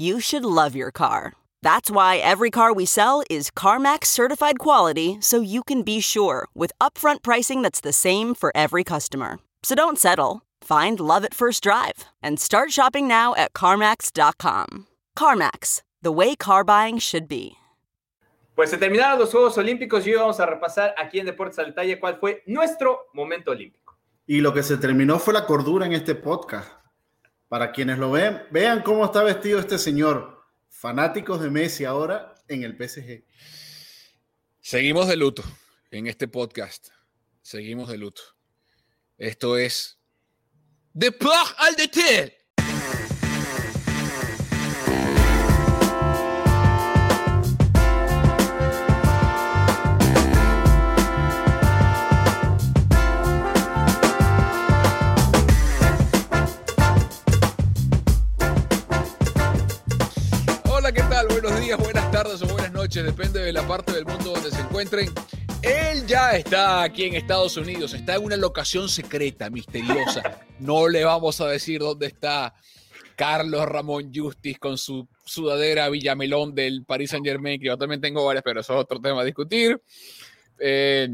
You 0.00 0.20
should 0.20 0.44
love 0.44 0.76
your 0.76 0.92
car. 0.92 1.32
That's 1.62 1.90
why 1.90 2.18
every 2.18 2.50
car 2.50 2.72
we 2.72 2.86
sell 2.86 3.24
is 3.28 3.50
CarMax 3.50 4.04
certified 4.06 4.60
quality 4.60 5.18
so 5.20 5.40
you 5.40 5.64
can 5.64 5.82
be 5.82 6.00
sure 6.00 6.46
with 6.54 6.70
upfront 6.80 7.22
pricing 7.22 7.62
that's 7.62 7.80
the 7.80 7.92
same 7.92 8.36
for 8.36 8.52
every 8.54 8.84
customer. 8.84 9.40
So 9.64 9.74
don't 9.74 9.98
settle. 9.98 10.42
Find 10.62 11.00
love 11.00 11.24
at 11.24 11.34
first 11.34 11.64
drive 11.64 12.04
and 12.22 12.38
start 12.38 12.70
shopping 12.70 13.08
now 13.08 13.34
at 13.34 13.54
CarMax.com. 13.54 14.86
CarMax, 15.18 15.82
the 16.00 16.12
way 16.12 16.36
car 16.36 16.62
buying 16.62 16.98
should 16.98 17.26
be. 17.26 17.56
Pues 18.54 18.70
se 18.70 18.76
terminaron 18.76 19.18
los 19.18 19.32
Juegos 19.32 19.58
Olímpicos 19.58 20.06
y 20.06 20.12
hoy 20.12 20.20
vamos 20.20 20.38
a 20.38 20.46
repasar 20.46 20.94
aquí 20.96 21.18
en 21.18 21.26
Deportes 21.26 21.58
al 21.58 21.66
Detalle 21.66 21.98
cuál 21.98 22.18
fue 22.20 22.44
nuestro 22.46 23.08
momento 23.14 23.50
olímpico. 23.50 23.98
Y 24.28 24.40
lo 24.42 24.54
que 24.54 24.62
se 24.62 24.76
terminó 24.76 25.18
fue 25.18 25.34
la 25.34 25.44
cordura 25.44 25.86
en 25.86 25.92
este 25.92 26.14
podcast. 26.14 26.77
Para 27.48 27.72
quienes 27.72 27.98
lo 27.98 28.10
ven, 28.10 28.42
vean 28.50 28.82
cómo 28.82 29.04
está 29.04 29.22
vestido 29.22 29.58
este 29.58 29.78
señor. 29.78 30.44
Fanáticos 30.68 31.40
de 31.40 31.50
Messi 31.50 31.84
ahora 31.84 32.34
en 32.46 32.62
el 32.62 32.76
PSG. 32.76 33.24
Seguimos 34.60 35.08
de 35.08 35.16
luto 35.16 35.42
en 35.90 36.06
este 36.06 36.28
podcast. 36.28 36.88
Seguimos 37.40 37.88
de 37.88 37.96
luto. 37.96 38.20
Esto 39.16 39.56
es 39.56 39.98
Deport 40.92 41.54
al 41.56 41.74
Detalle. 41.74 42.36
Buenos 61.48 61.64
días, 61.64 61.78
buenas 61.78 62.10
tardes 62.10 62.42
o 62.42 62.46
buenas 62.46 62.72
noches, 62.72 63.02
depende 63.02 63.40
de 63.40 63.54
la 63.54 63.66
parte 63.66 63.92
del 63.92 64.04
mundo 64.04 64.32
donde 64.32 64.50
se 64.50 64.60
encuentren. 64.60 65.10
Él 65.62 66.06
ya 66.06 66.32
está 66.32 66.82
aquí 66.82 67.04
en 67.04 67.14
Estados 67.14 67.56
Unidos, 67.56 67.94
está 67.94 68.16
en 68.16 68.24
una 68.24 68.36
locación 68.36 68.86
secreta, 68.90 69.48
misteriosa. 69.48 70.44
No 70.60 70.88
le 70.88 71.04
vamos 71.04 71.40
a 71.40 71.46
decir 71.46 71.80
dónde 71.80 72.08
está 72.08 72.54
Carlos 73.16 73.64
Ramón 73.64 74.12
Justis 74.14 74.58
con 74.58 74.76
su 74.76 75.08
sudadera 75.24 75.88
Villamelón 75.88 76.54
del 76.54 76.84
Paris 76.84 77.12
Saint 77.12 77.24
Germain, 77.24 77.58
que 77.58 77.68
yo 77.68 77.78
también 77.78 78.02
tengo 78.02 78.26
varias, 78.26 78.44
pero 78.44 78.60
eso 78.60 78.74
es 78.74 78.80
otro 78.80 79.00
tema 79.00 79.22
a 79.22 79.24
discutir. 79.24 79.80
Eh, 80.58 81.08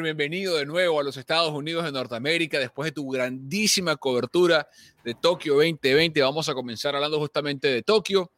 bienvenido 0.00 0.56
de 0.56 0.64
nuevo 0.64 1.00
a 1.00 1.02
los 1.02 1.16
Estados 1.16 1.52
Unidos 1.52 1.84
de 1.84 1.90
Norteamérica 1.90 2.60
después 2.60 2.86
de 2.86 2.92
tu 2.92 3.10
grandísima 3.10 3.96
cobertura 3.96 4.68
de 5.02 5.14
Tokio 5.14 5.54
2020. 5.54 6.22
Vamos 6.22 6.48
a 6.48 6.54
comenzar 6.54 6.94
hablando 6.94 7.18
justamente 7.18 7.66
de 7.66 7.82
Tokio. 7.82 8.30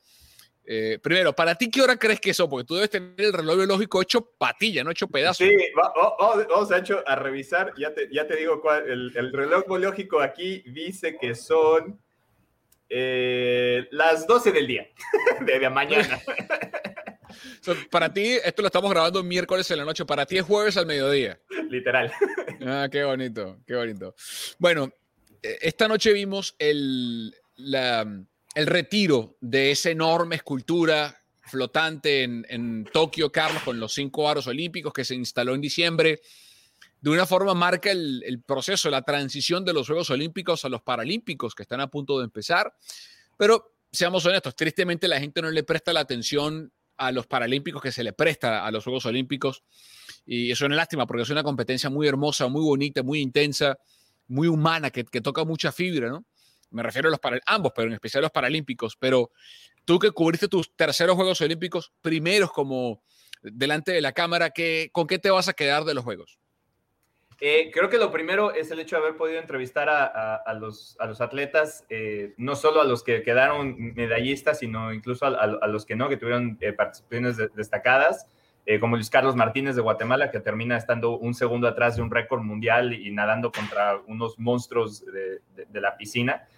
Eh, 0.71 0.99
primero, 1.03 1.33
¿para 1.35 1.55
ti 1.55 1.71
qué 1.71 1.81
hora 1.81 1.97
crees 1.99 2.21
que 2.21 2.29
eso? 2.29 2.47
Porque 2.47 2.67
tú 2.67 2.75
debes 2.75 2.91
tener 2.91 3.15
el 3.17 3.33
reloj 3.33 3.57
biológico 3.57 4.03
hecho 4.03 4.21
patilla, 4.37 4.85
no 4.85 4.91
hecho 4.91 5.09
pedazo. 5.09 5.43
Sí, 5.43 5.51
va- 5.75 5.95
va- 5.97 6.15
va- 6.21 6.47
vamos 6.47 6.71
a, 7.07 7.17
revisar. 7.17 7.73
Ya 7.79 7.95
te, 7.95 8.07
ya 8.13 8.27
te 8.27 8.37
digo 8.37 8.61
cuál. 8.61 8.87
El, 8.87 9.13
el 9.17 9.33
reloj 9.33 9.65
biológico 9.67 10.21
aquí 10.21 10.63
dice 10.67 11.17
que 11.19 11.35
son 11.35 11.99
eh, 12.91 13.89
las 13.93 14.27
12 14.27 14.53
del 14.53 14.67
día, 14.67 14.87
de, 15.41 15.71
mañana. 15.71 16.21
Para 17.91 18.13
ti, 18.13 18.39
esto 18.45 18.63
lo 18.63 18.69
estamos 18.69 18.91
grabando 18.91 19.23
miércoles 19.23 19.71
en 19.71 19.79
la 19.79 19.85
noche, 19.85 20.05
para 20.07 20.25
ti 20.27 20.39
es 20.39 20.45
jueves 20.45 20.77
al 20.77 20.87
mediodía. 20.87 21.39
Literal. 21.69 22.13
Ah, 22.65 22.89
qué 22.91 23.05
bonito, 23.05 23.59
qué 23.67 23.75
bonito. 23.75 24.15
Bueno, 24.59 24.91
eh, 25.43 25.59
esta 25.63 25.89
noche 25.89 26.13
vimos 26.13 26.55
el, 26.59 27.35
la- 27.57 28.07
el 28.59 28.67
retiro 28.67 29.37
de 29.41 29.71
esa 29.71 29.91
enorme 29.91 30.35
escultura 30.35 31.17
flotante 31.43 32.25
en, 32.25 32.89
Tokio, 32.93 33.31
Carlos, 33.31 33.63
con 33.63 33.79
los 33.79 33.95
cinco 33.95 34.29
aros 34.29 34.49
olímpicos 34.49 34.93
que 34.93 35.05
se 35.05 35.15
instaló 35.15 35.55
en 35.55 35.61
diciembre. 35.61 36.21
De 37.01 37.11
una 37.11 37.25
forma 37.25 37.55
marca 37.55 37.93
el, 37.93 38.21
el 38.27 38.43
proceso, 38.43 38.91
la 38.91 39.03
transición 39.03 39.65
de 39.65 39.73
los 39.73 39.87
Juegos 39.87 40.11
Olímpicos 40.11 40.65
a 40.65 40.69
los 40.69 40.83
Paralímpicos 40.83 41.55
que 41.55 41.63
están 41.63 41.81
a 41.81 41.87
punto 41.87 42.19
de 42.19 42.25
empezar. 42.25 42.75
Pero 43.37 43.77
seamos 43.93 44.27
honestos, 44.27 44.57
tristemente 44.57 45.07
la 45.07 45.21
gente 45.21 45.41
no 45.41 45.53
le 45.53 45.63
presta 45.63 45.93
la 45.93 46.01
atención 46.01 46.73
a 46.97 47.13
los 47.13 47.29
Paralímpicos 47.29 47.81
que 47.81 47.93
se 47.93 48.03
le 48.03 48.13
presta 48.13 48.67
a 48.67 48.73
los 48.73 48.83
Juegos 48.83 49.07
Olímpicos. 49.07 49.63
Y 50.27 50.51
eso 50.51 50.65
es 50.65 50.67
una 50.67 50.75
lástima 50.75 51.07
porque 51.07 51.23
es 51.23 51.31
una 51.31 51.45
competencia 51.45 51.91
muy 51.91 52.09
hermosa, 52.09 52.49
muy 52.49 52.65
bonita, 52.65 53.05
muy 53.05 53.21
intensa, 53.21 53.79
muy 54.27 54.49
humana, 54.49 54.91
que, 54.91 55.05
que 55.05 55.21
toca 55.21 55.45
mucha 55.45 55.71
fibra, 55.71 56.09
¿no? 56.09 56.25
Me 56.71 56.83
refiero 56.83 57.09
a 57.09 57.11
los 57.11 57.21
para, 57.21 57.41
ambos, 57.47 57.73
pero 57.75 57.89
en 57.89 57.95
especial 57.95 58.23
a 58.23 58.27
los 58.27 58.33
Paralímpicos. 58.33 58.97
Pero 58.97 59.31
tú 59.85 59.99
que 59.99 60.11
cubriste 60.11 60.49
tus 60.49 60.75
terceros 60.75 61.17
Juegos 61.17 61.41
Olímpicos, 61.41 61.93
primeros 62.03 62.53
como 62.53 63.03
delante 63.43 63.93
de 63.93 64.01
la 64.01 64.13
cámara, 64.13 64.51
¿qué, 64.51 64.91
¿con 64.93 65.07
qué 65.07 65.19
te 65.19 65.31
vas 65.31 65.49
a 65.49 65.53
quedar 65.55 65.85
de 65.85 65.95
los 65.95 66.05
Juegos? 66.05 66.39
Eh, 67.41 67.71
creo 67.73 67.89
que 67.89 67.99
lo 67.99 68.11
primero 68.11 68.53
es 68.53 68.73
el 68.73 68.81
hecho 68.81 68.97
de 68.97 69.03
haber 69.03 69.17
podido 69.17 69.39
entrevistar 69.39 69.89
a, 69.89 70.05
a- 70.07 70.35
a 70.37 70.55
los, 70.55 70.97
a 70.99 71.07
los 71.07 71.21
atletas, 71.21 71.85
eh, 71.89 72.35
no 72.37 72.57
solo 72.57 72.81
a 72.81 72.85
los 72.85 73.05
que 73.05 73.23
quedaron 73.23 73.95
medallistas, 73.95 74.59
sino 74.59 74.93
incluso 74.93 75.25
a, 75.25 75.47
los 75.69 75.87
que 75.87 75.95
no, 75.95 76.09
que 76.09 76.17
tuvieron 76.17 76.59
eh, 76.61 76.73
participaciones 76.73 77.37
de- 77.37 77.49
destacadas, 77.55 78.27
eh, 78.67 78.81
como 78.81 78.97
Luis 78.97 79.09
Carlos 79.09 79.37
Martínez 79.37 79.77
de 79.77 79.83
Guatemala, 79.83 80.33
que 80.33 80.41
termina 80.41 80.77
estando 80.77 81.17
un 81.17 81.33
segundo 81.33 81.69
atrás 81.69 81.95
de 81.95 82.03
un 82.03 82.11
récord 82.11 82.43
mundial 82.43 82.93
y 82.93 83.13
nadando 83.13 83.53
contra 83.53 83.97
unos 84.09 84.37
monstruos 84.41 85.07
de, 85.07 85.41
de- 85.55 85.67
de 85.67 85.81
la 85.81 85.97
piscina. 85.97 86.49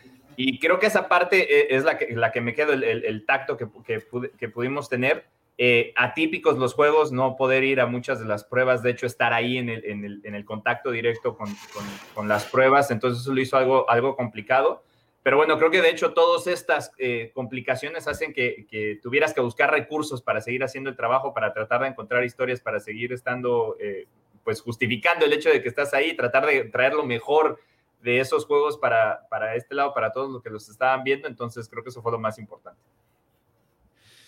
Y 0.43 0.59
creo 0.59 0.79
que 0.79 0.87
esa 0.87 1.07
parte 1.07 1.61
eh, 1.61 1.67
es 1.77 1.85
la 1.85 1.99
que, 1.99 2.15
la 2.17 2.33
que 2.33 2.41
me 2.41 2.55
quedo, 2.55 2.73
el, 2.73 2.83
el- 2.83 3.05
el 3.05 3.27
tacto 3.27 3.59
que, 3.59 3.69
que 3.85 4.03
que 4.39 4.49
pudimos 4.49 4.89
tener 4.89 5.27
eh, 5.59 5.93
atípicos 5.95 6.57
los 6.57 6.73
juegos, 6.73 7.13
no 7.13 7.37
poder 7.37 7.63
ir 7.65 7.79
a 7.79 7.85
muchas 7.87 8.19
de 8.19 8.25
las 8.25 8.45
pruebas, 8.45 8.83
de 8.83 8.93
hecho 8.93 9.05
estar 9.05 9.35
ahí 9.35 9.59
en 9.59 9.69
el, 9.69 9.85
en 9.85 10.05
el, 10.07 10.21
en 10.25 10.43
contacto 10.45 10.91
directo 10.91 11.37
con, 11.37 11.49
con, 11.75 11.85
con, 12.15 12.27
las 12.29 12.47
pruebas, 12.47 12.91
entonces 12.91 13.21
eso 13.21 13.35
lo 13.35 13.41
hizo 13.43 13.59
algo, 13.59 13.91
algo 13.91 14.17
complicado. 14.17 14.83
Pero 15.23 15.37
bueno, 15.37 15.59
creo 15.59 15.71
que 15.71 15.83
de 15.83 15.91
hecho 15.91 16.15
todas 16.15 16.47
estas 16.47 16.93
eh, 16.97 17.31
complicaciones 17.35 18.09
hacen 18.09 18.33
que, 18.33 18.65
que, 18.71 18.99
tuvieras 19.03 19.35
que 19.35 19.43
buscar 19.43 19.71
recursos 19.71 20.23
para 20.23 20.41
seguir 20.41 20.65
haciendo 20.65 20.89
el 20.89 20.97
trabajo, 20.97 21.35
para 21.35 21.53
tratar 21.53 21.83
de 21.83 21.89
encontrar 21.89 22.25
historias, 22.25 22.63
para 22.63 22.81
seguir 22.81 23.13
estando, 23.13 23.77
eh, 23.79 24.07
pues 24.43 24.63
justificando 24.63 25.27
el 25.27 25.35
hecho 25.35 25.51
de 25.51 25.61
que 25.61 25.69
estás 25.69 25.93
ahí, 25.93 26.17
tratar 26.17 26.47
de 26.47 26.65
traer 26.65 26.95
lo 26.95 27.05
mejor 27.05 27.61
de 28.03 28.21
esos 28.21 28.47
juegos 28.47 28.79
para, 28.79 29.27
para 29.29 29.55
este 29.55 29.75
lado, 29.75 29.93
para 29.93 30.13
todos 30.13 30.31
los 30.31 30.43
que 30.43 30.51
los 30.51 30.69
estaban 30.69 31.05
viendo, 31.05 31.29
entonces 31.29 31.69
creo 31.69 31.83
que 31.83 31.91
eso 31.91 32.03
fue 32.03 32.13
lo 32.13 32.19
más 32.19 32.39
importante. 32.39 32.81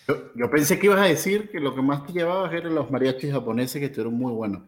Yo, 0.08 0.32
yo, 0.34 0.50
pensé 0.50 0.78
que 0.78 0.86
ibas 0.86 1.00
a 1.00 1.04
decir 1.04 1.48
que 1.50 1.60
lo 1.60 1.74
que 1.74 1.80
más 1.80 2.04
te 2.04 2.12
llevabas 2.12 2.52
eran 2.52 2.74
los 2.74 2.90
mariachis 2.90 3.32
japoneses 3.32 3.78
que 3.78 3.86
estuvieron 3.86 4.14
muy 4.14 4.32
buenos. 4.32 4.62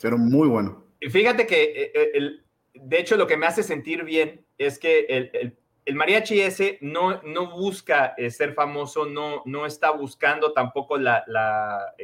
Pero 0.00 0.16
muy 0.16 0.48
bueno. 0.48 0.84
Fíjate 1.00 1.46
que, 1.46 1.62
eh, 1.62 1.92
eh, 1.94 2.10
el, 2.14 2.44
de 2.74 3.00
hecho, 3.00 3.16
lo 3.16 3.26
que 3.26 3.36
me 3.36 3.46
hace 3.46 3.62
sentir 3.62 4.04
bien 4.04 4.44
es 4.58 4.78
que 4.78 5.00
el, 5.08 5.56
el, 5.84 5.94
mariachi 5.94 6.40
ese 6.40 6.78
no, 6.80 7.20
no 7.22 7.50
busca 7.50 8.14
eh, 8.16 8.30
ser 8.30 8.54
famoso, 8.54 9.06
no, 9.06 9.42
no 9.44 9.66
está 9.66 9.90
buscando 9.90 10.52
tampoco 10.52 10.96
la, 10.96 11.24
la 11.26 11.94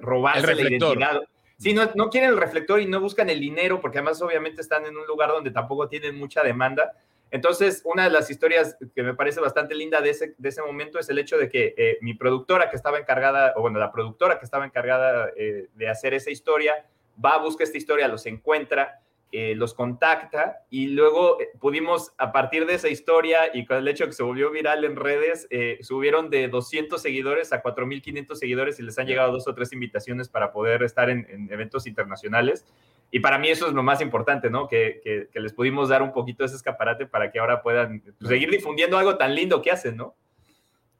robarse 0.00 0.54
la 0.54 0.62
identidad. 0.62 1.22
Sí, 1.58 1.74
no, 1.74 1.90
no 1.96 2.08
quieren 2.08 2.30
el 2.30 2.36
reflector 2.36 2.80
y 2.80 2.86
no 2.86 3.00
buscan 3.00 3.28
el 3.30 3.40
dinero, 3.40 3.80
porque 3.80 3.98
además 3.98 4.22
obviamente 4.22 4.60
están 4.60 4.86
en 4.86 4.96
un 4.96 5.06
lugar 5.06 5.30
donde 5.30 5.50
tampoco 5.50 5.88
tienen 5.88 6.16
mucha 6.16 6.42
demanda. 6.42 6.92
Entonces, 7.30 7.82
una 7.84 8.04
de 8.04 8.10
las 8.10 8.30
historias 8.30 8.76
que 8.94 9.02
me 9.02 9.14
parece 9.14 9.40
bastante 9.40 9.74
linda 9.74 10.00
de 10.00 10.10
ese, 10.10 10.34
de 10.38 10.48
ese 10.48 10.62
momento 10.62 10.98
es 10.98 11.08
el 11.10 11.18
hecho 11.18 11.36
de 11.36 11.48
que 11.48 11.74
eh, 11.76 11.98
mi 12.00 12.14
productora 12.14 12.70
que 12.70 12.76
estaba 12.76 12.98
encargada, 12.98 13.52
o 13.56 13.60
bueno, 13.62 13.78
la 13.78 13.92
productora 13.92 14.38
que 14.38 14.44
estaba 14.44 14.64
encargada 14.64 15.30
eh, 15.36 15.66
de 15.74 15.88
hacer 15.88 16.14
esa 16.14 16.30
historia, 16.30 16.86
va, 17.22 17.34
a 17.34 17.38
buscar 17.38 17.66
esta 17.66 17.76
historia, 17.76 18.08
los 18.08 18.24
encuentra, 18.26 19.02
eh, 19.32 19.54
los 19.54 19.74
contacta 19.74 20.64
y 20.70 20.88
luego 20.88 21.38
pudimos, 21.60 22.12
a 22.18 22.32
partir 22.32 22.66
de 22.66 22.74
esa 22.74 22.88
historia 22.88 23.54
y 23.54 23.66
con 23.66 23.76
el 23.76 23.88
hecho 23.88 24.06
que 24.06 24.12
se 24.12 24.22
volvió 24.22 24.50
viral 24.50 24.84
en 24.84 24.96
redes, 24.96 25.48
subieron 25.80 26.30
de 26.30 26.48
200 26.48 27.00
seguidores 27.00 27.52
a 27.52 27.62
4.500 27.62 28.34
seguidores 28.34 28.78
y 28.78 28.82
les 28.82 28.98
han 28.98 29.06
llegado 29.06 29.32
dos 29.32 29.46
o 29.48 29.54
tres 29.54 29.72
invitaciones 29.72 30.28
para 30.28 30.52
poder 30.52 30.82
estar 30.82 31.10
en, 31.10 31.26
en 31.30 31.52
eventos 31.52 31.86
internacionales. 31.86 32.64
Y 33.10 33.20
para 33.20 33.38
mí 33.38 33.48
eso 33.48 33.66
es 33.68 33.72
lo 33.72 33.82
más 33.82 34.00
importante, 34.00 34.50
¿no? 34.50 34.68
Que, 34.68 35.00
que, 35.02 35.40
les 35.40 35.52
pudimos 35.52 35.88
dar 35.88 36.02
un 36.02 36.12
poquito 36.12 36.44
ese 36.44 36.56
escaparate 36.56 37.06
para 37.06 37.32
que 37.32 37.38
ahora 37.38 37.62
puedan 37.62 38.00
pues, 38.00 38.28
seguir 38.28 38.50
difundiendo 38.50 38.98
algo 38.98 39.16
tan 39.16 39.34
lindo 39.34 39.62
que 39.62 39.70
hacen, 39.70 39.96
¿no? 39.96 40.14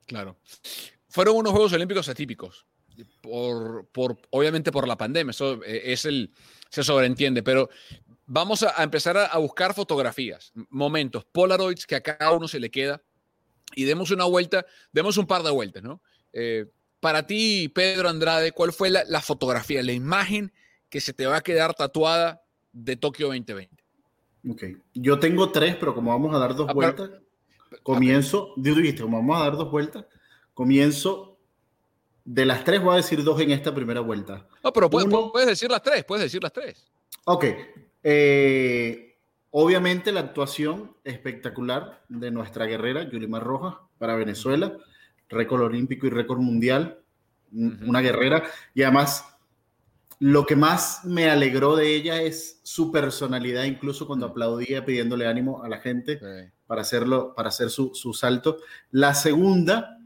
Claro. 0.06 0.36
Fueron 1.08 1.36
unos 1.36 1.52
Juegos 1.52 1.72
Olímpicos 1.75 2.08
atípicos, 2.08 2.66
por, 3.20 3.86
por, 3.88 4.16
obviamente 4.30 4.72
por 4.72 4.88
la 4.88 4.96
pandemia, 4.96 5.30
eso 5.32 5.62
eh, 5.64 5.82
es 5.92 6.06
el, 6.06 6.32
se 6.70 6.82
sobreentiende, 6.82 7.42
pero 7.42 7.69
vamos 8.28 8.62
a, 8.62 8.80
empezar 8.84 9.16
a, 9.16 9.36
buscar 9.38 9.75
fotografías, 9.75 10.52
momentos, 10.70 11.25
Polaroids 11.25 11.84
que 11.84 11.96
a 11.96 12.00
cada 12.00 12.30
uno 12.30 12.46
se 12.46 12.60
le 12.60 12.70
queda 12.70 13.02
y 13.75 13.84
demos 13.84 14.12
una 14.12 14.25
vuelta, 14.25 14.64
demos 14.92 15.16
un 15.16 15.26
par 15.26 15.42
de 15.42 15.50
vueltas, 15.50 15.82
¿no? 15.82 16.00
Eh, 16.32 16.66
para 17.00 17.26
ti, 17.26 17.69
Pedro 17.69 18.08
Andrade, 18.08 18.52
¿cuál 18.52 18.72
fue 18.72 18.90
la, 18.90 19.02
la 19.08 19.20
fotografía, 19.20 19.82
la 19.82 19.92
imagen? 19.92 20.52
que 20.88 21.00
se 21.00 21.12
te 21.12 21.26
va 21.26 21.36
a 21.36 21.40
quedar 21.40 21.75
tatuada 21.75 22.42
de 22.72 22.96
Tokio 22.96 23.26
2020? 23.28 23.84
Ok, 24.50 24.64
yo 24.94 25.19
tengo 25.19 25.50
tres, 25.50 25.76
pero 25.76 25.94
como 25.94 26.10
vamos 26.10 26.34
a 26.34 26.38
dar 26.38 26.54
dos 26.54 26.69
ah, 26.69 26.72
vueltas, 26.72 27.10
comienzo, 27.82 28.52
dijiste, 28.56 29.02
como 29.02 29.19
vamos 29.19 29.40
a 29.40 29.44
dar 29.44 29.56
dos 29.56 29.70
vueltas, 29.70 30.04
comienzo, 30.54 31.38
de 32.25 32.46
las 32.46 32.64
tres 32.64 32.82
voy 32.82 32.94
a 32.94 32.96
decir 32.96 33.22
dos 33.25 33.40
en 33.40 33.50
esta 33.50 33.75
primera 33.75 34.00
vuelta. 34.00 34.46
No, 34.62 34.72
pero 34.72 34.88
puedes, 34.88 35.12
puedes 35.32 35.48
decir 35.48 35.70
las 35.70 35.82
tres, 35.82 36.04
puedes 36.04 36.25
decir 36.25 36.42
las 36.42 36.52
tres. 36.52 36.86
Ok, 37.25 37.44
eh, 38.10 39.19
obviamente 39.50 40.12
la 40.12 40.20
actuación 40.20 40.96
espectacular 41.05 42.02
de 42.08 42.31
nuestra 42.31 42.64
guerrera, 42.64 43.06
Yulimar 43.10 43.44
Rojas, 43.44 43.75
para 43.99 44.16
Venezuela, 44.16 44.78
récord 45.28 45.60
olímpico 45.60 46.06
y 46.06 46.10
récord 46.10 46.38
mundial, 46.38 47.00
una 47.52 48.00
guerrera, 48.00 48.44
y 48.75 48.82
además 48.82 49.26
lo 50.20 50.46
que 50.46 50.56
más 50.56 51.05
me 51.05 51.28
alegró 51.28 51.76
de 51.76 51.94
ella 51.94 52.22
es 52.22 52.60
su 52.62 52.90
personalidad, 52.90 53.64
incluso 53.64 54.06
cuando 54.06 54.26
mm. 54.26 54.31
aplaudía 54.31 54.84
pidiéndole 54.87 55.26
ánimo 55.26 55.62
a 55.62 55.69
la 55.69 55.78
gente 55.78 56.19
para 56.66 56.81
hacerlo, 56.81 57.34
para 57.34 57.50
hacer 57.50 57.69
su, 57.69 57.93
salto. 58.14 58.58
La 58.90 59.12
segunda, 59.12 59.99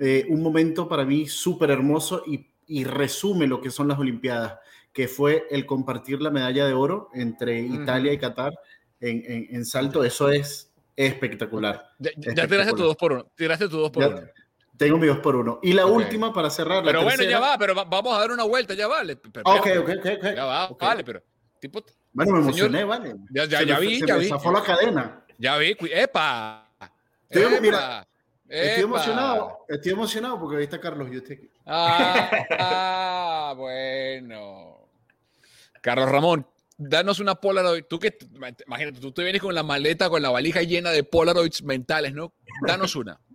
eh, 0.00 0.26
un 0.28 0.42
momento 0.42 0.88
para 0.88 1.04
mí 1.04 1.28
súper 1.28 1.70
hermoso 1.70 2.24
y, 2.26 2.52
resume 2.84 3.46
lo 3.46 3.60
que 3.60 3.70
son 3.70 3.86
las 3.88 3.98
Olimpiadas, 3.98 4.58
que 4.94 5.08
fue 5.08 5.46
el 5.50 5.66
compartir 5.66 6.22
la 6.22 6.30
medalla 6.30 6.66
de 6.66 6.72
oro 6.72 7.10
entre 7.12 7.58
Italia 7.58 8.12
y 8.12 8.18
Qatar 8.18 8.54
en, 9.00 9.64
salto. 9.66 10.04
Eso 10.04 10.30
es 10.30 10.72
espectacular. 10.96 11.90
Ya, 11.98 12.46
tiraste 12.46 12.72
tu 12.72 12.84
dos 12.84 12.96
por 12.96 13.12
uno. 13.12 13.26
Tiraste 13.34 13.68
tu 13.68 13.78
dos 13.78 13.90
por 13.90 14.04
uno. 14.04 14.20
Tengo 14.78 14.96
mi 14.96 15.08
dos 15.08 15.18
por 15.18 15.36
uno. 15.36 15.58
Y 15.62 15.72
la 15.72 15.84
última 15.84 16.32
para 16.32 16.48
cerrar. 16.48 16.84
Pero 16.84 17.02
bueno, 17.02 17.24
ya 17.24 17.40
va, 17.40 17.58
pero 17.58 17.74
vamos 17.74 18.16
a 18.16 18.20
dar 18.20 18.30
una 18.30 18.44
vuelta, 18.44 18.74
ya 18.74 18.86
vale. 18.86 19.14
ok, 19.14 19.66
ok, 19.80 19.90
ok. 19.98 20.34
Ya 20.34 20.44
va, 20.44 20.68
vale, 20.68 21.04
pero. 21.04 21.22
Tipo, 21.60 21.82
bueno, 22.12 22.32
me 22.32 22.38
emocioné, 22.40 22.84
vale. 22.84 23.16
Ya, 23.30 23.46
ya, 23.46 23.62
ya 23.62 23.78
vi, 23.78 24.00
ya 24.06 24.16
vi. 24.16 24.28
zafó 24.28 24.52
la 24.52 24.62
cadena. 24.62 25.24
Ya 25.38 25.56
vi, 25.56 25.76
¡epa! 25.92 26.68
Estoy, 27.28 27.60
Mira, 27.60 28.06
estoy 28.46 28.84
emocionado, 28.84 29.64
estoy 29.68 29.92
emocionado 29.92 30.38
porque 30.38 30.58
ahí 30.58 30.64
está 30.64 30.78
Carlos 30.78 31.08
y 31.10 31.16
usted. 31.16 31.38
Ah, 31.66 32.30
ah, 32.58 33.54
bueno. 33.56 34.73
Carlos 35.84 36.10
Ramón, 36.10 36.46
danos 36.78 37.20
una 37.20 37.34
Polaroid. 37.34 37.84
Tú 37.84 37.98
que, 37.98 38.16
imagínate, 38.66 39.00
tú 39.00 39.12
te 39.12 39.22
vienes 39.22 39.42
con 39.42 39.54
la 39.54 39.62
maleta, 39.62 40.08
con 40.08 40.22
la 40.22 40.30
valija 40.30 40.62
llena 40.62 40.90
de 40.90 41.04
Polaroids 41.04 41.62
mentales, 41.62 42.14
¿no? 42.14 42.32
Danos 42.66 42.96
una. 42.96 43.20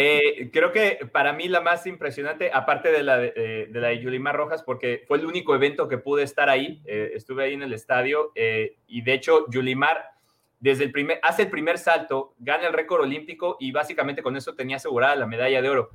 Eh, 0.00 0.50
creo 0.52 0.70
que 0.70 1.00
para 1.10 1.32
mí 1.32 1.48
la 1.48 1.60
más 1.60 1.84
impresionante, 1.84 2.52
aparte 2.54 2.92
de 2.92 3.02
la 3.02 3.18
de, 3.18 3.32
eh, 3.34 3.68
de 3.68 3.98
Yulimar 3.98 4.36
Rojas, 4.36 4.62
porque 4.62 5.04
fue 5.08 5.18
el 5.18 5.26
único 5.26 5.56
evento 5.56 5.88
que 5.88 5.98
pude 5.98 6.22
estar 6.22 6.48
ahí, 6.48 6.80
eh, 6.86 7.10
estuve 7.14 7.42
ahí 7.42 7.54
en 7.54 7.64
el 7.64 7.72
estadio 7.72 8.30
y 8.86 9.00
de 9.02 9.12
hecho 9.12 9.50
Yulimar 9.50 10.12
desde 10.60 10.84
el 10.84 10.92
primer, 10.92 11.20
hace 11.22 11.42
el 11.42 11.50
primer 11.50 11.78
salto, 11.78 12.34
gana 12.38 12.66
el 12.66 12.72
récord 12.72 13.02
olímpico 13.02 13.56
y 13.60 13.72
básicamente 13.72 14.22
con 14.22 14.36
eso 14.36 14.54
tenía 14.54 14.76
asegurada 14.76 15.14
la 15.16 15.26
medalla 15.26 15.62
de 15.62 15.68
oro. 15.68 15.90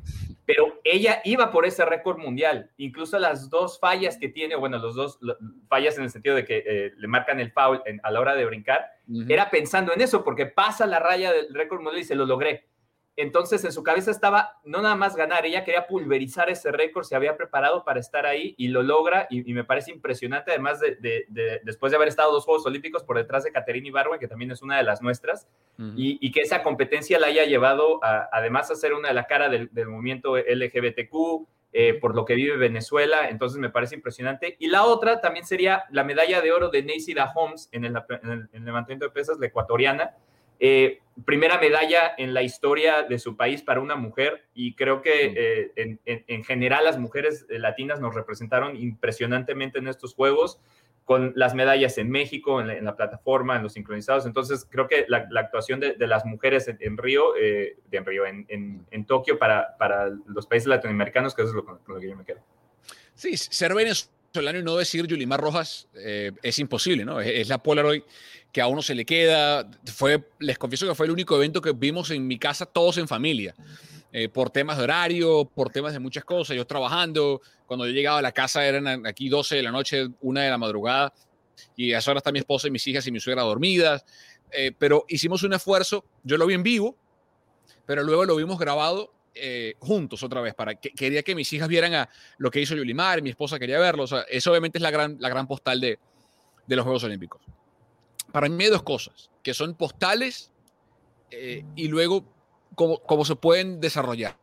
Pero 0.45 0.80
ella 0.83 1.21
iba 1.24 1.51
por 1.51 1.65
ese 1.65 1.86
récord 1.86 2.18
mundial. 2.18 2.71
Incluso 2.77 3.18
las 3.18 3.50
dos 3.50 3.80
fallas 3.80 4.18
que 4.18 4.30
tiene, 4.30 4.56
bueno, 4.56 4.77
los 4.77 4.95
dos 4.95 5.19
fallas 5.69 5.98
en 5.98 6.04
el 6.04 6.10
sentido 6.10 6.36
de 6.36 6.45
que 6.45 6.92
le 6.98 7.07
marcan 7.07 7.39
el 7.39 7.51
foul 7.51 7.81
a 8.04 8.12
la 8.12 8.19
hora 8.19 8.36
de 8.36 8.45
brincar, 8.45 8.86
era 9.30 9.50
pensando 9.50 9.94
en 9.94 10.01
eso, 10.01 10.24
porque 10.24 10.45
pasa 10.45 10.86
la 10.86 11.00
raya 11.00 11.31
del 11.31 11.54
récord 11.54 11.81
mundial 11.81 12.01
y 12.01 12.06
se 12.06 12.15
lo 12.15 12.25
logré. 12.25 12.68
Entonces 13.15 13.63
en 13.63 13.71
su 13.71 13.83
cabeza 13.83 14.10
estaba 14.10 14.57
no 14.63 14.81
nada 14.81 14.95
más 14.95 15.15
ganar, 15.15 15.45
ella 15.45 15.63
quería 15.63 15.86
pulverizar 15.86 16.50
ese 16.50 16.71
récord, 16.71 17.04
se 17.04 17.15
había 17.15 17.38
preparado 17.38 17.83
para 17.83 18.00
estar 18.00 18.25
ahí 18.25 18.56
y 18.57 18.69
lo 18.69 18.81
logra 18.81 19.27
y, 19.30 19.54
me 19.54 19.63
parece 19.63 19.92
impresionante, 19.92 20.50
además 20.50 20.80
de, 20.80 21.27
después 21.63 21.92
de 21.92 21.98
haber 21.98 22.07
estado 22.07 22.31
dos 22.31 22.45
Juegos 22.45 22.65
Olímpicos 22.65 23.04
por 23.04 23.18
detrás 23.18 23.44
de 23.44 23.51
Caterina 23.51 23.88
Ibarwen, 23.88 24.19
que 24.19 24.27
también 24.27 24.50
es 24.50 24.63
una 24.63 24.77
de 24.77 24.83
las 24.83 25.01
nuestras, 25.04 25.48
y, 25.95 26.31
que 26.31 26.42
esa 26.42 26.63
competencia 26.63 27.19
la 27.19 27.27
haya 27.27 27.45
llevado 27.45 28.04
a, 28.04 28.30
además 28.31 28.71
a 28.71 28.75
ser 28.75 28.94
una 28.94 29.10
de 29.10 29.13
la 29.13 29.27
cara 29.27 29.48
del, 29.48 29.69
movimiento 29.88 30.36
LGBTQ, 30.38 31.48
eh, 31.75 31.95
por 31.95 32.15
lo 32.15 32.25
que 32.25 32.36
vive 32.36 32.56
Venezuela, 32.57 33.30
entonces 33.30 33.60
me 33.60 33.69
parece 33.69 33.95
impresionante. 33.95 34.56
Y 34.60 34.68
la 34.68 34.83
otra 34.86 35.21
también 35.21 35.45
sería 35.45 35.86
la 35.92 36.03
medalla 36.03 36.41
de 36.41 36.51
oro 36.51 36.70
de 36.70 36.84
Neisida 36.84 37.32
Holmes 37.36 37.67
en 37.72 37.86
el, 37.86 37.96
en 38.22 38.50
el 38.51 38.65
levantamiento 38.65 39.05
de 39.05 39.12
pesas, 39.12 39.39
la 39.39 39.48
ecuatoriana, 39.48 40.15
eh, 40.60 41.00
primera 41.25 41.60
medalla 41.60 42.13
en 42.17 42.33
la 42.33 42.41
historia 42.41 43.03
de 43.03 43.19
su 43.19 43.36
país 43.38 43.62
para 43.62 43.81
una 43.81 43.95
mujer 43.95 44.45
y 44.53 44.75
creo 44.75 45.01
que 45.01 45.72
eh, 45.75 46.00
en, 46.05 46.43
general 46.43 46.86
las 46.86 46.98
mujeres 46.98 47.45
eh, 47.50 47.60
latinas 47.60 48.00
nos 48.00 48.15
representaron 48.15 48.75
impresionantemente 48.75 49.79
en 49.79 49.88
estos 49.88 50.15
Juegos 50.15 50.60
con 51.05 51.33
las 51.36 51.53
medallas 51.53 51.98
en 51.98 52.10
México, 52.10 52.62
en 52.62 52.86
la, 52.86 52.95
plataforma, 52.95 53.57
en 53.57 53.63
los 53.63 53.74
sincronizados. 53.74 54.25
Entonces 54.25 54.65
creo 54.69 54.88
que 54.88 55.05
la, 55.10 55.27
actuación 55.36 55.81
de, 55.81 55.95
las 56.07 56.24
mujeres 56.25 56.67
en, 56.67 56.98
Río, 56.98 57.33
de, 57.33 57.75
en 57.91 58.05
Río, 58.05 58.24
en, 58.25 59.05
Tokio 59.05 59.38
para, 59.38 59.75
para 59.77 60.10
los 60.27 60.48
países 60.48 60.67
latinoamericanos, 60.67 61.36
que 61.36 61.41
eso 61.41 61.50
es 61.50 61.55
lo, 61.55 61.65
con 61.65 61.79
lo 61.88 62.00
que 62.00 62.07
yo 62.07 62.15
me 62.15 62.24
quedo. 62.24 62.39
Sí, 63.15 63.36
ser 63.36 63.74
venezolano 64.33 64.59
y 64.59 64.63
no 64.63 64.77
decir 64.77 65.05
Yulimar 65.05 65.39
Rojas 65.39 65.87
es 65.93 66.59
imposible, 66.59 67.05
¿no? 67.05 67.21
Es, 67.21 67.27
es 67.27 67.47
la 67.49 67.61
Polaroid 67.61 68.01
que 68.51 68.61
a 68.61 68.67
uno 68.67 68.81
se 68.81 68.95
le 68.95 69.05
queda. 69.05 69.69
Fue, 69.85 70.23
les 70.39 70.57
confieso 70.57 70.87
que 70.87 70.95
fue 70.95 71.05
el 71.05 71.11
único 71.11 71.35
evento 71.35 71.61
que 71.61 71.71
vimos 71.71 72.11
en 72.11 72.25
mi 72.27 72.37
casa 72.37 72.65
todos 72.65 72.97
en 72.97 73.07
familia. 73.07 73.55
Eh, 74.11 74.29
por 74.29 74.51
temas 74.51 74.77
de 74.77 74.83
horario, 74.83 75.45
por 75.45 75.71
temas 75.71 75.93
de 75.93 75.99
muchas 75.99 76.23
cosas. 76.23 76.55
Yo 76.55 76.65
trabajando, 76.65 77.41
cuando 77.65 77.85
yo 77.87 77.91
llegaba 77.91 78.19
a 78.19 78.21
la 78.21 78.31
casa 78.31 78.65
eran 78.65 79.07
aquí 79.07 79.27
12 79.27 79.55
de 79.55 79.63
la 79.63 79.71
noche, 79.71 80.07
una 80.21 80.43
de 80.43 80.51
la 80.51 80.57
madrugada, 80.59 81.13
y 81.75 81.93
a 81.93 81.97
esa 81.97 82.11
hora 82.11 82.19
está 82.19 82.31
mi 82.31 82.39
esposa 82.39 82.67
y 82.67 82.71
mis 82.71 82.85
hijas 82.87 83.05
y 83.07 83.11
mi 83.11 83.19
suegra 83.19 83.41
dormidas. 83.41 84.05
Eh, 84.51 84.71
pero 84.77 85.05
hicimos 85.07 85.41
un 85.41 85.53
esfuerzo, 85.53 86.05
yo 86.23 86.37
lo 86.37 86.45
vi 86.45 86.53
en 86.53 86.61
vivo, 86.61 86.95
pero 87.87 88.03
luego 88.03 88.23
lo 88.25 88.35
vimos 88.35 88.59
grabado 88.59 89.11
eh, 89.35 89.75
juntos 89.79 90.23
otra 90.23 90.41
vez, 90.41 90.53
para 90.53 90.75
que 90.75 90.91
quería 90.91 91.23
que 91.23 91.35
mis 91.35 91.51
hijas 91.53 91.67
vieran 91.67 91.93
a 91.93 92.09
lo 92.37 92.51
que 92.51 92.61
hizo 92.61 92.75
Yulimar, 92.75 93.21
mi 93.21 93.29
esposa 93.29 93.59
quería 93.59 93.79
verlo. 93.79 94.03
O 94.03 94.07
sea, 94.07 94.21
eso 94.29 94.51
obviamente 94.51 94.77
es 94.77 94.81
la 94.81 94.91
gran, 94.91 95.17
la 95.19 95.29
gran 95.29 95.47
postal 95.47 95.79
de, 95.79 95.99
de 96.67 96.75
los 96.75 96.83
Juegos 96.83 97.03
Olímpicos. 97.03 97.41
Para 98.31 98.49
mí 98.49 98.65
dos 98.65 98.83
cosas, 98.83 99.29
que 99.41 99.53
son 99.53 99.75
postales 99.75 100.51
eh, 101.29 101.65
y 101.75 101.87
luego 101.87 102.25
cómo, 102.75 103.25
se 103.25 103.35
pueden 103.35 103.79
desarrollar. 103.79 104.37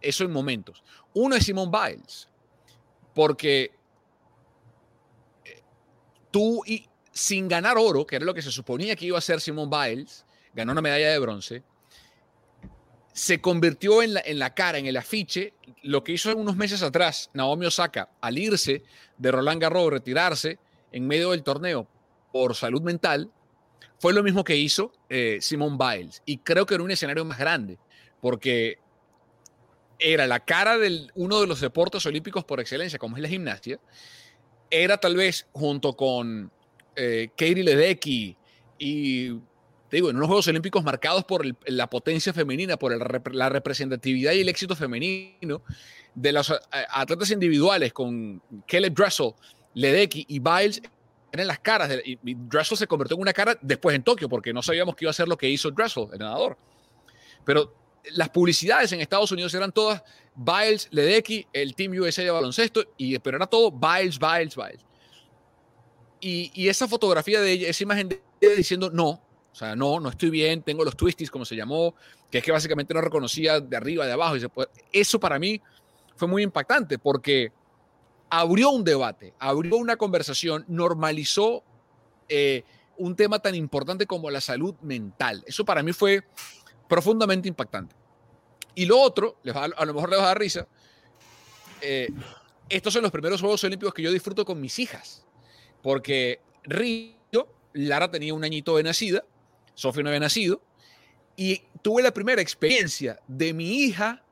Eso 0.00 0.24
en 0.24 0.32
momentos. 0.32 0.82
Uno 1.14 1.36
es 1.36 1.44
Simone 1.44 1.70
Biles, 1.70 2.28
porque 3.14 3.72
eh, 5.44 5.62
tú 6.30 6.62
y, 6.66 6.88
sin 7.12 7.48
ganar 7.48 7.76
oro, 7.78 8.06
que 8.06 8.16
era 8.16 8.24
lo 8.24 8.34
que 8.34 8.42
se 8.42 8.50
suponía 8.50 8.96
que 8.96 9.06
iba 9.06 9.18
a 9.18 9.20
ser 9.20 9.40
Simone 9.40 9.70
Biles, 9.70 10.24
ganó 10.54 10.72
una 10.72 10.82
medalla 10.82 11.10
de 11.10 11.18
bronce, 11.18 11.62
se 13.12 13.40
convirtió 13.40 14.02
en 14.02 14.14
la, 14.14 14.22
en 14.24 14.38
la 14.38 14.54
cara, 14.54 14.78
en 14.78 14.86
el 14.86 14.96
afiche, 14.96 15.54
lo 15.82 16.04
que 16.04 16.12
hizo 16.12 16.34
unos 16.36 16.56
meses 16.56 16.82
atrás 16.82 17.30
Naomi 17.34 17.66
Osaka 17.66 18.10
al 18.20 18.38
irse 18.38 18.82
de 19.18 19.30
Roland 19.30 19.60
Garros, 19.60 19.90
retirarse 19.90 20.58
en 20.92 21.06
medio 21.06 21.30
del 21.30 21.42
torneo 21.42 21.86
por 22.32 22.54
salud 22.54 22.82
mental, 22.82 23.30
fue 23.98 24.14
lo 24.14 24.22
mismo 24.22 24.44
que 24.44 24.56
hizo 24.56 24.92
eh, 25.08 25.38
Simone 25.40 25.76
Biles. 25.78 26.22
Y 26.24 26.38
creo 26.38 26.66
que 26.66 26.74
era 26.74 26.82
un 26.82 26.90
escenario 26.90 27.24
más 27.24 27.38
grande, 27.38 27.78
porque 28.20 28.78
era 29.98 30.26
la 30.26 30.40
cara 30.40 30.78
de 30.78 31.08
uno 31.14 31.40
de 31.40 31.46
los 31.46 31.60
deportes 31.60 32.04
olímpicos 32.06 32.44
por 32.44 32.60
excelencia, 32.60 32.98
como 32.98 33.16
es 33.16 33.22
la 33.22 33.28
gimnasia, 33.28 33.78
era 34.70 34.98
tal 34.98 35.16
vez 35.16 35.46
junto 35.52 35.94
con 35.94 36.50
eh, 36.96 37.28
Katie 37.36 37.62
Ledecky 37.62 38.36
y 38.78 39.32
digo, 39.96 40.10
en 40.10 40.16
unos 40.16 40.28
Juegos 40.28 40.48
Olímpicos 40.48 40.84
marcados 40.84 41.24
por 41.24 41.44
la 41.66 41.88
potencia 41.88 42.32
femenina, 42.32 42.76
por 42.76 42.96
la 43.34 43.48
representatividad 43.48 44.32
y 44.32 44.40
el 44.40 44.48
éxito 44.48 44.76
femenino 44.76 45.62
de 46.14 46.32
los 46.32 46.52
atletas 46.70 47.30
individuales 47.30 47.92
con 47.92 48.42
Caleb 48.66 48.94
Dressel, 48.94 49.32
Ledecky 49.74 50.26
y 50.28 50.38
Biles 50.38 50.82
eran 51.32 51.46
las 51.46 51.60
caras. 51.60 51.90
y 52.04 52.34
Dressel 52.34 52.76
se 52.76 52.86
convirtió 52.86 53.16
en 53.16 53.22
una 53.22 53.32
cara 53.32 53.56
después 53.60 53.94
en 53.94 54.02
Tokio, 54.02 54.28
porque 54.28 54.52
no 54.52 54.62
sabíamos 54.62 54.96
que 54.96 55.04
iba 55.04 55.10
a 55.10 55.14
ser 55.14 55.28
lo 55.28 55.36
que 55.36 55.48
hizo 55.48 55.70
Dressel, 55.70 56.08
el 56.12 56.18
nadador. 56.18 56.56
Pero 57.44 57.74
las 58.12 58.30
publicidades 58.30 58.92
en 58.92 59.00
Estados 59.00 59.30
Unidos 59.32 59.54
eran 59.54 59.72
todas 59.72 60.02
Biles, 60.34 60.88
Ledecky, 60.90 61.46
el 61.52 61.74
Team 61.74 61.92
USA 61.92 62.22
de 62.22 62.30
baloncesto, 62.30 62.84
y, 62.96 63.18
pero 63.18 63.36
era 63.36 63.46
todo 63.46 63.70
Biles, 63.70 64.18
Biles, 64.18 64.56
Biles. 64.56 64.84
Y, 66.20 66.50
y, 66.54 66.68
esa 66.68 66.86
fotografía 66.86 67.40
de 67.40 67.52
ella, 67.52 67.68
esa 67.68 67.82
imagen 67.82 68.10
de 68.10 68.22
ella 68.42 68.54
diciendo, 68.54 68.90
no, 68.90 69.22
o 69.52 69.54
sea, 69.54 69.74
no, 69.74 70.00
no 70.00 70.08
estoy 70.08 70.30
bien, 70.30 70.62
tengo 70.62 70.84
los 70.84 70.96
twisties, 70.96 71.30
como 71.30 71.44
se 71.44 71.56
llamó, 71.56 71.94
que 72.30 72.38
es 72.38 72.44
que 72.44 72.52
básicamente 72.52 72.94
no 72.94 73.00
reconocía 73.00 73.60
de 73.60 73.76
arriba, 73.76 74.06
de 74.06 74.12
abajo. 74.12 74.36
Y 74.36 74.40
se 74.40 74.48
eso 74.92 75.18
para 75.18 75.38
mí 75.38 75.60
fue 76.16 76.28
muy 76.28 76.42
impactante 76.42 76.98
porque 76.98 77.52
abrió 78.28 78.70
un 78.70 78.84
debate, 78.84 79.34
abrió 79.38 79.76
una 79.76 79.96
conversación, 79.96 80.64
normalizó 80.68 81.64
eh, 82.28 82.62
un 82.96 83.16
tema 83.16 83.40
tan 83.40 83.54
importante 83.54 84.06
como 84.06 84.30
la 84.30 84.40
salud 84.40 84.74
mental. 84.82 85.42
Eso 85.46 85.64
para 85.64 85.82
mí 85.82 85.92
fue 85.92 86.22
profundamente 86.88 87.48
impactante. 87.48 87.96
Y 88.74 88.84
lo 88.86 89.00
otro, 89.00 89.36
a 89.54 89.84
lo 89.84 89.94
mejor 89.94 90.10
les 90.10 90.18
va 90.18 90.24
a 90.24 90.28
dar 90.28 90.38
risa, 90.38 90.66
eh, 91.80 92.08
estos 92.68 92.92
son 92.92 93.02
los 93.02 93.10
primeros 93.10 93.40
Juegos 93.40 93.64
Olímpicos 93.64 93.92
que 93.92 94.02
yo 94.02 94.12
disfruto 94.12 94.44
con 94.44 94.60
mis 94.60 94.78
hijas, 94.78 95.24
porque 95.82 96.40
Río, 96.62 97.48
Lara 97.72 98.10
tenía 98.10 98.32
un 98.32 98.44
añito 98.44 98.76
de 98.76 98.84
nacida, 98.84 99.24
Sofía 99.80 100.02
no 100.02 100.10
había 100.10 100.20
nacido, 100.20 100.62
y 101.36 101.62
tuve 101.82 102.02
la 102.02 102.12
primera 102.12 102.42
experiencia 102.42 103.18
de 103.26 103.54
mi 103.54 103.84
hija 103.84 104.22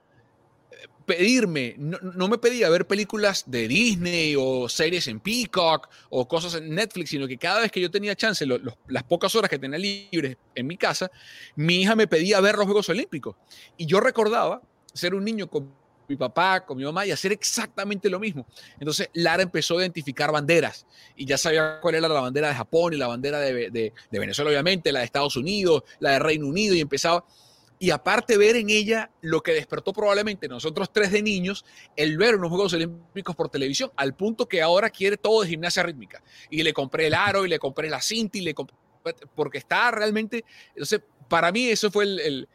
pedirme, 1.06 1.74
no, 1.78 2.28
me 2.28 2.36
pedía 2.36 2.68
ver 2.68 2.86
películas 2.86 3.44
de 3.46 3.66
Disney 3.66 4.36
o 4.38 4.68
series 4.68 5.08
en 5.08 5.20
Peacock 5.20 5.88
o 6.10 6.28
cosas 6.28 6.56
en 6.56 6.74
Netflix, 6.74 7.08
sino 7.08 7.26
que 7.26 7.38
cada 7.38 7.60
vez 7.60 7.72
que 7.72 7.80
yo 7.80 7.90
tenía 7.90 8.14
chance, 8.14 8.44
las 8.46 9.04
pocas 9.04 9.34
horas 9.34 9.48
que 9.48 9.58
tenía 9.58 9.78
libres 9.78 10.36
en 10.54 10.66
mi 10.66 10.76
casa, 10.76 11.10
mi 11.56 11.80
hija 11.80 11.96
me 11.96 12.06
pedía 12.06 12.38
ver 12.42 12.56
los 12.56 12.66
Juegos 12.66 12.90
Olímpicos. 12.90 13.36
Y 13.78 13.86
yo 13.86 14.00
recordaba 14.00 14.60
ser 14.92 15.14
un 15.14 15.24
niño 15.24 15.48
con 15.48 15.72
mi 16.08 16.16
papá, 16.16 16.64
con 16.64 16.76
mi 16.76 16.84
mamá 16.84 17.06
y 17.06 17.10
hacer 17.10 17.32
exactamente 17.32 18.08
lo 18.08 18.18
mismo. 18.18 18.46
Entonces 18.80 19.10
Lara 19.12 19.42
empezó 19.42 19.76
a 19.76 19.82
identificar 19.82 20.32
banderas 20.32 20.86
y 21.14 21.26
ya 21.26 21.38
sabía 21.38 21.78
cuál 21.80 21.96
era 21.96 22.08
la 22.08 22.20
bandera 22.20 22.48
de 22.48 22.54
Japón 22.54 22.94
y 22.94 22.96
la 22.96 23.06
bandera 23.06 23.38
de, 23.38 23.70
de 23.70 23.92
Venezuela, 24.18 24.50
obviamente, 24.50 24.90
la 24.90 25.00
de 25.00 25.04
Estados 25.04 25.36
Unidos, 25.36 25.82
la 26.00 26.12
de 26.12 26.18
Reino 26.18 26.46
Unido 26.46 26.74
y 26.74 26.80
empezaba 26.80 27.24
y 27.78 27.90
aparte 27.90 28.36
ver 28.36 28.56
en 28.56 28.70
ella 28.70 29.10
lo 29.20 29.42
que 29.42 29.52
despertó 29.52 29.92
probablemente 29.92 30.48
nosotros 30.48 30.92
tres 30.92 31.12
de 31.12 31.22
niños, 31.22 31.64
el 31.96 32.18
ver 32.18 32.34
unos 32.34 32.50
Juegos 32.50 32.72
Olímpicos 32.72 33.36
por 33.36 33.48
televisión, 33.48 33.92
al 33.96 34.14
punto 34.14 34.48
que 34.48 34.62
ahora 34.62 34.90
quiere 34.90 35.16
todo 35.16 35.42
de 35.42 35.48
gimnasia 35.48 35.82
rítmica. 35.82 36.22
Y 36.50 36.62
le 36.62 36.72
compré 36.72 37.06
el 37.06 37.14
aro 37.14 37.46
y 37.46 37.48
le 37.48 37.58
compré 37.58 37.88
la 37.88 38.00
cinta 38.00 38.38
y 38.38 38.40
le 38.40 38.54
compré, 38.54 38.76
porque 39.34 39.58
está 39.58 39.90
realmente, 39.90 40.44
entonces 40.70 41.00
para 41.28 41.52
mí 41.52 41.68
eso 41.68 41.90
fue 41.90 42.04
el, 42.04 42.48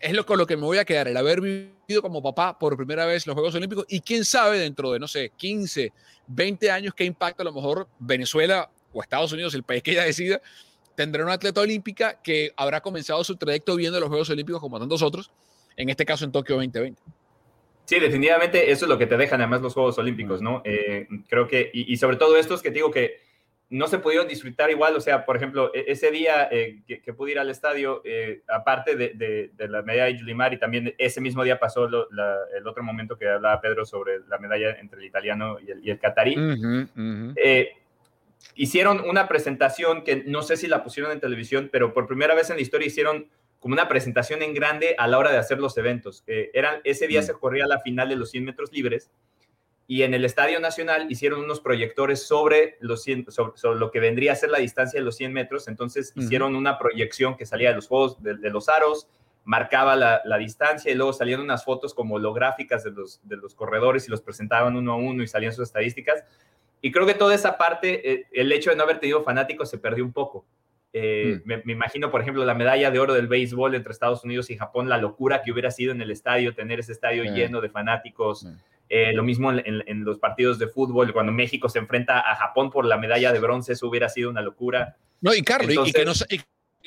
es 0.00 0.12
lo 0.14 0.24
con 0.24 0.38
lo 0.38 0.46
que 0.46 0.56
me 0.56 0.62
voy 0.62 0.78
a 0.78 0.84
quedar, 0.84 1.08
el 1.08 1.16
haber 1.16 1.40
vivido 1.40 2.02
como 2.02 2.22
papá 2.22 2.58
por 2.58 2.76
primera 2.76 3.04
vez 3.04 3.26
los 3.26 3.34
Juegos 3.34 3.54
Olímpicos 3.54 3.84
y 3.88 4.00
quién 4.00 4.24
sabe 4.24 4.58
dentro 4.58 4.92
de, 4.92 4.98
no 4.98 5.06
sé, 5.06 5.30
15, 5.36 5.92
20 6.26 6.70
años 6.70 6.94
qué 6.94 7.04
impacto 7.04 7.42
a 7.42 7.44
lo 7.44 7.52
mejor 7.52 7.86
Venezuela 7.98 8.70
o 8.92 9.02
Estados 9.02 9.32
Unidos, 9.32 9.54
el 9.54 9.62
país 9.62 9.82
que 9.82 9.92
ella 9.92 10.04
decida, 10.04 10.40
tendrá 10.94 11.22
una 11.22 11.34
atleta 11.34 11.60
olímpica 11.60 12.20
que 12.22 12.52
habrá 12.56 12.80
comenzado 12.80 13.22
su 13.24 13.36
trayecto 13.36 13.76
viendo 13.76 14.00
los 14.00 14.08
Juegos 14.08 14.30
Olímpicos 14.30 14.60
como 14.60 14.78
tantos 14.78 15.02
otros, 15.02 15.30
en 15.76 15.90
este 15.90 16.04
caso 16.04 16.24
en 16.24 16.32
Tokio 16.32 16.56
2020. 16.56 17.00
Sí, 17.84 17.98
definitivamente 17.98 18.70
eso 18.70 18.84
es 18.84 18.88
lo 18.88 18.98
que 18.98 19.06
te 19.06 19.16
dejan 19.16 19.40
además 19.40 19.62
los 19.62 19.74
Juegos 19.74 19.98
Olímpicos, 19.98 20.40
¿no? 20.40 20.62
Eh, 20.64 21.08
creo 21.28 21.48
que, 21.48 21.70
y, 21.72 21.96
sobre 21.96 22.16
todo 22.16 22.36
estos 22.36 22.62
que 22.62 22.70
te 22.70 22.76
digo 22.76 22.90
que 22.90 23.18
no 23.70 23.86
se 23.86 24.00
pudieron 24.00 24.26
disfrutar 24.26 24.68
igual, 24.70 24.96
o 24.96 25.00
sea, 25.00 25.24
por 25.24 25.36
ejemplo, 25.36 25.72
e, 25.72 25.84
ese 25.88 26.10
día 26.10 26.48
eh, 26.50 26.82
que, 26.86 27.14
pude 27.14 27.32
ir 27.32 27.38
al 27.38 27.50
estadio, 27.50 28.02
eh, 28.04 28.42
aparte 28.48 28.96
de, 28.96 29.50
la 29.56 29.82
medalla 29.82 30.06
de 30.06 30.18
Yulimar 30.18 30.52
y 30.52 30.58
también 30.58 30.94
ese 30.98 31.20
mismo 31.20 31.44
día 31.44 31.58
pasó 31.58 31.86
el 31.86 32.66
otro 32.66 32.82
momento 32.82 33.16
que 33.16 33.28
hablaba 33.28 33.60
Pedro 33.60 33.86
sobre 33.86 34.18
la 34.28 34.38
medalla 34.38 34.76
entre 34.78 34.98
el 34.98 35.06
italiano 35.06 35.58
y 35.60 35.70
el, 35.70 35.84
y 35.86 35.90
el 35.90 35.98
catarí 35.98 36.36
hicieron 38.54 39.02
una 39.06 39.28
presentación 39.28 40.02
que 40.02 40.24
no 40.26 40.42
sé 40.42 40.56
si 40.56 40.66
la 40.66 40.82
pusieron 40.82 41.12
en 41.12 41.20
televisión, 41.20 41.68
pero 41.70 41.92
por 41.92 42.06
primera 42.06 42.34
vez 42.34 42.50
en 42.50 42.56
la 42.56 42.62
historia 42.62 42.86
hicieron 42.86 43.28
como 43.60 43.74
una 43.74 43.86
presentación 43.86 44.42
en 44.42 44.54
grande 44.54 44.94
a 44.98 45.06
la 45.06 45.18
hora 45.18 45.30
de 45.30 45.36
hacer 45.36 45.58
los 45.60 45.76
eventos. 45.76 46.24
eran, 46.26 46.80
ese 46.84 47.06
día 47.06 47.20
mm. 47.20 47.24
se 47.24 47.32
corría 47.34 47.66
la 47.66 47.80
final 47.80 48.08
de 48.08 48.16
los 48.16 48.30
100 48.30 48.44
metros 48.44 48.72
libres 48.72 49.10
y 49.90 50.04
en 50.04 50.14
el 50.14 50.24
Estadio 50.24 50.60
Nacional 50.60 51.10
hicieron 51.10 51.40
unos 51.40 51.58
proyectores 51.58 52.22
sobre, 52.22 52.76
los 52.78 53.02
sobre, 53.02 53.76
lo 53.76 53.90
que 53.90 53.98
vendría 53.98 54.34
a 54.34 54.36
ser 54.36 54.50
la 54.50 54.60
distancia 54.60 55.00
de 55.00 55.04
los 55.04 55.16
100 55.16 55.32
metros. 55.32 55.66
Entonces 55.66 56.12
hicieron 56.14 56.54
una 56.54 56.78
proyección 56.78 57.36
que 57.36 57.44
salía 57.44 57.70
de 57.70 57.74
los 57.74 57.88
juegos, 57.88 58.22
de, 58.22 58.36
los 58.50 58.68
aros, 58.68 59.08
marcaba 59.42 59.96
la, 59.96 60.38
distancia 60.38 60.92
y 60.92 60.94
luego 60.94 61.12
salían 61.12 61.40
unas 61.40 61.64
fotos 61.64 61.92
como 61.92 62.14
holográficas 62.14 62.84
de 62.84 62.92
los, 62.92 63.20
de 63.24 63.36
los 63.36 63.56
corredores 63.56 64.06
y 64.06 64.12
los 64.12 64.20
presentaban 64.20 64.76
uno 64.76 64.92
a 64.92 64.96
uno 64.96 65.24
y 65.24 65.26
salían 65.26 65.52
sus 65.52 65.64
estadísticas. 65.64 66.22
Y 66.80 66.92
creo 66.92 67.04
que 67.04 67.14
toda 67.14 67.34
esa 67.34 67.58
parte, 67.58 68.12
eh, 68.12 68.26
el 68.30 68.52
hecho 68.52 68.70
de 68.70 68.76
no 68.76 68.84
haber 68.84 69.00
tenido 69.00 69.24
fanáticos 69.24 69.68
se 69.68 69.78
perdió 69.78 70.04
un 70.04 70.12
poco. 70.12 70.46
Eh, 70.92 71.40
mm. 71.44 71.48
me, 71.64 71.72
imagino, 71.72 72.12
por 72.12 72.20
ejemplo, 72.20 72.44
la 72.44 72.54
medalla 72.54 72.92
de 72.92 73.00
oro 73.00 73.14
del 73.14 73.26
béisbol 73.26 73.74
entre 73.74 73.90
Estados 73.90 74.22
Unidos 74.22 74.50
y 74.50 74.56
Japón, 74.56 74.88
la 74.88 74.98
locura 74.98 75.42
que 75.42 75.50
hubiera 75.50 75.72
sido 75.72 75.90
en 75.90 76.00
el 76.00 76.12
estadio, 76.12 76.54
tener 76.54 76.78
ese 76.78 76.92
estadio 76.92 77.24
lleno 77.24 77.60
de 77.60 77.70
fanáticos. 77.70 78.46
Eh, 78.92 79.12
lo 79.12 79.22
mismo 79.22 79.52
en, 79.52 80.04
los 80.04 80.18
partidos 80.18 80.58
de 80.58 80.66
fútbol, 80.66 81.12
cuando 81.12 81.30
México 81.30 81.68
se 81.68 81.78
enfrenta 81.78 82.18
a 82.28 82.34
Japón 82.34 82.70
por 82.70 82.84
la 82.84 82.98
medalla 82.98 83.32
de 83.32 83.38
bronce, 83.38 83.74
eso 83.74 83.86
hubiera 83.86 84.08
sido 84.08 84.30
una 84.30 84.42
locura. 84.42 84.96
No, 85.20 85.32
y 85.32 85.42
Carlos, 85.42 85.88
y, 85.88 85.92
que 85.92 86.04
no, 86.04 86.12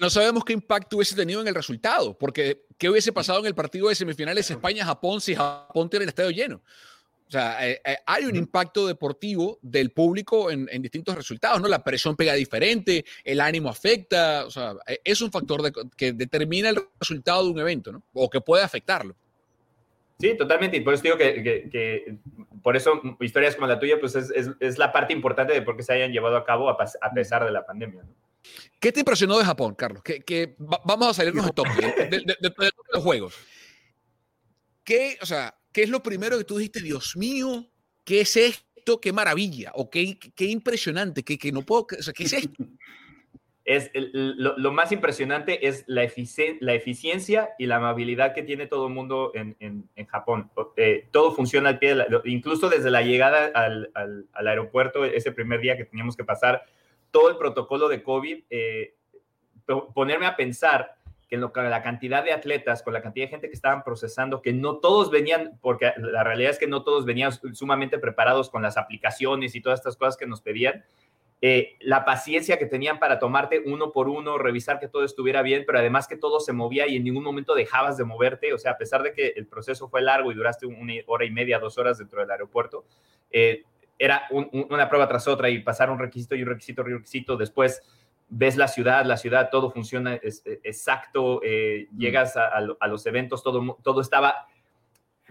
no, 0.02 0.10
sabemos 0.10 0.44
qué 0.44 0.52
impacto 0.52 0.98
hubiese 0.98 1.16
tenido 1.16 1.40
en 1.40 1.48
el 1.48 1.56
resultado, 1.56 2.18
porque 2.18 2.66
qué 2.78 2.90
hubiese 2.90 3.14
pasado 3.14 3.40
en 3.40 3.46
el 3.46 3.56
partido 3.56 3.88
de 3.88 3.96
semifinales 3.96 4.52
España-Japón 4.52 5.22
si 5.22 5.34
Japón 5.34 5.90
tiene 5.90 6.04
el 6.04 6.10
estadio 6.10 6.32
lleno. 6.32 6.62
O 7.26 7.32
sea, 7.32 7.66
eh, 7.66 7.82
eh, 7.86 7.98
hay 8.06 8.26
un 8.26 8.36
impacto 8.36 8.86
deportivo 8.86 9.58
del 9.62 9.92
público 9.92 10.52
en, 10.52 10.68
distintos 10.82 11.16
resultados, 11.16 11.62
¿no? 11.62 11.70
La 11.70 11.86
presión 11.86 12.18
pega 12.18 12.34
diferente, 12.34 13.06
el 13.24 13.40
ánimo 13.40 13.70
afecta, 13.70 14.46
o 14.46 14.52
sea, 14.52 14.76
e, 14.86 15.00
es 15.06 15.22
un 15.22 15.32
factor 15.32 15.72
que 15.96 16.12
determina 16.12 16.70
el 16.70 16.80
resultado 17.00 17.46
de 17.46 17.52
un 17.52 17.60
evento, 17.60 17.94
¿no? 17.94 18.04
O 18.12 18.30
que 18.30 18.42
puede 18.42 18.62
afectarlo. 18.62 19.16
Sí, 20.24 20.38
totalmente. 20.38 20.78
Y 20.78 20.80
por 20.80 20.94
eso 20.94 21.04
digo 21.04 21.18
que, 21.18 22.18
por 22.62 22.78
eso 22.78 23.02
historias 23.20 23.56
como 23.56 23.68
la 23.68 23.78
tuya, 23.78 24.00
pues 24.00 24.16
es, 24.16 24.78
la 24.78 24.94
parte 24.94 25.12
importante 25.12 25.52
de 25.52 25.62
por 25.62 25.76
qué 25.76 25.84
se 25.84 25.92
hayan 25.92 26.14
llevado 26.14 26.38
a 26.38 26.46
cabo 26.46 26.70
a, 26.70 26.78
pesar 26.78 27.44
de 27.44 27.52
la 27.52 27.66
pandemia. 27.66 28.04
¿no? 28.04 28.16
¿Qué 28.80 28.94
te 28.94 29.02
impresionó 29.02 29.38
de 29.38 29.44
Japón, 29.44 29.76
Carlos? 29.76 30.02
Que, 30.02 30.56
vamos 30.58 31.10
a 31.10 31.14
salirnos 31.14 31.48
de, 31.48 31.52
top, 31.52 31.68
de, 31.76 32.20
de, 32.40 32.72
los 32.94 33.04
juegos. 33.04 33.36
¿Qué, 34.86 35.18
o 35.22 35.26
sea, 35.26 35.54
¿Qué 35.74 35.84
es 35.84 35.90
lo 35.90 36.02
primero 36.02 36.38
que 36.38 36.46
tú 36.46 36.58
dijiste, 36.58 36.80
Dios 36.80 37.18
mío, 37.18 37.70
qué 38.06 38.22
es 38.22 38.38
esto? 38.38 39.02
Qué 39.02 39.12
maravilla, 39.12 39.74
o 39.76 39.90
qué, 39.90 40.18
qué 40.18 40.46
impresionante, 40.46 41.24
que, 41.24 41.38
que 41.38 41.52
no 41.52 41.64
puedo, 41.64 41.86
o 42.00 42.02
sea, 42.02 42.14
¿qué 42.14 42.24
es 42.24 42.34
esto? 42.34 42.64
Es 43.66 43.92
lo, 43.94 44.72
más 44.74 44.92
impresionante 44.92 45.68
es 45.68 45.86
la, 45.88 46.02
la, 46.60 46.74
eficiencia 46.74 47.52
y 47.58 47.66
la 47.66 47.78
amabilidad 47.78 48.34
que 48.34 48.44
tiene 48.44 48.68
todo 48.68 48.88
el 48.88 48.94
mundo 48.94 49.32
en, 49.34 49.56
en, 49.60 50.06
Japón. 50.08 50.52
Eh, 50.76 51.08
todo 51.12 51.32
funciona 51.32 51.70
al 51.70 51.80
pie, 51.80 51.90
de 51.90 51.96
la, 51.96 52.08
incluso 52.26 52.70
desde 52.70 52.92
la 52.92 53.02
llegada 53.04 53.52
al, 53.54 53.90
al, 53.94 54.26
al, 54.34 54.48
aeropuerto, 54.48 55.06
ese 55.06 55.32
primer 55.32 55.62
día 55.62 55.78
que 55.78 55.86
teníamos 55.86 56.18
que 56.18 56.26
pasar, 56.26 56.64
todo 57.10 57.30
el 57.30 57.38
protocolo 57.38 57.88
de 57.88 58.04
COVID, 58.04 58.44
eh, 58.50 58.96
ponerme 59.94 60.26
a 60.26 60.36
pensar 60.36 60.96
que 61.34 61.38
lo, 61.38 61.52
la 61.56 61.82
cantidad 61.82 62.24
de 62.24 62.32
atletas, 62.32 62.84
con 62.84 62.94
la 62.94 63.02
cantidad 63.02 63.26
de 63.26 63.32
gente 63.32 63.48
que 63.48 63.56
estaban 63.56 63.84
procesando, 63.84 64.42
que 64.42 64.54
no 64.54 64.78
todos 64.78 65.10
venían, 65.10 65.58
porque 65.62 65.92
la 65.98 66.24
realidad 66.24 66.52
es 66.52 66.60
que 66.60 66.68
no 66.68 66.84
todos 66.84 67.06
venían 67.06 67.32
sumamente 67.54 67.98
preparados 67.98 68.50
con 68.50 68.62
las 68.62 68.78
aplicaciones 68.78 69.56
y 69.56 69.62
todas 69.62 69.80
estas 69.80 69.98
cosas 69.98 70.18
que 70.18 70.28
nos 70.28 70.42
pedían, 70.42 70.84
eh, 71.46 71.76
la 71.82 72.06
paciencia 72.06 72.58
que 72.58 72.68
tenían 72.68 73.00
para 73.00 73.20
tomarte 73.20 73.62
uno 73.66 73.92
por 73.92 74.08
uno, 74.08 74.38
revisar 74.38 74.80
que 74.80 74.88
todo 74.88 75.04
estuviera 75.04 75.42
bien, 75.42 75.66
pero 75.68 75.78
además 75.78 76.08
que 76.08 76.16
todo 76.16 76.40
se 76.40 76.54
movía 76.54 76.88
y 76.88 76.96
en 76.96 77.04
ningún 77.04 77.26
momento 77.26 77.54
dejabas 77.54 77.98
de 77.98 78.06
moverte. 78.06 78.54
O 78.54 78.58
sea, 78.58 78.72
a 78.72 78.78
pesar 78.78 79.04
de 79.04 79.12
que 79.12 79.34
el 79.36 79.46
proceso 79.46 79.90
fue 79.90 80.02
largo 80.02 80.32
y 80.32 80.36
duraste 80.36 80.66
una 80.68 80.94
hora 81.06 81.26
y 81.26 81.32
media, 81.32 81.60
dos 81.60 81.78
horas 81.78 81.98
dentro 81.98 82.22
del 82.22 82.32
aeropuerto, 82.32 82.86
eh, 83.30 83.64
era 84.00 84.24
una 84.32 84.88
prueba 84.88 85.06
tras 85.10 85.28
otra 85.28 85.50
y 85.50 85.60
pasar 85.60 85.90
un 85.90 86.00
requisito 86.00 86.34
y 86.34 86.44
un 86.44 86.48
requisito 86.48 86.82
y 86.84 86.94
un 86.94 87.00
requisito. 87.00 87.36
Después 87.36 87.82
ves 88.30 88.56
la 88.56 88.70
ciudad, 88.70 89.04
la 89.04 89.18
ciudad, 89.18 89.50
todo 89.52 89.70
funciona 89.70 90.18
exacto, 90.24 91.42
eh, 91.44 91.90
mm. 91.92 91.98
llegas 91.98 92.38
a, 92.38 92.88
los 92.88 93.06
eventos, 93.06 93.44
todo, 93.44 93.80
todo 93.84 94.00
estaba 94.00 94.48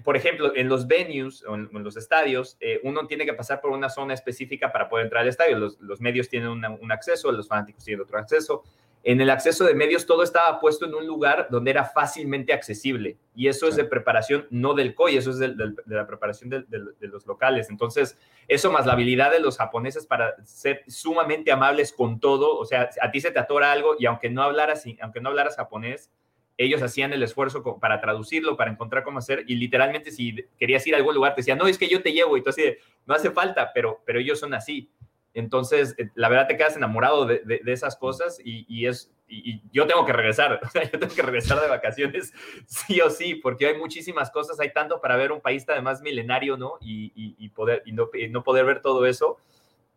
por 0.04 0.16
ejemplo, 0.16 0.52
en 0.54 0.68
los 0.68 0.86
venues 0.86 1.44
o 1.44 1.54
en, 1.54 1.68
los 1.72 1.96
estadios, 1.96 2.56
eh, 2.60 2.80
uno 2.82 3.06
tiene 3.06 3.24
que 3.24 3.34
pasar 3.34 3.60
por 3.60 3.70
una 3.70 3.88
zona 3.88 4.14
específica 4.14 4.72
para 4.72 4.88
poder 4.88 5.06
entrar 5.06 5.22
al 5.22 5.28
estadio. 5.28 5.58
Los, 5.58 6.00
medios 6.00 6.28
tienen 6.28 6.48
un 6.48 6.92
acceso, 6.92 7.30
los 7.32 7.48
fanáticos 7.48 7.84
tienen 7.84 8.02
otro 8.02 8.18
acceso. 8.18 8.62
En 9.04 9.20
el 9.20 9.30
acceso 9.30 9.64
de 9.64 9.74
medios 9.74 10.06
todo 10.06 10.22
estaba 10.22 10.60
puesto 10.60 10.86
en 10.86 10.94
un 10.94 11.06
lugar 11.06 11.48
donde 11.50 11.72
era 11.72 11.84
fácilmente 11.84 12.52
accesible. 12.52 13.16
Y 13.34 13.48
eso 13.48 13.66
es 13.66 13.74
de 13.74 13.84
preparación, 13.84 14.46
no 14.50 14.74
del 14.74 14.94
COI, 14.94 15.16
eso 15.16 15.30
es 15.30 15.38
de, 15.38 15.54
la 15.86 16.06
preparación 16.06 16.50
de, 16.50 16.64
los 17.00 17.26
locales. 17.26 17.68
Entonces, 17.68 18.16
eso 18.46 18.70
más 18.70 18.86
la 18.86 18.92
habilidad 18.92 19.32
de 19.32 19.40
los 19.40 19.58
japoneses 19.58 20.06
para 20.06 20.36
ser 20.44 20.84
sumamente 20.86 21.50
amables 21.50 21.92
con 21.92 22.20
todo. 22.20 22.56
O 22.56 22.64
sea, 22.64 22.90
a 23.00 23.10
ti 23.10 23.20
se 23.20 23.32
te 23.32 23.40
atora 23.40 23.72
algo 23.72 23.96
y 23.98 24.06
aunque 24.06 24.30
no 24.30 24.42
hablaras, 24.42 24.84
aunque 25.00 25.20
no 25.20 25.30
hablaras 25.30 25.56
japonés, 25.56 26.10
ellos 26.58 26.82
hacían 26.82 27.12
el 27.12 27.22
esfuerzo 27.22 27.62
para 27.80 28.00
traducirlo, 28.00 28.56
para 28.56 28.70
encontrar 28.70 29.04
cómo 29.04 29.18
hacer, 29.18 29.44
y 29.46 29.56
literalmente 29.56 30.10
si 30.10 30.36
querías 30.58 30.86
ir 30.86 30.94
a 30.94 30.98
algún 30.98 31.14
lugar, 31.14 31.34
te 31.34 31.40
decían, 31.40 31.58
no, 31.58 31.66
es 31.66 31.78
que 31.78 31.88
yo 31.88 32.02
te 32.02 32.12
llevo, 32.12 32.36
y 32.36 32.42
tú 32.42 32.50
así, 32.50 32.62
no 33.06 33.14
hace 33.14 33.30
falta, 33.30 33.72
pero, 33.72 34.02
pero 34.04 34.20
ellos 34.20 34.38
son 34.38 34.54
así. 34.54 34.90
Entonces, 35.34 35.94
eh, 35.98 36.10
la 36.14 36.28
verdad 36.28 36.46
te 36.46 36.56
quedas 36.56 36.76
enamorado 36.76 37.24
de, 37.24 37.40
de, 37.44 37.72
esas 37.72 37.96
cosas 37.96 38.38
y, 38.44 38.86
es, 38.86 39.10
y, 39.26 39.62
yo 39.72 39.86
tengo 39.86 40.04
que 40.04 40.12
regresar, 40.12 40.60
o 40.62 40.68
sea, 40.68 40.84
yo 40.84 40.98
tengo 40.98 41.14
que 41.14 41.22
regresar 41.22 41.60
de 41.60 41.68
vacaciones 41.68 42.32
sí 42.66 43.00
o 43.00 43.08
sí, 43.08 43.34
porque 43.36 43.66
hay 43.66 43.78
muchísimas 43.78 44.30
cosas, 44.30 44.60
hay 44.60 44.72
tanto 44.72 45.00
para 45.00 45.16
ver 45.16 45.32
un 45.32 45.40
país 45.40 45.64
además 45.68 46.02
milenario, 46.02 46.56
¿no? 46.56 46.74
Y, 46.80 47.48
poder, 47.50 47.82
y 47.86 47.92
no, 47.92 48.10
no, 48.30 48.42
poder 48.42 48.66
ver 48.66 48.82
todo 48.82 49.06
eso, 49.06 49.38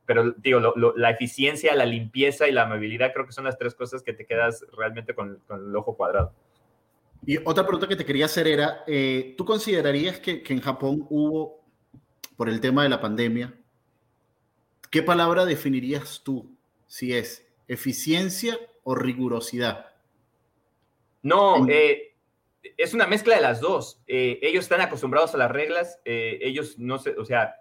pero 0.05 0.31
digo, 0.37 0.59
la 0.95 1.09
eficiencia, 1.09 1.75
la 1.75 1.85
limpieza 1.85 2.47
y 2.47 2.51
la 2.51 2.63
amabilidad 2.63 3.11
creo 3.11 3.25
que 3.25 3.31
son 3.31 3.45
las 3.45 3.57
tres 3.57 3.75
cosas 3.75 4.03
que 4.03 4.13
te 4.13 4.25
quedas 4.25 4.65
realmente 4.77 5.15
con, 5.15 5.39
con 5.47 5.67
el 5.67 5.75
ojo 5.75 5.97
cuadrado. 5.97 6.33
Y 7.25 7.37
otra 7.43 7.63
pregunta 7.63 7.87
que 7.87 7.95
te 7.95 8.05
quería 8.05 8.25
hacer 8.25 8.47
era, 8.47 8.83
eh, 8.85 9.33
¿tú 9.35 9.45
considerarías 9.45 10.19
que, 10.19 10.43
en 10.45 10.61
Japón 10.61 11.07
hubo, 11.09 11.63
por 12.37 12.49
el 12.49 12.61
tema 12.61 12.83
de 12.83 12.89
la 12.89 13.01
pandemia, 13.01 13.53
qué 14.91 15.01
palabra 15.01 15.45
definirías 15.45 16.21
tú 16.23 16.55
si 16.85 17.13
es 17.13 17.47
eficiencia 17.67 18.59
o 18.83 18.93
rigurosidad? 18.93 19.87
No, 21.23 21.67
eh, 21.67 22.13
es 22.77 22.93
una 22.93 23.07
mezcla 23.07 23.35
de 23.35 23.41
las 23.41 23.59
dos. 23.59 23.99
Eh, 24.05 24.37
ellos 24.43 24.65
están 24.65 24.81
acostumbrados 24.81 25.33
a 25.33 25.39
las 25.39 25.49
reglas, 25.49 25.99
ellos 26.05 26.77
no 26.77 26.99
sé, 26.99 27.15
o 27.17 27.25
sea, 27.25 27.55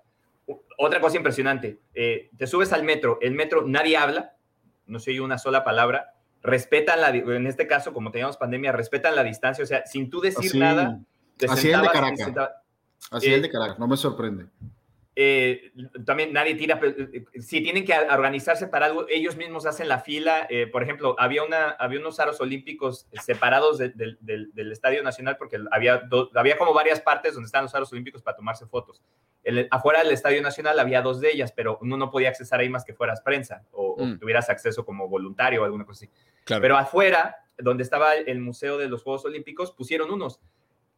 otra 0.76 1.00
cosa 1.00 1.16
impresionante, 1.16 1.78
te 1.94 2.46
subes 2.46 2.74
al 2.74 2.84
metro, 2.84 3.18
el 3.22 3.32
metro 3.32 3.66
nadie 3.66 3.96
habla, 3.96 4.36
no 4.86 4.98
se 4.98 5.12
oye 5.12 5.22
una 5.22 5.38
sola 5.38 5.64
palabra, 5.64 6.13
respetan 6.44 7.00
la, 7.00 7.08
en 7.08 7.46
este 7.46 7.66
caso, 7.66 7.92
como 7.92 8.12
teníamos 8.12 8.36
pandemia, 8.36 8.70
respetan 8.70 9.16
la 9.16 9.24
distancia, 9.24 9.64
o 9.64 9.66
sea, 9.66 9.84
sin 9.86 10.10
tú 10.10 10.20
decir 10.20 10.54
nada, 10.54 11.00
así 11.48 11.70
el 11.70 11.80
de 11.80 11.88
Caracas. 11.88 12.32
Así 13.10 13.32
el 13.32 13.42
de 13.42 13.50
Caracas, 13.50 13.78
no 13.78 13.88
me 13.88 13.96
sorprende. 13.96 14.46
Eh, 15.16 15.72
también 16.04 16.32
nadie 16.32 16.56
tira, 16.56 16.80
eh, 16.82 17.24
si 17.38 17.62
tienen 17.62 17.84
que 17.84 17.94
organizarse 17.94 18.66
para 18.66 18.86
algo, 18.86 19.06
ellos 19.08 19.36
mismos 19.36 19.64
hacen 19.64 19.88
la 19.88 20.00
fila. 20.00 20.46
Eh, 20.50 20.66
por 20.66 20.82
ejemplo, 20.82 21.14
había, 21.18 21.44
una, 21.44 21.70
había 21.70 22.00
unos 22.00 22.18
aros 22.18 22.40
olímpicos 22.40 23.06
separados 23.24 23.78
del, 23.78 24.18
Estadio 24.72 25.02
Nacional 25.02 25.36
porque 25.38 25.58
había, 25.70 26.02
había 26.34 26.58
como 26.58 26.74
varias 26.74 27.00
partes 27.00 27.34
donde 27.34 27.46
están 27.46 27.62
los 27.62 27.74
aros 27.74 27.92
olímpicos 27.92 28.22
para 28.22 28.36
tomarse 28.36 28.66
fotos. 28.66 29.02
afuera 29.70 30.02
del 30.02 30.12
Estadio 30.12 30.42
Nacional 30.42 30.78
había 30.80 31.00
dos 31.00 31.20
de 31.20 31.30
ellas, 31.30 31.52
pero 31.52 31.78
uno 31.80 31.96
no 31.96 32.10
podía 32.10 32.28
accesar 32.28 32.60
ahí 32.60 32.68
más 32.68 32.84
que 32.84 32.92
fueras 32.92 33.20
prensa 33.20 33.62
o, 33.70 33.92
o 33.92 34.04
mm. 34.04 34.18
tuvieras 34.18 34.50
acceso 34.50 34.84
como 34.84 35.08
voluntario 35.08 35.62
o 35.62 35.64
alguna 35.64 35.84
cosa 35.84 36.04
así. 36.04 36.33
Pero 36.46 36.76
afuera, 36.76 37.36
donde 37.58 37.82
estaba 37.82 38.14
el 38.14 38.40
Museo 38.40 38.78
de 38.78 38.88
los 38.88 39.02
Juegos 39.02 39.24
Olímpicos, 39.24 39.72
pusieron 39.72 40.10
unos. 40.10 40.40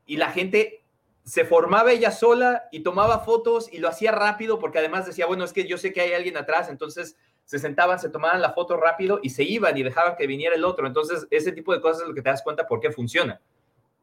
Y 0.07 0.17
la 0.17 0.31
gente 0.31 0.85
se 1.25 1.45
formaba 1.45 1.93
ella 1.93 2.13
sola 2.13 2.69
y 2.71 2.81
tomaba 2.81 3.21
fotos 3.21 3.69
y 3.73 3.79
lo 3.79 3.89
hacía 3.89 4.13
rápido 4.13 4.61
porque 4.61 4.79
además 4.79 5.07
decía, 5.07 5.27
bueno, 5.27 5.45
es 5.45 5.53
que 5.53 5.67
yo 5.67 5.77
sé 5.77 5.93
que 5.93 6.01
hay 6.01 6.13
alguien 6.13 6.37
atrás, 6.37 6.69
entonces 6.69 7.17
se 7.45 7.59
sentaban, 7.59 7.99
se 7.99 8.11
tomaban 8.11 8.43
la 8.43 8.53
foto 8.53 8.77
rápido 8.77 9.21
y 9.23 9.31
se 9.31 9.45
iban 9.45 9.77
y 9.77 9.83
dejaban 9.83 10.17
que 10.17 10.27
viniera 10.27 10.57
el 10.57 10.65
otro. 10.65 10.87
Entonces, 10.87 11.27
ese 11.31 11.53
tipo 11.53 11.73
de 11.73 11.81
cosas 11.81 12.03
es 12.03 12.09
lo 12.09 12.15
que 12.15 12.23
te 12.23 12.31
das 12.31 12.43
cuenta 12.43 12.67
por 12.67 12.81
qué 12.81 12.91
funciona. 12.91 13.41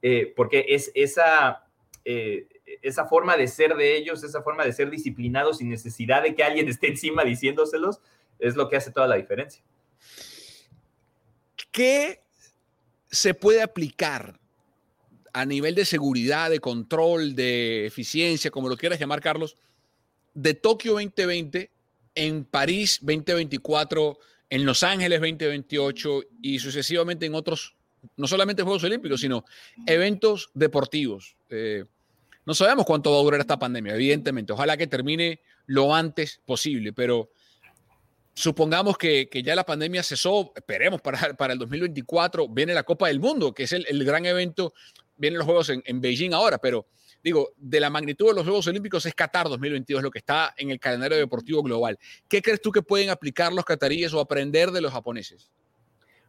Eh, 0.02 0.34
porque 0.36 0.66
es 0.70 0.92
esa, 0.96 1.66
eh, 2.06 2.48
esa 2.82 3.06
forma 3.06 3.38
de 3.38 3.48
ser 3.48 3.76
de 3.76 3.96
ellos, 3.98 4.24
esa 4.24 4.42
forma 4.42 4.66
de 4.66 4.74
ser 4.74 4.90
disciplinados 4.90 5.58
sin 5.58 5.70
necesidad 5.70 6.24
de 6.24 6.36
que 6.36 6.44
alguien 6.44 6.68
esté 6.70 6.88
encima 6.88 7.24
diciéndoselos, 7.24 8.02
es 8.40 8.56
lo 8.56 8.68
que 8.70 8.78
hace 8.78 8.92
toda 8.92 9.08
la 9.08 9.16
diferencia. 9.16 9.64
¿Qué 11.74 12.22
se 13.10 13.34
puede 13.34 13.64
aplicar 13.64 14.40
a 15.34 15.44
nivel 15.44 15.74
de 15.74 15.86
seguridad, 15.86 16.52
de 16.52 16.60
control, 16.60 17.36
de 17.36 17.88
eficiencia, 17.88 18.52
como 18.52 18.70
lo 18.70 18.78
quieras 18.78 19.00
llamar, 19.00 19.22
Carlos, 19.22 19.58
de 20.36 20.54
Tokio 20.54 20.94
2020 20.94 21.72
en 22.14 22.46
París 22.46 23.00
2024, 23.02 24.20
en 24.52 24.66
Los 24.66 24.84
Ángeles 24.84 25.20
2028 25.20 26.22
y 26.44 26.60
sucesivamente 26.60 27.26
en 27.26 27.34
otros, 27.34 27.76
no 28.18 28.28
solamente 28.28 28.62
Juegos 28.62 28.84
Olímpicos, 28.84 29.20
sino 29.20 29.44
eventos 29.88 30.52
deportivos. 30.54 31.36
Eh, 31.50 31.86
no 32.46 32.54
sabemos 32.54 32.86
cuánto 32.86 33.12
va 33.12 33.18
a 33.18 33.24
durar 33.24 33.40
esta 33.40 33.58
pandemia, 33.58 33.96
evidentemente. 33.96 34.54
Ojalá 34.54 34.78
que 34.78 34.86
termine 34.86 35.40
lo 35.66 35.96
antes 35.96 36.40
posible, 36.46 36.94
pero 36.94 37.32
supongamos 38.34 38.98
que, 38.98 39.30
ya 39.44 39.56
la 39.56 39.66
pandemia 39.66 40.04
cesó, 40.04 40.52
esperemos 40.56 41.02
para, 41.02 41.18
para 41.38 41.54
el 41.54 41.60
2024, 41.60 42.48
viene 42.50 42.74
la 42.74 42.84
Copa 42.84 43.08
del 43.08 43.20
Mundo, 43.20 43.54
que 43.54 43.64
es 43.64 43.72
el, 43.72 44.04
gran 44.04 44.26
evento, 44.26 44.74
vienen 45.16 45.38
los 45.40 45.46
Juegos 45.46 45.70
en, 45.70 46.02
Beijing 46.02 46.34
ahora, 46.34 46.58
pero 46.58 46.88
digo, 47.24 47.54
de 47.58 47.80
la 47.80 47.90
magnitud 47.90 48.28
de 48.28 48.34
los 48.34 48.44
Juegos 48.44 48.68
Olímpicos 48.68 49.06
es 49.06 49.14
Qatar 49.14 49.48
2022, 49.48 50.04
lo 50.04 50.12
que 50.12 50.20
está 50.20 50.54
en 50.58 50.72
el 50.72 50.80
calendario 50.80 51.18
deportivo 51.18 51.64
global. 51.64 51.98
¿Qué 52.28 52.42
crees 52.42 52.62
tú 52.62 52.72
que 52.72 52.82
pueden 52.82 53.10
aplicar 53.10 53.54
los 53.54 53.64
cataríes 53.64 54.14
o 54.14 54.20
aprender 54.20 54.72
de 54.72 54.82
los 54.82 54.92
japoneses? 54.92 55.52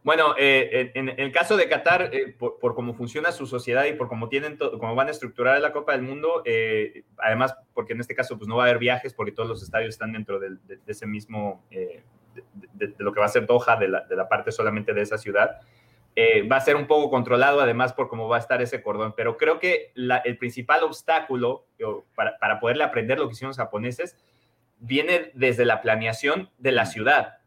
Bueno, 0.05 0.35
eh, 0.37 0.91
en, 0.93 1.09
el 1.17 1.31
caso 1.31 1.57
de 1.57 1.67
Qatar, 1.67 2.11
eh, 2.13 2.31
por, 2.37 2.75
cómo 2.75 2.93
funciona 2.93 3.31
su 3.31 3.47
sociedad 3.47 3.85
y 3.85 3.93
por 3.93 4.07
cómo 4.07 4.29
tienen 4.29 4.55
cómo 4.55 4.93
van 4.93 5.07
a 5.07 5.11
estructurar 5.11 5.59
la 5.59 5.71
Copa 5.73 5.93
del 5.93 6.03
Mundo, 6.03 6.43
eh, 6.45 7.05
además 7.17 7.55
porque 7.73 7.93
en 7.93 8.01
este 8.01 8.13
caso 8.13 8.37
pues 8.37 8.47
no 8.47 8.55
va 8.55 8.65
a 8.65 8.67
haber 8.67 8.77
viajes 8.77 9.15
porque 9.15 9.31
todos 9.31 9.49
los 9.49 9.63
estadios 9.63 9.95
están 9.95 10.11
dentro 10.11 10.39
de, 10.39 10.57
ese 10.85 11.07
mismo, 11.07 11.63
de, 11.71 12.93
lo 12.99 13.13
que 13.13 13.19
va 13.19 13.25
a 13.25 13.29
ser 13.29 13.47
Doha, 13.47 13.77
de 13.77 13.87
la, 13.87 14.29
parte 14.29 14.51
solamente 14.51 14.93
de 14.93 15.01
esa 15.01 15.17
ciudad, 15.17 15.59
va 16.51 16.57
a 16.57 16.61
ser 16.61 16.75
un 16.75 16.85
poco 16.85 17.09
controlado 17.09 17.59
además 17.59 17.91
por 17.91 18.07
cómo 18.07 18.27
va 18.27 18.35
a 18.35 18.41
estar 18.41 18.61
ese 18.61 18.83
cordón. 18.83 19.15
Pero 19.17 19.37
creo 19.37 19.57
que 19.57 19.91
el 19.95 20.37
principal 20.37 20.83
obstáculo 20.83 21.65
para, 22.13 22.37
para, 22.37 22.59
poderle 22.59 22.83
aprender 22.83 23.17
lo 23.17 23.25
que 23.25 23.33
hicieron 23.33 23.49
los 23.49 23.57
japoneses 23.57 24.15
viene 24.77 25.31
desde 25.33 25.65
la 25.65 25.81
planeación 25.81 26.51
de 26.59 26.73
la 26.73 26.85
ciudad. 26.85 27.39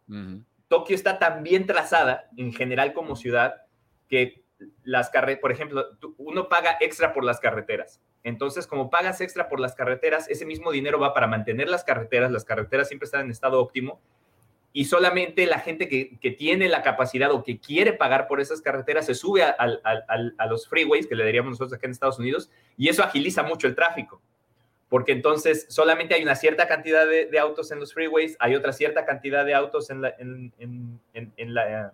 Tokio 0.68 0.94
está 0.94 1.18
tan 1.18 1.42
bien 1.42 1.66
trazada 1.66 2.28
en 2.36 2.52
general 2.52 2.92
como 2.92 3.16
ciudad 3.16 3.62
que 4.08 4.44
las 4.84 5.10
carreteras, 5.10 5.40
por 5.40 5.52
ejemplo, 5.52 5.86
uno 6.18 6.48
paga 6.48 6.76
extra 6.80 7.12
por 7.12 7.24
las 7.24 7.40
carreteras. 7.40 8.00
Entonces, 8.22 8.66
como 8.66 8.90
pagas 8.90 9.20
extra 9.20 9.48
por 9.48 9.60
las 9.60 9.74
carreteras, 9.74 10.28
ese 10.28 10.44
mismo 10.44 10.72
dinero 10.72 10.98
va 10.98 11.14
para 11.14 11.26
mantener 11.26 11.68
las 11.68 11.84
carreteras. 11.84 12.30
Las 12.30 12.44
carreteras 12.44 12.88
siempre 12.88 13.06
están 13.06 13.22
en 13.22 13.30
estado 13.30 13.60
óptimo 13.60 14.00
y 14.72 14.84
solamente 14.84 15.46
la 15.46 15.60
gente 15.60 15.88
que, 15.88 16.30
tiene 16.36 16.68
la 16.68 16.82
capacidad 16.82 17.32
o 17.32 17.42
que 17.42 17.58
quiere 17.58 17.92
pagar 17.92 18.28
por 18.28 18.40
esas 18.40 18.60
carreteras 18.60 19.06
se 19.06 19.14
sube 19.14 19.42
a, 19.42 19.56
a, 19.56 20.46
los 20.46 20.68
freeways, 20.68 21.06
que 21.06 21.14
le 21.14 21.24
diríamos 21.24 21.52
nosotros 21.52 21.72
acá 21.72 21.86
en 21.86 21.92
Estados 21.92 22.18
Unidos, 22.18 22.50
y 22.76 22.88
eso 22.88 23.02
agiliza 23.02 23.42
mucho 23.42 23.66
el 23.66 23.74
tráfico 23.74 24.20
porque 24.88 25.12
entonces 25.12 25.66
solamente 25.68 26.14
hay 26.14 26.22
una 26.22 26.34
cierta 26.34 26.66
cantidad 26.66 27.06
de, 27.06 27.38
autos 27.38 27.70
en 27.70 27.80
los 27.80 27.92
freeways, 27.92 28.36
hay 28.40 28.54
otra 28.54 28.72
cierta 28.72 29.04
cantidad 29.04 29.44
de 29.44 29.54
autos 29.54 29.90
en 29.90 30.02
la, 30.02 30.14
en, 30.18 30.52
en, 31.12 31.54
la 31.54 31.92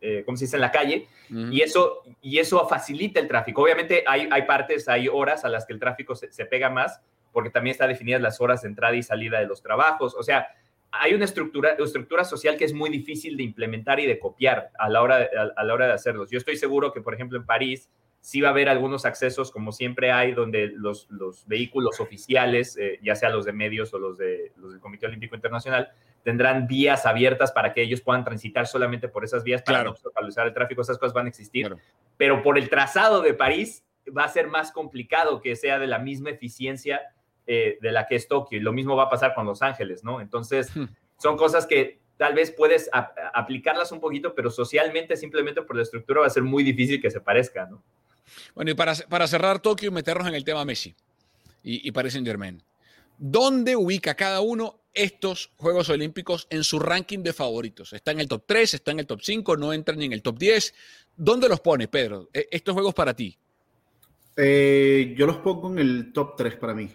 eh, 0.00 0.22
¿cómo 0.24 0.36
se 0.36 0.46
dice?, 0.46 0.56
en 0.56 0.62
la 0.62 0.72
calle, 0.72 1.06
y, 1.28 1.60
eso, 1.60 2.02
y 2.22 2.38
eso 2.38 2.66
facilita 2.66 3.20
el 3.20 3.28
tráfico. 3.28 3.62
Obviamente 3.62 4.04
hay, 4.06 4.28
hay 4.30 4.42
partes, 4.42 4.88
hay 4.88 5.08
horas 5.08 5.44
a 5.44 5.48
las 5.48 5.66
que 5.66 5.74
el 5.74 5.78
tráfico 5.78 6.14
se, 6.14 6.32
se, 6.32 6.46
pega 6.46 6.70
más, 6.70 7.00
porque 7.32 7.50
también 7.50 7.72
están 7.72 7.90
definidas 7.90 8.22
las 8.22 8.40
horas 8.40 8.62
de 8.62 8.68
entrada 8.68 8.96
y 8.96 9.02
salida 9.02 9.38
de 9.38 9.46
los 9.46 9.62
trabajos, 9.62 10.14
o 10.14 10.22
sea, 10.22 10.48
hay 10.92 11.14
una 11.14 11.24
estructura, 11.24 11.76
estructura 11.78 12.24
social 12.24 12.56
que 12.56 12.64
es 12.64 12.72
muy 12.72 12.90
difícil 12.90 13.36
de 13.36 13.44
implementar 13.44 14.00
y 14.00 14.06
de 14.06 14.18
copiar 14.18 14.70
a 14.78 14.88
la, 14.88 15.02
hora, 15.02 15.28
a 15.56 15.64
la 15.64 15.74
hora 15.74 15.86
de 15.86 15.92
hacerlos. 15.92 16.30
Yo 16.30 16.38
estoy 16.38 16.56
seguro 16.56 16.92
que, 16.92 17.00
por 17.00 17.14
ejemplo, 17.14 17.38
en 17.38 17.46
París, 17.46 17.88
sí 18.20 18.40
va 18.40 18.48
a 18.48 18.50
haber 18.50 18.68
algunos 18.68 19.04
accesos, 19.04 19.50
como 19.50 19.72
siempre 19.72 20.12
hay, 20.12 20.32
donde 20.32 20.72
los, 20.74 21.08
vehículos 21.46 22.00
oficiales, 22.00 22.76
eh, 22.76 22.98
ya 23.02 23.14
sea 23.14 23.30
los 23.30 23.44
de 23.44 23.52
medios 23.52 23.92
o 23.94 23.98
los, 23.98 24.18
de, 24.18 24.52
los 24.56 24.72
del 24.72 24.80
Comité 24.80 25.06
Olímpico 25.06 25.34
Internacional, 25.34 25.90
tendrán 26.22 26.66
vías 26.66 27.06
abiertas 27.06 27.50
para 27.50 27.72
que 27.72 27.82
ellos 27.82 28.02
puedan 28.02 28.24
transitar 28.24 28.66
solamente 28.66 29.08
por 29.08 29.24
esas 29.24 29.42
vías 29.42 29.62
para 29.62 29.78
Claro. 29.78 29.90
no 29.90 29.92
obstaculizar 29.92 30.46
el 30.46 30.52
tráfico, 30.52 30.82
esas 30.82 30.98
cosas 30.98 31.14
van 31.14 31.26
a 31.26 31.28
existir. 31.30 31.66
Claro. 31.66 31.82
Pero 32.18 32.42
por 32.42 32.58
el 32.58 32.68
trazado 32.68 33.22
de 33.22 33.32
París 33.32 33.84
va 34.16 34.24
a 34.24 34.28
ser 34.28 34.48
más 34.48 34.70
complicado 34.70 35.40
que 35.40 35.56
sea 35.56 35.78
de 35.78 35.86
la 35.86 35.98
misma 35.98 36.30
eficiencia 36.30 37.00
eh, 37.46 37.78
de 37.80 37.90
la 37.92 38.06
que 38.06 38.16
es 38.16 38.28
Tokio. 38.28 38.58
Y 38.58 38.60
lo 38.60 38.72
mismo 38.72 38.96
va 38.96 39.04
a 39.04 39.08
pasar 39.08 39.34
con 39.34 39.46
Los 39.46 39.62
Ángeles, 39.62 40.04
¿no? 40.04 40.20
Entonces, 40.20 40.74
Hmm. 40.76 40.84
son 41.16 41.36
cosas 41.38 41.66
que 41.66 42.00
tal 42.18 42.34
vez 42.34 42.50
puedes 42.50 42.90
aplicarlas 43.32 43.92
un 43.92 44.00
poquito, 44.00 44.34
pero 44.34 44.50
socialmente, 44.50 45.16
simplemente 45.16 45.62
por 45.62 45.74
la 45.74 45.82
estructura, 45.82 46.20
va 46.20 46.26
a 46.26 46.30
ser 46.30 46.42
muy 46.42 46.62
difícil 46.62 47.00
que 47.00 47.10
se 47.10 47.20
parezca, 47.20 47.64
¿no? 47.64 47.82
Bueno, 48.54 48.70
y 48.70 48.74
para, 48.74 48.94
para 49.08 49.26
cerrar 49.26 49.60
Tokio 49.60 49.88
y 49.90 49.92
meternos 49.92 50.26
en 50.28 50.34
el 50.34 50.44
tema 50.44 50.64
Messi 50.64 50.94
y, 51.62 51.86
y 51.86 51.92
Paris 51.92 52.12
Saint 52.14 52.26
Germain, 52.26 52.62
¿dónde 53.18 53.76
ubica 53.76 54.14
cada 54.14 54.40
uno 54.40 54.80
estos 54.92 55.50
Juegos 55.56 55.88
Olímpicos 55.88 56.46
en 56.50 56.64
su 56.64 56.78
ranking 56.78 57.20
de 57.20 57.32
favoritos? 57.32 57.92
¿Está 57.92 58.10
en 58.12 58.20
el 58.20 58.28
top 58.28 58.44
3? 58.46 58.74
¿Está 58.74 58.90
en 58.90 59.00
el 59.00 59.06
top 59.06 59.20
5? 59.22 59.56
¿No 59.56 59.72
entran 59.72 59.98
ni 59.98 60.06
en 60.06 60.12
el 60.12 60.22
top 60.22 60.38
10? 60.38 60.74
¿Dónde 61.16 61.48
los 61.48 61.60
pone, 61.60 61.86
Pedro? 61.88 62.28
E- 62.32 62.48
Estos 62.50 62.74
Juegos 62.74 62.94
para 62.94 63.14
ti. 63.14 63.36
Eh, 64.36 65.14
yo 65.18 65.26
los 65.26 65.36
pongo 65.38 65.70
en 65.72 65.78
el 65.78 66.12
top 66.12 66.36
3 66.36 66.56
para 66.56 66.74
mí. 66.74 66.90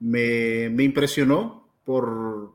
Me, 0.00 0.68
me 0.70 0.84
impresionó 0.84 1.68
por, 1.84 2.52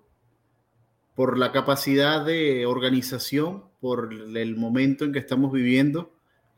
por 1.16 1.38
la 1.38 1.52
capacidad 1.52 2.24
de 2.26 2.66
organización, 2.66 3.66
por 3.82 4.14
el 4.14 4.56
momento 4.56 5.04
en 5.04 5.12
que 5.14 5.20
estamos 5.20 5.52
viviendo, 5.52 6.13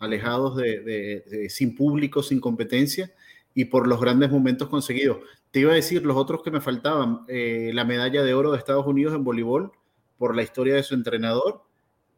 alejados 0.06 0.56
de, 0.56 0.80
de- 0.82 1.24
de- 1.30 1.50
sin 1.50 1.76
público, 1.76 2.24
sin 2.24 2.40
competencia, 2.40 3.12
y 3.54 3.66
por 3.66 3.88
los 3.88 4.00
grandes 4.02 4.32
momentos 4.32 4.70
conseguidos. 4.70 5.18
Te 5.52 5.62
iba 5.62 5.72
a 5.72 5.76
decir 5.76 6.06
los 6.06 6.18
otros 6.18 6.42
que 6.44 6.52
me 6.52 6.62
faltaban, 6.62 7.22
eh, 7.28 7.72
la 7.74 7.84
medalla 7.86 8.24
de 8.24 8.34
oro 8.34 8.52
de 8.52 8.58
Estados 8.58 8.86
Unidos 8.86 9.14
en 9.16 9.24
voleibol, 9.24 9.72
por 10.18 10.36
la 10.36 10.44
historia 10.44 10.76
de 10.76 10.84
su 10.84 10.94
entrenador, 10.96 11.64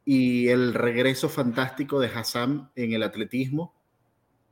y 0.06 0.48
el 0.48 0.74
regreso 0.74 1.28
fantástico 1.30 2.00
de 2.00 2.08
Hassan 2.08 2.72
en 2.76 2.94
el 2.94 3.04
atletismo, 3.04 3.74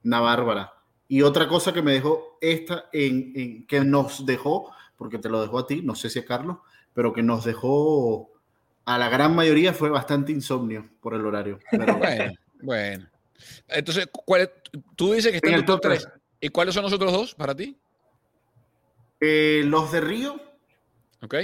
una 0.04 0.20
bárbara. 0.20 0.74
Y 1.08 1.22
otra 1.22 1.48
cosa 1.48 1.74
que 1.74 1.82
me 1.82 1.94
dejó 1.94 2.38
esta, 2.42 2.86
en, 2.94 3.32
en- 3.36 3.68
que 3.68 3.80
nos 3.82 4.26
dejó, 4.26 4.72
porque 4.98 5.18
te 5.18 5.30
lo 5.30 5.42
dejó 5.42 5.60
a 5.60 5.68
ti, 5.68 5.82
no 5.82 5.96
sé 5.96 6.10
si 6.10 6.20
a 6.20 6.26
Carlos, 6.26 6.58
pero 6.94 7.14
que 7.14 7.24
nos 7.24 7.46
dejó 7.46 8.32
a 8.86 8.98
la 9.00 9.10
gran 9.10 9.36
mayoría 9.36 9.74
fue 9.74 9.90
bastante 9.90 10.32
insomnio 10.32 10.88
por 11.02 11.14
el 11.16 11.26
horario. 11.26 11.58
Pero, 11.72 11.98
Bueno, 11.98 12.34
bueno. 12.62 13.08
Entonces, 13.68 14.08
¿cuál 14.12 14.42
es- 14.42 14.50
tú 14.96 15.14
dices 15.14 15.32
que 15.32 15.38
está 15.38 15.50
en, 15.50 15.56
el 15.56 15.66
top 15.66 15.82
top 15.82 15.92
3. 15.92 16.08
¿Y 16.42 16.50
cuáles 16.50 16.74
son 16.74 16.84
los 16.84 16.94
otros 16.94 17.12
dos 17.12 17.36
para 17.36 17.56
ti? 17.56 17.78
eh, 19.22 19.64
los 19.66 19.92
de 19.92 20.02
Río 20.02 20.40
¿Ok? 21.24 21.36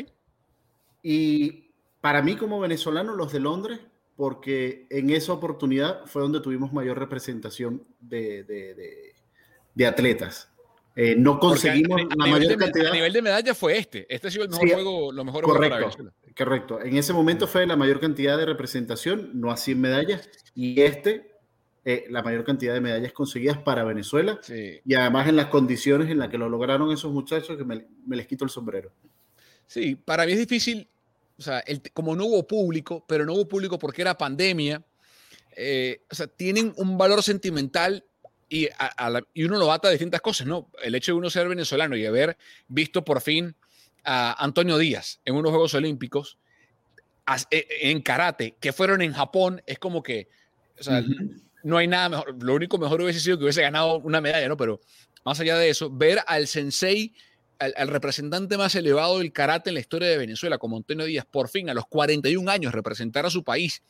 y 1.01 1.71
para 2.01 2.21
mí 2.21 2.35
como 2.35 2.59
venezolano 2.59 3.15
los 3.15 3.31
de 3.31 3.39
Londres, 3.39 3.79
porque 4.15 4.85
en 4.89 5.09
esa 5.09 5.33
oportunidad 5.33 6.05
fue 6.05 6.21
donde 6.21 6.41
tuvimos 6.41 6.73
mayor 6.73 6.99
representación 6.99 7.83
de, 7.99 8.43
de- 8.43 8.75
de- 8.75 9.15
de 9.73 9.85
atletas. 9.87 10.49
Eh, 10.95 11.15
no 11.15 11.39
Porque 11.39 11.45
a- 11.45 11.49
conseguimos 11.71 12.01
a, 12.01 12.15
la 12.17 12.31
mayor 12.31 12.57
cantidad. 12.57 12.87
a 12.91 12.93
nivel 12.93 13.13
de 13.13 13.21
medalla 13.21 13.55
fue 13.55 13.77
este. 13.77 14.05
Este 14.13 14.27
ha 14.27 14.31
sido 14.31 14.43
el 14.43 14.49
mejor 14.49 14.67
Sí, 14.67 14.73
juego, 14.73 15.11
lo 15.13 15.23
mejor 15.23 15.45
juego 15.45 15.57
Correcto, 15.57 15.77
Venezuela. 15.79 16.13
correcto. 16.37 16.81
En 16.81 16.97
ese 16.97 17.13
momento 17.13 17.47
fue 17.47 17.65
la 17.65 17.77
mayor 17.77 17.99
cantidad 18.01 18.37
de 18.37 18.45
representación, 18.45 19.31
no 19.39 19.49
así 19.51 19.71
en 19.71 19.81
medallas, 19.81 20.29
y 20.53 20.81
este, 20.81 21.30
eh, 21.83 22.05
la 22.09 22.21
mayor 22.21 22.43
cantidad 22.43 22.73
de 22.73 22.81
medallas 22.81 23.11
conseguidas 23.11 23.57
para 23.57 23.83
Venezuela, 23.83 24.39
Sí. 24.43 24.79
y 24.85 24.93
además 24.93 25.27
en 25.27 25.35
las 25.35 25.47
condiciones 25.47 26.09
en 26.09 26.19
las 26.19 26.29
que 26.29 26.37
lo 26.37 26.47
lograron 26.49 26.91
esos 26.91 27.11
muchachos, 27.11 27.57
que 27.57 27.63
me, 27.63 27.85
me 28.05 28.15
les 28.15 28.27
quito 28.27 28.43
el 28.45 28.49
sombrero. 28.51 28.91
Sí, 29.67 29.95
para 29.95 30.25
mí 30.25 30.33
es 30.33 30.37
difícil, 30.39 30.87
o 31.37 31.41
sea, 31.41 31.59
el- 31.61 31.81
como 31.93 32.15
no 32.15 32.25
hubo 32.25 32.45
público, 32.45 33.03
pero 33.07 33.25
no 33.25 33.33
hubo 33.33 33.47
público 33.47 33.79
porque 33.79 34.01
era 34.03 34.17
pandemia, 34.17 34.83
eh, 35.55 36.01
o 36.11 36.15
sea, 36.15 36.27
tienen 36.27 36.71
un 36.77 36.97
valor 36.97 37.23
sentimental 37.23 38.05
y, 38.47 38.67
a- 38.77 38.85
a 38.97 39.09
la- 39.09 39.23
y 39.33 39.43
uno 39.43 39.57
lo 39.57 39.71
ata 39.71 39.87
de 39.87 39.93
distintas 39.95 40.21
cosas, 40.21 40.45
¿no? 40.45 40.69
El 40.83 40.93
hecho 40.93 41.13
de 41.13 41.17
uno 41.17 41.29
ser 41.29 41.47
venezolano 41.47 41.95
y 41.97 42.05
haber 42.05 42.37
visto 42.67 43.03
por 43.03 43.21
fin 43.21 43.55
a 44.03 44.43
Antonio 44.43 44.77
Díaz 44.77 45.19
en 45.25 45.35
unos 45.35 45.51
Juegos 45.51 45.73
Olímpicos 45.73 46.37
e- 47.49 47.65
en 47.89 48.01
karate, 48.01 48.55
que 48.59 48.73
fueron 48.73 49.01
en 49.01 49.13
Japón, 49.13 49.61
es 49.65 49.79
como 49.79 50.03
que, 50.03 50.27
o 50.79 50.83
sea, 50.83 51.01
no 51.63 51.77
hay 51.77 51.87
nada 51.87 52.09
mejor. 52.09 52.43
Lo 52.43 52.55
único 52.55 52.77
mejor 52.77 53.01
hubiese 53.01 53.19
sido 53.19 53.37
que 53.37 53.43
hubiese 53.43 53.61
ganado 53.61 53.99
una 53.99 54.21
medalla, 54.21 54.47
¿no? 54.47 54.57
Pero 54.57 54.79
más 55.25 55.39
allá 55.39 55.57
de 55.57 55.69
eso, 55.69 55.89
ver 55.89 56.19
al 56.27 56.47
sensei, 56.47 57.13
al, 57.59 57.73
al 57.77 57.87
representante 57.87 58.57
más 58.57 58.75
elevado 58.75 59.19
del 59.19 59.31
karate 59.31 59.69
en 59.69 59.75
la 59.75 59.79
historia 59.79 60.09
de 60.09 60.17
Venezuela, 60.17 60.57
como 60.57 60.77
Antonio 60.77 61.05
Díaz, 61.05 61.25
por 61.29 61.49
fin 61.49 61.69
a 61.69 61.73
los 61.73 61.85
41 61.87 62.49
años 62.49 62.73
representar 62.73 63.25
a 63.25 63.29
su 63.29 63.43
país 63.43 63.81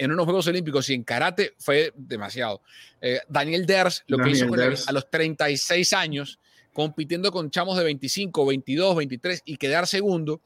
en 0.00 0.12
unos 0.12 0.24
Juegos 0.24 0.46
Olímpicos 0.46 0.88
y 0.88 0.94
en 0.94 1.04
karate 1.04 1.54
fue 1.58 1.92
demasiado. 1.94 2.62
Eh, 3.02 3.20
Daniel 3.28 3.66
Ders, 3.66 4.02
lo 4.06 4.16
que 4.16 4.30
hizo 4.30 4.48
con 4.48 4.58
él 4.58 4.74
a 4.86 4.92
los 4.92 5.10
36 5.10 5.92
años, 5.92 6.38
compitiendo 6.72 7.30
con 7.30 7.50
chamos 7.50 7.76
de 7.76 7.84
25, 7.84 8.46
22, 8.46 8.96
23 8.96 9.42
y 9.44 9.58
quedar 9.58 9.86
segundo, 9.86 10.40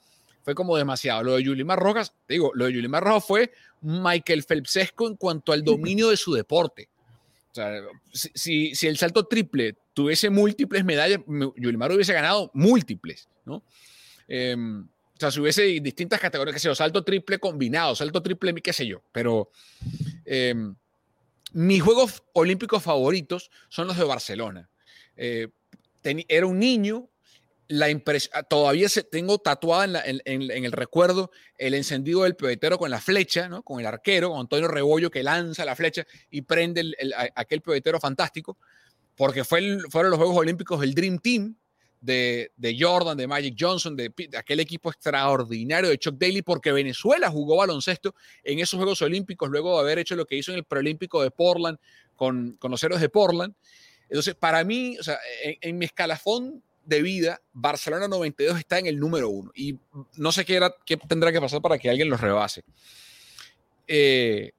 fue 0.45 0.55
como 0.55 0.77
demasiado. 0.77 1.23
Lo 1.23 1.35
de 1.37 1.43
Yulimar 1.43 1.79
Rojas, 1.79 2.15
te 2.27 2.35
digo, 2.35 2.53
lo 2.55 2.67
de 2.67 2.75
Yulimar 2.75 3.03
Rojas 3.03 3.25
fue 3.27 3.53
Michael 3.81 4.45
Phelpsesco 4.45 5.09
en 5.09 5.17
cuanto 5.17 5.53
al 5.53 5.65
dominio 5.65 6.11
de 6.11 6.17
su 6.17 6.35
deporte. 6.35 6.89
O 7.51 7.55
sea, 7.55 7.81
si, 8.13 8.75
si, 8.75 8.87
el 8.87 8.99
salto 8.99 9.27
triple 9.27 9.77
tuviese 9.95 10.29
múltiples 10.29 10.85
medallas, 10.85 11.21
me- 11.27 11.53
Yulimar 11.57 11.93
hubiese 11.93 12.13
ganado 12.13 12.51
múltiples, 12.53 13.29
¿no? 13.45 13.63
Eh, 14.29 14.57
o 14.57 15.17
sea, 15.21 15.31
si 15.31 15.41
hubiese 15.41 15.63
distintas 15.81 16.21
categorías, 16.21 16.57
que 16.61 16.61
yo, 16.61 16.75
salto 16.75 17.05
triple 17.05 17.39
combinado, 17.39 17.95
salto 17.95 18.21
triple, 18.21 18.53
qué 18.55 18.73
sé 18.73 18.87
yo, 18.87 19.03
pero 19.13 19.51
eh, 20.25 20.55
mis 21.53 21.83
Juegos 21.83 22.25
Olímpicos 22.33 22.83
favoritos 22.83 23.51
son 23.69 23.87
los 23.87 23.97
de 23.97 24.05
Barcelona. 24.05 24.69
Eh, 25.17 25.49
era 26.03 26.47
un 26.47 26.59
niño, 26.59 27.09
la 27.69 27.89
impres- 27.91 28.31
ah, 28.35 28.43
todavía 28.43 28.89
se, 28.89 29.03
tengo 29.05 29.39
tatuada 29.39 30.03
en, 30.05 30.21
el 30.51 30.73
recuerdo 30.73 31.31
el 31.57 31.75
encendido 31.75 32.25
del 32.25 32.37
pebetero 32.37 32.79
con 32.79 32.91
la 32.91 33.01
flecha, 33.01 33.49
con 33.65 33.81
el 33.81 33.87
arquero, 33.87 34.31
con 34.31 34.41
Antonio 34.41 34.69
Rebollo 34.69 35.11
que 35.11 35.23
lanza 35.23 35.65
la 35.65 35.75
flecha 35.75 36.07
y 36.31 36.43
prende 36.43 36.83
el- 36.83 36.97
el- 36.99 37.15
aquel 37.35 37.63
pebetero 37.63 37.99
fantástico, 38.01 38.59
porque 39.17 39.45
fue 39.45 39.61
el- 39.61 39.83
fueron 39.91 40.11
los 40.11 40.19
Juegos 40.19 40.37
Olímpicos 40.37 40.81
del 40.81 40.95
Dream 40.95 41.19
Team 41.19 41.57
de, 42.01 42.51
Jordan, 42.79 43.17
de 43.17 43.27
Magic 43.27 43.57
Johnson, 43.59 43.97
de, 43.97 44.13
aquel 44.37 44.61
equipo 44.61 44.91
extraordinario 44.91 45.89
de 45.89 45.97
Chuck 45.97 46.17
Daly, 46.19 46.43
porque 46.43 46.71
Venezuela 46.71 47.31
jugó 47.31 47.57
baloncesto 47.57 48.15
en 48.43 48.59
esos 48.59 48.77
Juegos 48.77 49.01
Olímpicos 49.01 49.49
luego 49.49 49.75
de 49.77 49.81
haber 49.81 50.01
hecho 50.01 50.15
lo 50.15 50.27
que 50.27 50.37
hizo 50.37 50.53
en 50.53 50.59
el 50.59 50.65
preolímpico 50.65 51.23
de 51.23 51.31
Portland 51.31 51.79
con, 52.15 52.59
con 52.59 52.71
los 52.71 52.83
héroes 52.85 53.01
de 53.01 53.09
Portland. 53.09 53.55
Entonces, 54.11 54.35
para 54.35 54.63
mí, 54.65 54.99
en 55.63 55.79
mi 55.79 55.87
escalafón 55.87 56.63
de 56.85 57.03
vida, 57.03 57.41
Barcelona 57.53 58.09
92 58.09 58.59
está 58.59 58.79
en 58.79 58.87
el 58.87 58.99
número 58.99 59.29
uno 59.29 59.51
y 59.55 59.79
no 60.17 60.33
sé 60.33 60.45
qué, 60.45 60.57
era, 60.57 60.75
qué 60.85 60.97
tendrá 60.97 61.33
que 61.33 61.41
pasar 61.41 61.61
para 61.61 61.79
que 61.79 61.91
alguien 61.91 62.09
los 62.09 62.21
rebase. 62.21 62.63
Eh, 63.87 64.53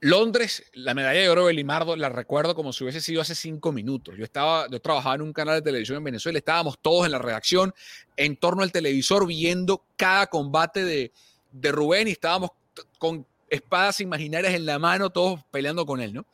Londres, 0.00 0.64
la 0.74 0.94
medalla 0.94 1.20
de 1.20 1.28
oro 1.28 1.46
de 1.46 1.52
Limardo, 1.52 1.94
la 1.94 2.08
recuerdo 2.08 2.56
como 2.56 2.72
si 2.72 2.82
hubiese 2.82 3.00
sido 3.00 3.20
hace 3.20 3.36
cinco 3.36 3.70
minutos. 3.70 4.16
Yo 4.18 4.24
estaba, 4.24 4.68
yo 4.68 4.80
trabajaba 4.80 5.14
en 5.14 5.22
un 5.22 5.32
canal 5.32 5.54
de 5.54 5.62
televisión 5.62 5.98
en 5.98 6.04
Venezuela, 6.04 6.38
estábamos 6.38 6.76
todos 6.82 7.06
en 7.06 7.12
la 7.12 7.20
redacción, 7.20 7.72
en 8.16 8.36
torno 8.36 8.64
al 8.64 8.72
televisor, 8.72 9.26
viendo 9.28 9.84
cada 9.96 10.26
combate 10.26 10.84
de, 10.84 11.12
de 11.52 11.72
Rubén 11.72 12.08
y 12.08 12.10
estábamos 12.10 12.50
con 12.98 13.24
espadas 13.48 14.00
imaginarias 14.00 14.54
en 14.54 14.66
la 14.66 14.80
mano, 14.80 15.10
todos 15.10 15.40
peleando 15.52 15.86
con 15.86 16.00
él, 16.00 16.12
¿no? 16.12 16.26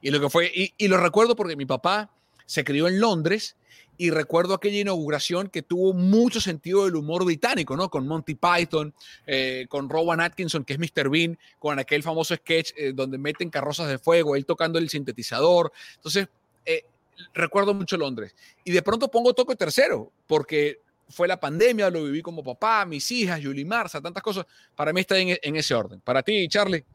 Y 0.00 0.10
lo 0.10 0.18
que 0.18 0.30
fue, 0.30 0.50
y, 0.54 0.72
y 0.78 0.88
lo 0.88 0.96
recuerdo 0.96 1.36
porque 1.36 1.56
mi 1.56 1.66
papá 1.66 2.10
se 2.46 2.64
crió 2.64 2.88
en 2.88 3.00
Londres 3.00 3.54
y 4.00 4.08
recuerdo 4.08 4.54
aquella 4.54 4.80
inauguración 4.80 5.50
que 5.50 5.60
tuvo 5.60 5.92
mucho 5.92 6.40
sentido 6.40 6.86
del 6.86 6.96
humor 6.96 7.22
británico, 7.22 7.76
¿no? 7.76 7.90
Con 7.90 8.08
Monty 8.08 8.34
Python, 8.34 8.94
eh, 9.26 9.66
con 9.68 9.90
Rowan 9.90 10.22
Atkinson, 10.22 10.64
que 10.64 10.72
es 10.72 10.78
Mr. 10.78 11.10
Bean, 11.10 11.38
con 11.58 11.78
aquel 11.78 12.02
famoso 12.02 12.34
sketch 12.34 12.72
eh, 12.78 12.92
donde 12.94 13.18
meten 13.18 13.50
carrozas 13.50 13.90
de 13.90 13.98
fuego, 13.98 14.36
él 14.36 14.46
tocando 14.46 14.78
el 14.78 14.88
sintetizador. 14.88 15.70
Entonces, 15.96 16.28
eh, 16.64 16.86
recuerdo 17.34 17.74
mucho 17.74 17.98
Londres. 17.98 18.34
Y 18.64 18.70
de 18.70 18.80
pronto 18.80 19.10
pongo 19.10 19.34
Toco 19.34 19.54
tercero, 19.54 20.10
porque 20.26 20.80
fue 21.10 21.28
la 21.28 21.38
pandemia, 21.38 21.90
lo 21.90 22.04
viví 22.04 22.22
como 22.22 22.42
papá, 22.42 22.86
mis 22.86 23.10
hijas, 23.10 23.38
Julie 23.44 23.66
Marza, 23.66 24.00
tantas 24.00 24.22
cosas. 24.22 24.46
Para 24.74 24.94
mí 24.94 25.02
está 25.02 25.18
en, 25.18 25.56
ese 25.56 25.74
orden. 25.74 26.00
Para 26.00 26.22
ti, 26.22 26.48
Charlie. 26.48 26.86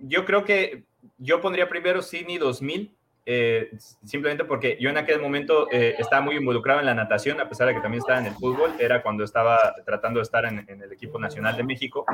Yo 0.00 0.24
creo 0.24 0.44
que 0.44 0.84
yo 1.18 1.40
pondría 1.40 1.68
primero 1.68 2.02
Sydney 2.02 2.38
2000, 2.38 2.95
eh, 3.28 3.72
simplemente 4.04 4.44
porque 4.44 4.78
yo 4.80 4.88
en 4.88 4.96
aquel 4.96 5.20
momento 5.20 5.68
eh, 5.72 5.96
estaba 5.98 6.22
muy 6.22 6.36
involucrado 6.36 6.78
en 6.78 6.86
la 6.86 6.94
natación, 6.94 7.40
a 7.40 7.48
pesar 7.48 7.66
de 7.66 7.74
que 7.74 7.80
también 7.80 7.98
estaba 7.98 8.20
en 8.20 8.26
el 8.26 8.34
fútbol, 8.34 8.74
era 8.78 9.02
cuando 9.02 9.24
estaba 9.24 9.74
tratando 9.84 10.20
de 10.20 10.22
estar 10.22 10.44
en, 10.44 10.64
el 10.68 10.92
equipo 10.92 11.18
nacional 11.18 11.56
de 11.56 11.64
México, 11.64 12.06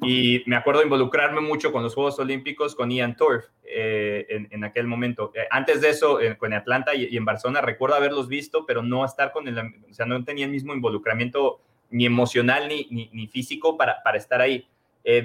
y 0.00 0.42
me 0.46 0.56
acuerdo 0.56 0.82
involucrarme 0.82 1.42
mucho 1.42 1.70
con 1.70 1.82
los 1.82 1.94
Juegos 1.94 2.18
Olímpicos 2.18 2.74
con 2.74 2.90
Ian 2.90 3.14
Turf 3.14 3.44
eh, 3.62 4.46
en, 4.50 4.64
aquel 4.64 4.86
momento. 4.86 5.32
Antes 5.50 5.82
de 5.82 5.90
eso, 5.90 6.18
con 6.38 6.54
Atlanta 6.54 6.94
y, 6.94 7.14
en 7.14 7.26
Barcelona, 7.26 7.60
recuerdo 7.60 7.96
haberlos 7.96 8.28
visto, 8.28 8.64
pero 8.64 8.82
no 8.82 9.04
estar 9.04 9.32
con 9.32 9.46
el, 9.46 9.58
o 9.58 9.92
sea, 9.92 10.06
no 10.06 10.24
tenía 10.24 10.46
el 10.46 10.50
mismo 10.50 10.72
involucramiento 10.72 11.60
ni 11.90 12.06
emocional 12.06 12.68
ni, 12.68 13.28
físico 13.30 13.76
para, 13.76 14.02
para 14.02 14.16
estar 14.16 14.40
ahí. 14.40 14.66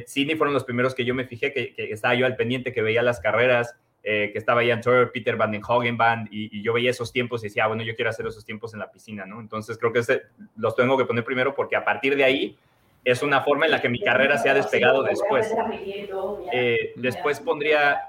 Sydney 0.06 0.36
fueron 0.36 0.54
los 0.54 0.66
primeros 0.66 0.94
que 0.94 1.06
yo 1.06 1.16
me 1.16 1.24
fijé, 1.24 1.54
que, 1.54 1.74
estaba 1.78 2.14
yo 2.16 2.26
al 2.26 2.36
pendiente, 2.36 2.74
que 2.74 2.82
veía 2.82 3.02
las 3.04 3.22
carreras, 3.22 3.78
eh, 4.04 4.30
que 4.32 4.40
estaba 4.40 4.66
Jan 4.66 4.82
Troyer, 4.82 5.12
Peter 5.12 5.36
Van 5.36 5.52
den 5.52 5.62
Hogenband, 5.68 6.30
y, 6.32 6.58
y 6.58 6.64
yo 6.64 6.74
veía 6.74 6.92
esos 6.92 7.12
tiempos 7.12 7.44
y 7.44 7.48
decía, 7.48 7.66
ah, 7.66 7.68
bueno, 7.68 7.84
yo 7.84 7.96
quiero 7.96 8.10
hacer 8.10 8.26
esos 8.26 8.46
tiempos 8.46 8.74
en 8.74 8.80
la 8.80 8.92
piscina, 8.92 9.26
¿no? 9.26 9.40
Entonces 9.40 9.78
creo 9.78 9.92
que 9.92 10.02
los 10.58 10.76
tengo 10.76 10.98
que 10.98 11.06
poner 11.06 11.24
primero 11.24 11.54
porque 11.54 11.76
a 11.76 11.84
partir 11.84 12.16
de 12.16 12.24
ahí 12.24 12.58
es 13.04 13.24
una 13.24 13.42
forma 13.42 13.66
en 13.66 13.72
la 13.72 13.82
que 13.82 13.90
mi 13.90 14.00
carrera 14.00 14.38
se 14.38 14.50
ha 14.50 14.54
despegado 14.54 15.04
después. 15.04 15.54
Eh, 16.52 16.94
después 16.96 17.40
pondría 17.40 18.02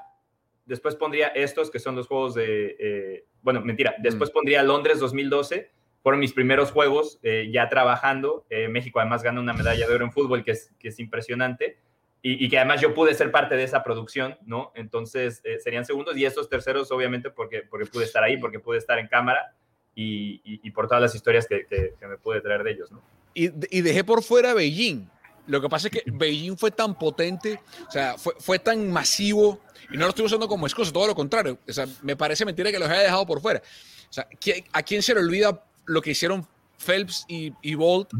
después 0.66 0.94
pondría 0.94 1.29
estos 1.29 1.70
que 1.70 1.81
son 1.81 1.96
los 1.96 2.07
juegos 2.07 2.35
de, 2.35 2.76
eh, 2.79 3.24
bueno, 3.42 3.61
mentira, 3.61 3.96
después 3.98 4.31
mm. 4.31 4.33
pondría 4.33 4.62
Londres 4.62 5.00
2012, 5.00 5.68
fueron 6.00 6.20
mis 6.20 6.33
primeros 6.33 6.70
juegos 6.70 7.18
eh, 7.24 7.50
ya 7.53 7.68
trabajando. 7.68 8.46
México 8.68 9.00
además 9.00 9.22
gana 9.22 9.40
una 9.40 9.53
medalla 9.53 9.88
de 9.88 9.94
oro 9.94 10.05
en 10.05 10.12
fútbol 10.12 10.44
que 10.44 10.53
es, 10.53 10.72
que 10.79 10.88
es 10.88 11.00
impresionante 11.00 11.79
y, 12.22 12.48
que 12.48 12.59
además 12.59 12.80
yo 12.80 12.94
pude 12.94 13.14
ser 13.14 13.30
parte 13.30 13.56
de 13.56 13.62
esa 13.62 13.83
producción, 13.83 14.37
¿no? 14.44 14.72
Entonces 14.74 15.42
serían 15.62 15.85
segundos 15.85 16.16
y 16.16 16.24
estos 16.24 16.48
terceros 16.48 16.90
obviamente 16.92 17.30
porque, 17.30 17.62
porque 17.62 17.87
pude 17.87 18.04
estar 18.04 18.22
ahí, 18.22 18.37
porque 18.37 18.61
pude 18.61 18.78
estar 18.78 18.98
en 18.98 19.09
cámara 19.09 19.54
y, 19.94 20.40
y, 20.44 20.70
por 20.70 20.87
todas 20.87 21.02
las 21.02 21.14
historias 21.14 21.46
que, 21.46 21.66
que, 21.66 21.94
que 21.98 22.06
me 22.06 22.18
pude 22.18 22.40
traer 22.40 22.62
de 22.62 22.72
ellos, 22.72 22.92
¿no? 22.92 23.02
y, 23.35 23.80
dejé 23.80 24.04
por 24.04 24.22
fuera 24.22 24.54
Beijing. 24.54 25.09
Lo 25.46 25.61
que 25.61 25.68
pasa 25.68 25.88
es 25.88 25.92
que 25.92 26.11
Beijing 26.11 26.56
fue 26.56 26.70
tan 26.70 26.96
potente, 26.96 27.61
o 27.88 27.90
sea, 27.90 28.16
fue, 28.18 28.35
fue 28.38 28.59
tan 28.59 28.90
masivo, 28.90 29.61
y 29.90 29.96
no 29.96 30.04
lo 30.04 30.11
estoy 30.11 30.26
usando 30.26 30.46
como 30.46 30.66
excusa, 30.66 30.92
todo 30.92 31.06
lo 31.06 31.14
contrario. 31.14 31.59
O 31.68 31.72
sea, 31.72 31.87
me 32.02 32.14
parece 32.16 32.44
mentira 32.44 32.70
que 32.70 32.78
los 32.78 32.88
haya 32.88 33.00
dejado 33.00 33.26
por 33.26 33.40
fuera. 33.40 33.61
O 34.09 34.12
sea, 34.12 34.28
¿a 34.72 34.83
quién 34.83 35.02
se 35.02 35.14
le 35.14 35.20
olvida 35.20 35.64
lo 35.87 36.02
que 36.02 36.11
hicieron 36.11 36.46
Phelps 36.78 37.24
y, 37.28 37.52
y 37.62 37.74
Bolt 37.74 38.11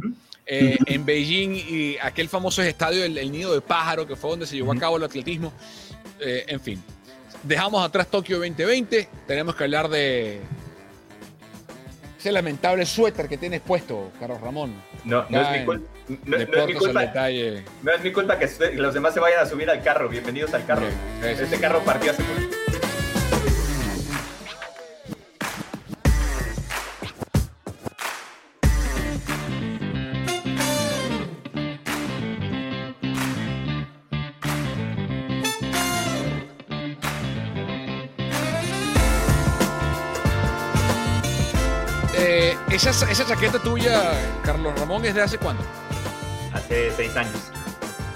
eh, 0.52 0.76
en 0.86 1.06
Beijing 1.06 1.50
y 1.54 1.96
aquel 2.02 2.28
famoso 2.28 2.60
estadio, 2.60 3.04
el, 3.04 3.30
Nido 3.30 3.54
de 3.54 3.60
Pájaro, 3.60 4.04
que 4.04 4.16
fue 4.16 4.30
donde 4.30 4.46
se 4.46 4.56
llevó 4.56 4.72
a 4.72 4.76
cabo 4.76 4.96
el 4.96 5.04
atletismo? 5.04 5.52
Eh, 6.18 6.44
en 6.48 6.60
fin, 6.60 6.82
dejamos 7.44 7.86
atrás 7.86 8.08
Tokio 8.08 8.38
2020, 8.38 9.08
tenemos 9.28 9.54
que 9.54 9.62
hablar 9.62 9.88
de, 9.88 10.40
ese 12.18 12.32
lamentable 12.32 12.84
suéter 12.84 13.28
que 13.28 13.38
tienes 13.38 13.60
puesto, 13.60 14.10
Carlos 14.18 14.40
Ramón. 14.40 14.74
No, 15.04 15.24
no 15.28 15.40
es, 15.40 15.60
mi 15.60 15.64
culpa. 15.64 15.88
No, 16.26 16.36
es 16.36 16.48
mi 16.66 16.74
culpa. 16.74 17.12
no 17.82 17.92
es 17.92 18.02
mi 18.02 18.12
culpa 18.12 18.38
que 18.38 18.48
los 18.74 18.92
demás 18.92 19.14
se 19.14 19.20
vayan 19.20 19.38
a 19.38 19.46
subir 19.46 19.70
al 19.70 19.82
carro. 19.84 20.08
Bienvenidos 20.08 20.52
al 20.52 20.66
carro. 20.66 20.86
Este 21.22 21.60
carro 21.60 21.80
partió 21.84 22.10
hace 22.10 22.22
mucho. 22.24 22.69
Esa, 42.86 43.10
esa 43.10 43.26
chaqueta 43.26 43.58
tuya, 43.58 44.12
Carlos 44.42 44.78
Ramón, 44.78 45.04
¿es 45.04 45.14
de 45.14 45.20
hace 45.20 45.36
cuándo? 45.36 45.62
Hace 46.54 46.90
seis 46.92 47.14
años. 47.14 47.50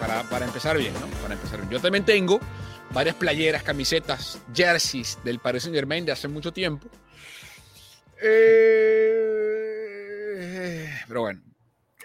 Para, 0.01 0.23
para 0.25 0.47
empezar 0.47 0.79
bien, 0.79 0.95
¿no? 0.95 1.07
Para 1.23 1.35
empezar 1.35 1.59
bien. 1.59 1.71
Yo 1.71 1.81
también 1.81 2.05
tengo 2.05 2.41
varias 2.93 3.15
playeras, 3.15 3.63
camisetas, 3.63 4.41
jerseys 4.55 5.19
del 5.23 5.39
Paris 5.39 5.65
Saint 5.65 5.77
Germain 5.77 6.07
de 6.07 6.13
hace 6.13 6.29
mucho 6.29 6.51
tiempo. 6.53 6.89
Eh, 8.23 9.29
pero 11.09 11.21
bueno. 11.21 11.43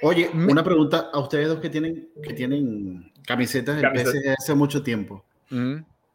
Oye, 0.02 0.30
una 0.34 0.64
pregunta 0.64 1.10
a 1.14 1.20
ustedes 1.20 1.48
dos 1.48 1.60
que 1.60 1.70
tienen, 1.70 2.10
que 2.22 2.34
tienen 2.34 3.14
camisetas 3.26 3.82
del 3.82 3.90
PSG 3.98 4.36
hace 4.38 4.54
mucho 4.54 4.84
tiempo. 4.84 5.24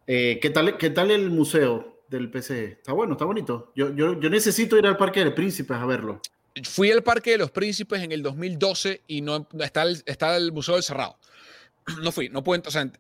Eh, 0.06 0.38
¿qué, 0.42 0.50
tal, 0.50 0.76
¿Qué 0.76 0.90
tal 0.90 1.10
el 1.10 1.30
museo? 1.30 1.93
Del 2.16 2.30
PC. 2.30 2.64
Está 2.64 2.92
bueno, 2.92 3.12
está 3.12 3.24
bonito. 3.24 3.72
Yo, 3.74 3.94
yo, 3.94 4.18
yo 4.20 4.30
necesito 4.30 4.76
ir 4.78 4.86
al 4.86 4.96
Parque 4.96 5.20
de 5.20 5.26
los 5.26 5.34
Príncipes 5.34 5.76
a 5.76 5.86
verlo. 5.86 6.20
Fui 6.62 6.90
al 6.90 7.02
Parque 7.02 7.32
de 7.32 7.38
los 7.38 7.50
Príncipes 7.50 8.02
en 8.02 8.12
el 8.12 8.22
2012 8.22 9.02
y 9.08 9.20
no 9.20 9.46
está 9.60 9.82
el, 9.82 10.02
está 10.06 10.36
el 10.36 10.52
Museo 10.52 10.74
del 10.74 10.84
Cerrado. 10.84 11.16
No 12.02 12.12
fui, 12.12 12.30
no 12.30 12.42
pude, 12.42 12.62
o 12.64 12.70
sea, 12.70 12.90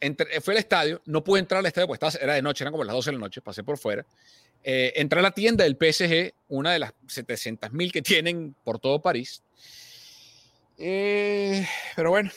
fui 0.42 0.52
al 0.52 0.58
estadio, 0.58 1.00
no 1.06 1.24
pude 1.24 1.40
entrar 1.40 1.60
al 1.60 1.66
estadio 1.66 1.86
porque 1.86 2.06
era 2.20 2.34
de 2.34 2.42
noche, 2.42 2.64
eran 2.64 2.72
como 2.72 2.84
las 2.84 2.94
12 2.94 3.10
de 3.10 3.12
la 3.14 3.20
noche, 3.20 3.40
pasé 3.40 3.64
por 3.64 3.78
fuera. 3.78 4.04
Eh, 4.62 4.92
entré 4.96 5.20
a 5.20 5.22
la 5.22 5.30
tienda 5.30 5.64
del 5.64 5.76
PSG, 5.76 6.34
una 6.48 6.72
de 6.72 6.80
las 6.80 6.92
700 7.06 7.72
mil 7.72 7.90
que 7.90 8.02
tienen 8.02 8.54
por 8.62 8.78
todo 8.78 9.00
París. 9.00 9.42
Eh, 10.76 11.66
pero 11.96 12.10
bueno, 12.10 12.30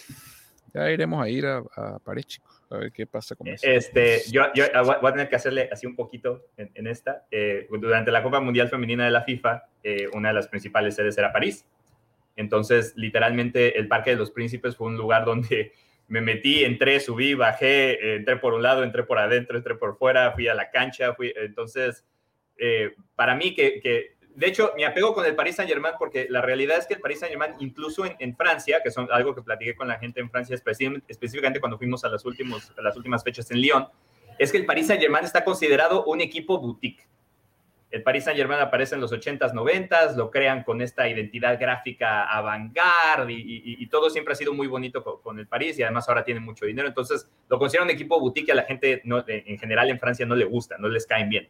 ya 0.73 0.89
iremos 0.89 1.21
a 1.21 1.29
ir 1.29 1.45
a, 1.45 1.63
a 1.75 1.99
París. 1.99 2.39
A 2.69 2.77
ver 2.77 2.91
qué 2.91 3.07
pasa 3.07 3.35
con 3.35 3.47
eso. 3.47 3.65
Este, 3.65 4.21
yo, 4.29 4.43
yo 4.53 4.65
voy 4.83 5.09
a 5.09 5.11
tener 5.13 5.29
que 5.29 5.37
hacerle 5.37 5.69
así 5.71 5.87
un 5.87 5.95
poquito 5.95 6.47
en, 6.57 6.87
esta. 6.87 7.25
Eh, 7.31 7.67
durante 7.79 8.11
la 8.11 8.21
Copa 8.21 8.41
Mundial 8.41 8.67
Femenina 8.67 9.05
de 9.05 9.11
la 9.11 9.21
FIFA, 9.21 9.63
eh, 9.83 10.07
una 10.13 10.29
de 10.29 10.33
las 10.33 10.47
principales 10.49 10.95
sedes 10.95 11.17
era 11.17 11.31
París. 11.31 11.65
Entonces, 12.35 12.93
literalmente, 12.97 13.79
el 13.79 13.87
Parque 13.87 14.11
de 14.11 14.17
los 14.17 14.31
Príncipes 14.31 14.75
fue 14.75 14.87
un 14.87 14.97
lugar 14.97 15.23
donde 15.23 15.71
me 16.09 16.19
metí, 16.19 16.65
entré, 16.65 16.99
subí, 16.99 17.35
bajé, 17.35 17.91
eh, 17.93 18.15
entré 18.17 18.35
por 18.35 18.53
un 18.53 18.63
lado, 18.63 18.83
entré 18.83 19.03
por 19.03 19.17
adentro, 19.17 19.57
entré 19.57 19.75
por 19.75 19.97
fuera, 19.97 20.33
fui 20.33 20.49
a 20.49 20.53
la 20.53 20.69
cancha. 20.69 21.13
Fui, 21.13 21.33
entonces, 21.37 22.05
para 23.15 23.35
mí, 23.35 23.55
que, 23.55 23.79
que 23.79 24.16
de 24.37 24.45
hecho, 24.45 24.71
me 24.75 24.85
apego 24.85 25.15
con 25.15 25.25
el 25.25 25.35
Paris 25.35 25.55
Saint-Germain 25.55 25.95
porque 25.97 26.27
la 26.29 26.43
realidad 26.43 26.77
es 26.77 26.85
que 26.85 26.93
el 26.93 26.99
Paris 26.99 27.21
Saint-Germain, 27.21 27.55
incluso 27.57 28.03
en, 28.05 28.35
Francia, 28.35 28.81
que 28.83 28.91
son 28.91 29.07
algo 29.11 29.33
que 29.33 29.41
platiqué 29.41 29.75
con 29.75 29.87
la 29.87 29.97
gente 29.97 30.19
en 30.19 30.29
Francia, 30.29 30.55
específicamente 30.55 31.59
cuando 31.59 31.79
fuimos 31.79 32.05
a 32.05 32.09
las, 32.09 32.23
últimas 32.23 33.23
fechas 33.23 33.49
en 33.49 33.59
Lyon, 33.59 33.87
es 34.37 34.51
que 34.51 34.59
el 34.59 34.67
Paris 34.67 34.85
Saint-Germain 34.85 35.25
está 35.25 35.43
considerado 35.43 36.05
un 36.05 36.21
equipo 36.21 36.59
boutique. 36.59 37.07
El 37.89 38.03
Paris 38.03 38.25
Saint-Germain 38.25 38.59
aparece 38.59 38.93
en 38.93 39.01
los 39.01 39.11
80s, 39.11 39.53
90s, 39.53 40.15
lo 40.15 40.29
crean 40.29 40.63
con 40.63 40.83
esta 40.83 41.09
identidad 41.09 41.59
gráfica 41.59 42.25
avant-garde 42.25 43.33
y, 43.33 43.87
todo 43.87 44.11
siempre 44.11 44.33
ha 44.33 44.35
sido 44.35 44.53
muy 44.53 44.67
bonito 44.67 45.03
con, 45.03 45.39
el 45.39 45.47
París 45.47 45.79
y 45.79 45.81
además 45.81 46.07
ahora 46.09 46.23
tiene 46.23 46.41
mucho 46.41 46.67
dinero. 46.67 46.87
Entonces 46.87 47.27
lo 47.49 47.57
consideran 47.57 47.87
un 47.87 47.95
equipo 47.95 48.19
boutique 48.19 48.49
y 48.49 48.51
a 48.51 48.55
la 48.55 48.63
gente 48.65 49.01
en 49.03 49.57
general 49.57 49.89
en 49.89 49.99
Francia 49.99 50.27
no 50.27 50.35
le 50.35 50.45
gusta, 50.45 50.77
no 50.77 50.89
les 50.89 51.07
caen 51.07 51.27
bien 51.27 51.49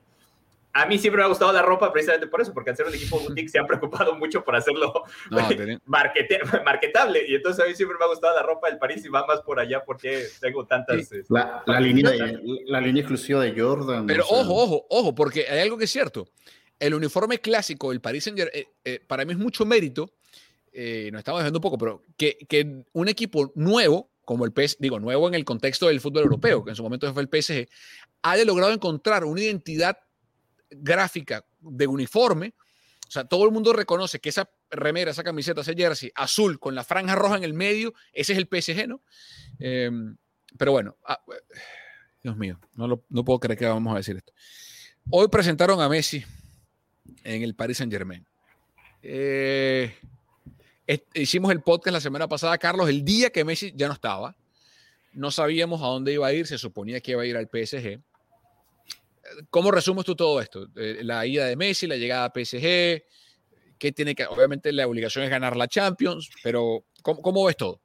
a 0.78 0.86
mí 0.86 1.00
siempre 1.00 1.20
me 1.20 1.26
ha 1.26 1.28
gustado 1.28 1.52
la 1.52 1.63
ropa 1.63 1.92
precisamente 1.92 2.28
por 2.28 2.40
eso, 2.40 2.54
porque 2.54 2.70
al 2.70 2.78
ser 2.78 2.86
un 2.86 2.94
equipo 2.94 3.20
boutique 3.28 3.50
se 3.50 3.58
han 3.58 3.66
preocupado 3.66 4.16
mucho 4.16 4.44
por 4.44 4.56
hacerlo 4.56 5.04
marketable. 5.86 7.26
Y 7.28 7.36
entonces 7.36 7.66
a 7.66 7.68
mí 7.68 7.74
siempre 7.74 7.98
me 7.98 8.06
ha 8.06 8.08
gustado 8.08 8.36
la 8.36 8.44
ropa 8.44 8.70
del 8.70 8.78
París 8.78 9.04
y 9.04 9.10
va 9.10 9.26
más 9.26 9.42
por 9.42 9.60
allá 9.60 9.84
porque 9.84 10.28
tengo 10.40 10.66
tantas. 10.68 10.98
Este, 10.98 11.24
la, 11.30 11.80
línea, 11.80 12.12
la 12.68 12.80
línea 12.80 13.02
exclusiva 13.02 13.44
de 13.44 13.60
Jordan. 13.60 14.06
Pero 14.06 14.24
ojo, 14.30 14.54
ojo, 14.54 14.86
ojo, 14.90 15.16
porque 15.16 15.48
hay 15.50 15.62
algo 15.62 15.78
que 15.78 15.86
es 15.86 15.92
cierto. 15.92 16.28
El 16.80 16.94
uniforme 16.94 17.40
clásico 17.40 17.90
del 17.90 18.00
París 18.00 18.26
Saint 18.26 18.38
Germain, 18.38 18.62
eh, 18.62 18.68
eh, 18.86 19.00
para 19.08 19.26
mí 19.26 19.32
es 19.32 19.40
mucho 19.40 19.66
mérito, 19.66 20.12
eh, 20.72 21.10
nos 21.12 21.20
estamos 21.20 21.40
dejando 21.40 21.58
un 21.58 21.63
poco, 21.63 21.80
pero 21.80 22.04
que, 22.16 22.38
que 22.48 22.84
un 22.94 23.08
equipo 23.08 23.52
nuevo, 23.56 24.12
como 24.24 24.46
el 24.46 24.52
PSG, 24.52 24.78
digo, 24.78 25.00
nuevo 25.00 25.28
en 25.28 25.34
el 25.34 25.44
contexto 25.44 25.88
del 25.88 26.00
fútbol 26.00 26.24
europeo, 26.24 26.63
que 26.63 26.70
en 26.70 26.76
su 26.76 26.84
momento 26.84 27.12
fue 27.12 27.24
el 27.24 27.30
PSG, 27.30 27.68
haya 28.22 28.46
logrado 28.46 28.72
encontrar 28.72 29.26
una 29.26 29.42
identidad 29.42 29.98
gráfica 30.70 31.46
de 31.60 31.88
uniforme, 31.88 32.54
o 33.08 33.12
sea, 33.12 33.24
todo 33.24 33.46
el 33.46 33.52
mundo 33.52 33.72
reconoce 33.72 34.20
que 34.20 34.30
esa 34.30 34.50
remera, 34.70 35.12
esa 35.12 35.24
camiseta, 35.24 35.62
ese 35.62 35.76
jersey 35.76 36.12
azul 36.14 36.60
con 36.60 36.76
la 36.76 36.84
franja 36.84 37.16
roja 37.16 37.38
en 37.38 37.44
el 37.44 37.54
medio, 37.54 37.94
ese 38.12 38.34
es 38.34 38.40
el 38.40 38.48
PSG, 38.48 38.88
¿no? 38.88 39.02
Em, 39.60 40.18
pero 40.58 40.74
bueno, 40.74 40.98
ah, 41.06 41.20
Dios 42.22 42.36
mío, 42.36 42.60
no, 42.76 43.00
puedo 43.24 43.40
creer 43.40 43.58
que 43.58 43.66
vamos 43.66 43.94
a 43.94 43.98
decir 43.98 44.18
esto. 44.18 44.34
Hoy 45.10 45.30
presentaron 45.30 45.80
a 45.80 45.88
Messi 45.88 46.26
en 47.24 47.44
el 47.44 47.56
Paris 47.56 47.78
Saint 47.78 47.94
Germain. 47.94 48.26
Eh, 49.02 49.96
hicimos 51.14 51.52
el 51.52 51.62
podcast 51.62 51.94
la 51.94 52.02
semana 52.02 52.28
pasada, 52.28 52.58
Carlos, 52.58 52.90
el 52.90 53.06
día 53.06 53.30
que 53.30 53.46
Messi 53.46 53.72
ya 53.74 53.88
no 53.88 53.94
estaba. 53.94 54.36
No 55.14 55.32
sabíamos 55.32 55.82
a 55.82 55.86
dónde 55.86 56.12
iba 56.12 56.28
a 56.28 56.34
ir, 56.34 56.46
se 56.46 56.58
suponía 56.58 57.00
que 57.00 57.12
iba 57.12 57.22
a 57.22 57.26
ir 57.26 57.38
al 57.38 57.48
PSG. 57.48 58.02
¿Cómo 59.50 59.72
resumes 59.72 60.06
tú 60.06 60.16
todo 60.16 60.42
esto? 60.42 60.68
Eh, 60.76 61.00
la 61.04 61.26
ida 61.26 61.46
de 61.46 61.56
Messi, 61.56 61.88
la 61.88 61.96
llegada 61.96 62.26
a 62.26 62.34
PSG, 62.34 63.04
¿qué 63.78 63.92
tiene 63.94 64.16
que, 64.16 64.26
obviamente 64.26 64.72
la 64.72 64.88
obligación 64.88 65.24
es 65.24 65.30
ganar 65.30 65.56
la 65.56 65.68
Champions, 65.68 66.30
pero 66.44 66.86
¿cómo, 67.02 67.46
ves 67.46 67.58
todo? 67.58 67.82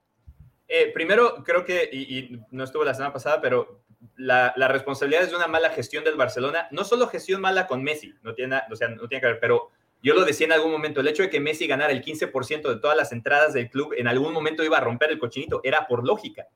Eh, 0.68 0.90
primero, 0.92 1.42
creo 1.44 1.64
que, 1.64 1.88
y, 1.92 2.38
no 2.50 2.64
estuvo 2.64 2.85
la 2.85 2.94
semana 2.94 3.12
pasada, 3.12 3.40
pero 3.40 3.85
la, 4.16 4.52
responsabilidad 4.68 5.24
es 5.24 5.31
de 5.31 5.37
una 5.37 5.48
mala 5.48 5.70
gestión 5.70 6.05
del 6.05 6.16
Barcelona, 6.16 6.68
no 6.70 6.85
solo 6.85 7.07
gestión 7.09 7.40
mala 7.40 7.66
con 7.66 7.83
Messi, 7.83 8.14
no 8.22 8.35
tiene, 8.35 8.61
o 8.70 8.76
sea, 8.76 8.88
no 8.88 9.09
tiene 9.09 9.20
que 9.20 9.26
ver, 9.26 9.40
pero 9.40 9.70
yo 10.02 10.14
lo 10.14 10.24
decía 10.24 10.46
en 10.46 10.52
algún 10.52 10.72
momento, 10.72 11.00
el 11.00 11.09
hecho 11.09 11.22
de 11.22 11.31
que 11.31 11.40
Messi 11.40 11.66
ganara 11.66 11.92
el 11.92 12.02
15% 12.02 12.68
de 12.68 12.81
todas 12.81 12.96
las 12.96 13.12
entradas 13.12 13.52
del 13.52 13.70
club, 13.70 13.94
en 13.96 14.09
algún 14.09 14.33
momento 14.33 14.64
iba 14.64 14.78
a 14.78 14.81
romper 14.81 15.11
el 15.11 15.18
cochinito, 15.18 15.61
era 15.62 15.87
por 15.87 16.05
lógica. 16.05 16.48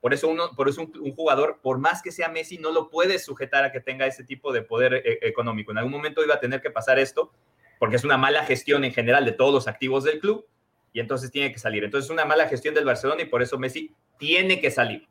Por 0.00 0.14
eso, 0.14 0.28
uno, 0.28 0.50
por 0.56 0.68
eso 0.68 0.82
un, 0.82 1.12
jugador, 1.12 1.60
por 1.62 1.78
más 1.78 2.02
que 2.02 2.10
sea 2.10 2.30
Messi, 2.30 2.56
no 2.56 2.72
lo 2.72 2.88
puede 2.88 3.18
sujetar 3.18 3.64
a 3.64 3.72
que 3.72 3.80
tenga 3.80 4.06
ese 4.06 4.24
tipo 4.24 4.52
de 4.52 4.62
poder 4.62 4.94
eh, 4.94 5.18
económico. 5.22 5.72
En 5.72 5.78
algún 5.78 5.92
momento 5.92 6.24
iba 6.24 6.34
a 6.34 6.40
tener 6.40 6.62
que 6.62 6.70
pasar 6.70 6.98
esto, 6.98 7.32
porque 7.78 7.96
es 7.96 8.04
una 8.04 8.16
mala 8.16 8.44
gestión 8.44 8.84
en 8.84 8.92
general 8.92 9.24
de 9.24 9.32
todos 9.32 9.52
los 9.52 9.68
activos 9.68 10.04
del 10.04 10.18
club. 10.18 10.46
y 10.92 11.00
entonces 11.00 11.30
tiene 11.30 11.52
que 11.52 11.58
salir. 11.58 11.84
Entonces 11.84 12.06
es 12.06 12.10
una 12.10 12.24
mala 12.24 12.48
gestión 12.48 12.74
del 12.74 12.84
Barcelona 12.84 13.22
y 13.22 13.26
por 13.26 13.42
eso 13.42 13.58
Messi 13.58 13.94
tiene 14.18 14.60
que 14.60 14.70
salir. 14.70 15.06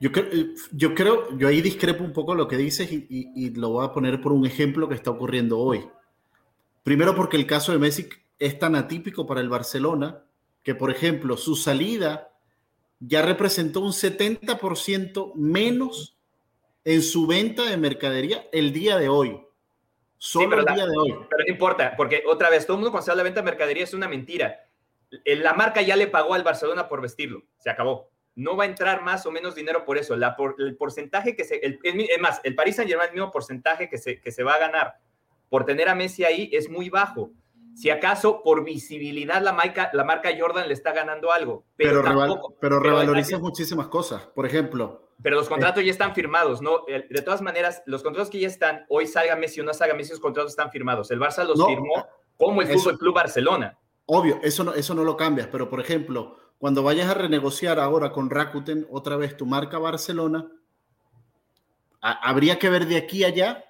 Yo, 0.00 0.10
eh, 0.14 0.54
yo 0.72 0.94
creo, 0.94 1.36
yo 1.38 1.46
ahí 1.46 1.60
discrepo 1.60 2.02
un 2.02 2.12
poco 2.12 2.34
lo 2.34 2.48
que 2.48 2.56
dices 2.56 2.90
y, 2.90 3.06
y, 3.08 3.50
lo 3.50 3.70
voy 3.70 3.86
a 3.86 3.92
poner 3.92 4.20
por 4.20 4.32
un 4.32 4.44
ejemplo 4.44 4.88
que 4.88 4.94
está 4.94 5.10
ocurriendo 5.10 5.58
hoy. 5.58 5.86
Primero 6.82 7.14
porque 7.14 7.36
el 7.36 7.46
caso 7.46 7.72
de 7.72 7.78
Messi 7.78 8.08
es 8.38 8.58
tan 8.58 8.74
atípico 8.74 9.26
para 9.26 9.40
el 9.40 9.48
Barcelona 9.48 10.24
que, 10.62 10.74
por 10.74 10.90
ejemplo, 10.90 11.36
su 11.36 11.54
salida 11.54 12.33
ya 13.06 13.22
representó 13.22 13.80
un 13.80 13.92
70% 13.92 15.34
menos 15.34 16.16
en 16.84 17.02
su 17.02 17.26
venta 17.26 17.64
de 17.64 17.76
mercadería 17.76 18.46
el 18.52 18.72
día 18.72 18.96
de 18.96 19.08
hoy. 19.08 19.40
Solo 20.18 20.58
el 20.58 20.64
día 20.64 20.86
de 20.86 20.96
hoy. 20.96 21.10
Pero 21.28 21.44
no 21.46 21.52
importa, 21.52 21.94
porque 21.96 22.22
otra 22.26 22.50
vez, 22.50 22.66
todo 22.66 22.76
el 22.76 22.80
mundo 22.80 22.90
cuando 22.90 23.04
se 23.04 23.10
habla 23.10 23.22
de 23.22 23.30
venta 23.30 23.40
de 23.40 23.46
mercadería 23.46 23.84
es 23.84 23.94
una 23.94 24.08
mentira. 24.08 24.66
La 25.24 25.54
marca 25.54 25.82
ya 25.82 25.96
le 25.96 26.06
pagó 26.06 26.34
al 26.34 26.42
Barcelona 26.42 26.88
por 26.88 27.00
vestirlo, 27.00 27.42
se 27.58 27.70
acabó. 27.70 28.10
No 28.36 28.56
va 28.56 28.64
a 28.64 28.66
entrar 28.66 29.02
más 29.02 29.26
o 29.26 29.30
menos 29.30 29.54
dinero 29.54 29.84
por 29.84 29.96
eso. 29.96 30.16
La 30.16 30.36
el 30.58 30.76
porcentaje 30.76 31.36
que 31.36 31.44
se. 31.44 31.56
El, 31.56 31.78
es 31.82 32.20
más, 32.20 32.40
el 32.42 32.56
Paris 32.56 32.76
Saint 32.76 32.90
Germain, 32.90 33.10
el 33.10 33.14
mismo 33.14 33.30
porcentaje 33.30 33.88
que 33.88 33.96
se, 33.96 34.20
que 34.20 34.32
se 34.32 34.42
va 34.42 34.54
a 34.54 34.58
ganar 34.58 34.94
por 35.48 35.64
tener 35.64 35.88
a 35.88 35.94
Messi 35.94 36.24
ahí 36.24 36.50
es 36.52 36.68
muy 36.68 36.90
bajo. 36.90 37.30
Si 37.74 37.90
acaso 37.90 38.42
por 38.42 38.64
visibilidad 38.64 39.42
la 39.42 39.52
marca, 39.52 39.90
la 39.92 40.04
marca 40.04 40.30
Jordan 40.38 40.68
le 40.68 40.74
está 40.74 40.92
ganando 40.92 41.32
algo. 41.32 41.64
Pero, 41.76 42.02
pero, 42.60 42.78
revaloriza 42.78 43.38
muchísimas 43.38 43.88
cosas. 43.88 44.26
Por 44.34 44.46
ejemplo. 44.46 45.10
Pero 45.22 45.36
los 45.36 45.48
contratos 45.48 45.84
ya 45.84 45.90
están 45.90 46.14
firmados, 46.14 46.62
¿no? 46.62 46.84
De 46.86 47.22
todas 47.22 47.42
maneras, 47.42 47.82
los 47.86 48.02
contratos 48.02 48.30
que 48.30 48.40
ya 48.40 48.48
están, 48.48 48.84
hoy 48.88 49.06
salga 49.06 49.36
Messi 49.36 49.60
o 49.60 49.64
no 49.64 49.74
salga 49.74 49.94
Messi, 49.94 50.10
los 50.10 50.20
contratos 50.20 50.52
están 50.52 50.70
firmados. 50.70 51.10
El 51.10 51.20
Barça 51.20 51.44
los 51.44 51.64
firmó 51.66 52.06
como 52.36 52.62
el 52.62 52.68
Fútbol 52.68 52.98
Club 52.98 53.14
Barcelona. 53.14 53.78
Obvio, 54.06 54.38
eso 54.42 54.64
no, 54.64 54.74
eso 54.74 54.94
no 54.94 55.02
lo 55.02 55.16
cambias, 55.16 55.48
pero 55.48 55.68
por 55.70 55.80
ejemplo, 55.80 56.36
cuando 56.58 56.82
vayas 56.82 57.08
a 57.08 57.14
renegociar 57.14 57.80
ahora 57.80 58.12
con 58.12 58.28
Rakuten 58.30 58.86
otra 58.90 59.16
vez 59.16 59.36
tu 59.36 59.46
marca 59.46 59.78
Barcelona, 59.78 60.50
habría 62.00 62.58
que 62.58 62.68
ver 62.68 62.86
de 62.86 62.96
aquí 62.96 63.24
a 63.24 63.28
allá 63.28 63.64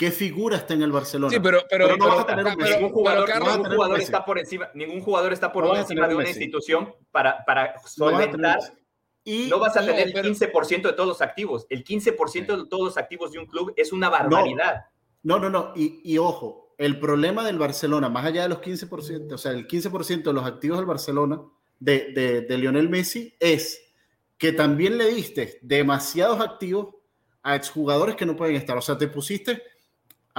¿Qué 0.00 0.10
figura 0.10 0.56
está 0.56 0.72
en 0.72 0.80
el 0.80 0.92
Barcelona? 0.92 1.30
Sí, 1.30 1.38
pero, 1.40 1.60
pero, 1.68 1.94
no 1.94 2.06
vas 2.06 2.20
a 2.20 2.26
tener 2.26 2.46
ningún 2.56 2.88
jugador, 2.88 4.00
está 4.00 4.24
por 4.24 4.38
encima, 4.38 4.70
ningún 4.72 5.02
jugador 5.02 5.30
está 5.30 5.52
por 5.52 5.76
encima 5.76 6.08
de 6.08 6.14
una 6.14 6.26
institución 6.26 6.94
para, 7.10 7.44
para 7.44 7.78
solventar. 7.80 8.60
Y 9.24 9.48
no 9.50 9.58
vas 9.58 9.76
a 9.76 9.84
tener 9.84 10.08
el 10.08 10.14
15% 10.14 10.80
de 10.80 10.92
todos 10.94 11.06
los 11.06 11.20
activos. 11.20 11.66
El 11.68 11.84
15% 11.84 12.62
de 12.62 12.66
todos 12.66 12.82
los 12.82 12.96
activos 12.96 13.32
de 13.32 13.40
un 13.40 13.44
club 13.44 13.74
es 13.76 13.92
una 13.92 14.08
barbaridad. 14.08 14.86
No, 15.22 15.38
no, 15.38 15.50
no. 15.50 15.74
Y, 15.76 16.00
y, 16.02 16.16
ojo, 16.16 16.72
el 16.78 16.98
problema 16.98 17.44
del 17.44 17.58
Barcelona, 17.58 18.08
más 18.08 18.24
allá 18.24 18.44
de 18.44 18.48
los 18.48 18.62
15%, 18.62 19.34
o 19.34 19.36
sea, 19.36 19.52
el 19.52 19.68
15% 19.68 20.22
de 20.22 20.32
los 20.32 20.46
activos 20.46 20.78
del 20.78 20.86
Barcelona, 20.86 21.42
de, 21.78 22.10
de, 22.14 22.40
de 22.40 22.56
Lionel 22.56 22.88
Messi, 22.88 23.34
es 23.38 23.92
que 24.38 24.52
también 24.52 24.96
le 24.96 25.08
diste 25.08 25.58
demasiados 25.60 26.40
activos 26.40 26.94
a 27.42 27.54
exjugadores 27.54 28.16
que 28.16 28.24
no 28.24 28.34
pueden 28.34 28.56
estar. 28.56 28.78
O 28.78 28.80
sea, 28.80 28.96
te 28.96 29.06
pusiste 29.08 29.62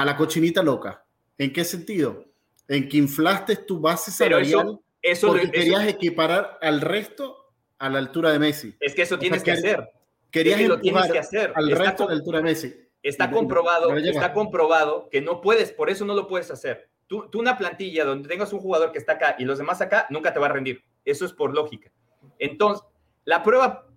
a 0.02 0.06
la 0.06 0.18
cochinita 0.18 0.64
loca. 0.64 1.06
¿En 1.38 1.54
qué 1.54 1.64
sentido? 1.64 2.26
En 2.68 2.90
que 2.90 2.98
inflaste 2.98 3.56
tu 3.56 3.80
base 3.80 4.12
salarial 4.12 4.80
eso, 5.02 5.28
porque 5.28 5.52
querías 5.52 5.88
equiparar 5.88 6.58
al 6.62 6.82
resto 6.82 7.54
a 7.78 7.90
la 7.90 8.00
altura 8.00 8.32
de 8.32 8.40
Messi. 8.40 8.76
Es 8.80 8.94
que 8.94 9.04
eso 9.04 9.18
tienes 9.18 9.44
que, 9.44 9.52
hacer. 9.52 9.90
Querías 10.30 10.60
que 10.60 10.68
lo 10.68 10.80
tienes 10.80 11.12
que 11.12 11.20
hacer. 11.20 11.52
al 11.56 11.72
resto 11.72 12.04
a 12.04 12.08
la 12.08 12.14
altura 12.14 12.40
de 12.40 12.44
Messi. 12.44 12.76
Está 13.04 13.32
comprobado, 13.32 13.96
está 13.96 14.34
comprobado 14.34 15.10
que 15.10 15.22
no 15.22 15.42
puedes, 15.42 15.72
por 15.72 15.90
eso 15.90 16.06
no 16.06 16.14
lo 16.14 16.28
puedes 16.28 16.52
hacer. 16.52 16.90
Tú, 17.08 17.28
tú 17.30 17.40
una 17.40 17.58
plantilla 17.58 18.06
donde 18.06 18.30
tengas 18.30 18.54
un 18.54 18.60
jugador 18.60 18.92
que 18.92 19.00
está 19.00 19.14
acá 19.14 19.36
y 19.38 19.46
los 19.46 19.58
demás 19.58 19.82
acá, 19.82 20.06
nunca 20.10 20.34
te 20.34 20.40
va 20.40 20.46
a 20.48 20.52
rendir. 20.54 20.84
Eso 21.04 21.26
es 21.26 21.34
por 21.34 21.54
lógica. 21.54 21.92
Entonces, 22.38 22.86
la 23.26 23.44
prueba 23.44 23.88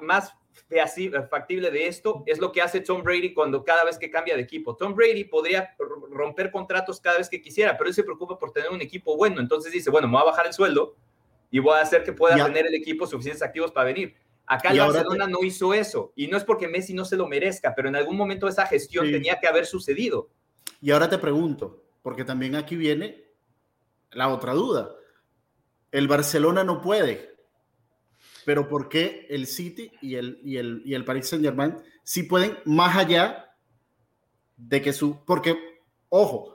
más 0.00 0.32
factible 1.30 1.70
de 1.70 1.86
esto 1.86 2.22
es 2.26 2.38
lo 2.38 2.52
que 2.52 2.62
hace 2.62 2.80
Tom 2.80 3.02
Brady 3.02 3.32
cuando 3.34 3.64
cada 3.64 3.84
vez 3.84 3.98
que 3.98 4.10
cambia 4.10 4.36
de 4.36 4.42
equipo. 4.42 4.76
Tom 4.76 4.94
Brady 4.94 5.24
podría 5.24 5.74
romper 6.10 6.50
contratos 6.50 7.00
cada 7.00 7.18
vez 7.18 7.28
que 7.28 7.40
quisiera, 7.40 7.76
pero 7.76 7.88
él 7.88 7.94
se 7.94 8.04
preocupa 8.04 8.38
por 8.38 8.52
tener 8.52 8.70
un 8.70 8.80
equipo 8.80 9.16
bueno. 9.16 9.40
Entonces 9.40 9.72
dice, 9.72 9.90
bueno, 9.90 10.08
me 10.08 10.14
voy 10.14 10.22
a 10.22 10.30
bajar 10.30 10.46
el 10.46 10.52
sueldo 10.52 10.96
y 11.50 11.58
voy 11.58 11.76
a 11.76 11.82
hacer 11.82 12.02
que 12.02 12.12
pueda 12.12 12.44
tener 12.44 12.66
el 12.66 12.74
equipo 12.74 13.06
suficientes 13.06 13.42
activos 13.42 13.72
para 13.72 13.86
venir. 13.86 14.14
Acá 14.46 14.70
el 14.70 14.78
Barcelona 14.78 15.26
no 15.26 15.42
hizo 15.42 15.72
eso. 15.72 16.12
Y 16.16 16.26
no 16.26 16.36
es 16.36 16.44
porque 16.44 16.68
Messi 16.68 16.94
no 16.94 17.04
se 17.04 17.16
lo 17.16 17.26
merezca, 17.26 17.74
pero 17.74 17.88
en 17.88 17.96
algún 17.96 18.16
momento 18.16 18.48
esa 18.48 18.66
gestión 18.66 19.10
tenía 19.10 19.38
que 19.40 19.46
haber 19.46 19.66
sucedido. 19.66 20.28
Y 20.80 20.90
ahora 20.90 21.08
te 21.08 21.18
pregunto, 21.18 21.82
porque 22.02 22.24
también 22.24 22.54
aquí 22.54 22.76
viene 22.76 23.24
la 24.10 24.28
otra 24.28 24.52
duda. 24.52 24.90
El 25.90 26.08
Barcelona 26.08 26.64
no 26.64 26.80
puede 26.80 27.33
pero 28.44 28.68
¿por 28.68 28.88
qué 28.88 29.26
el 29.30 29.46
City 29.46 29.90
y 30.00 30.16
el, 30.16 30.40
y 30.44 30.56
el, 30.56 30.82
y 30.84 30.94
el 30.94 31.04
Paris 31.04 31.28
Saint 31.28 31.44
Germain 31.44 31.76
sí 32.02 32.24
pueden 32.24 32.58
más 32.64 32.96
allá 32.96 33.54
de 34.56 34.82
que 34.82 34.92
su... 34.92 35.24
Porque, 35.24 35.56
ojo, 36.08 36.54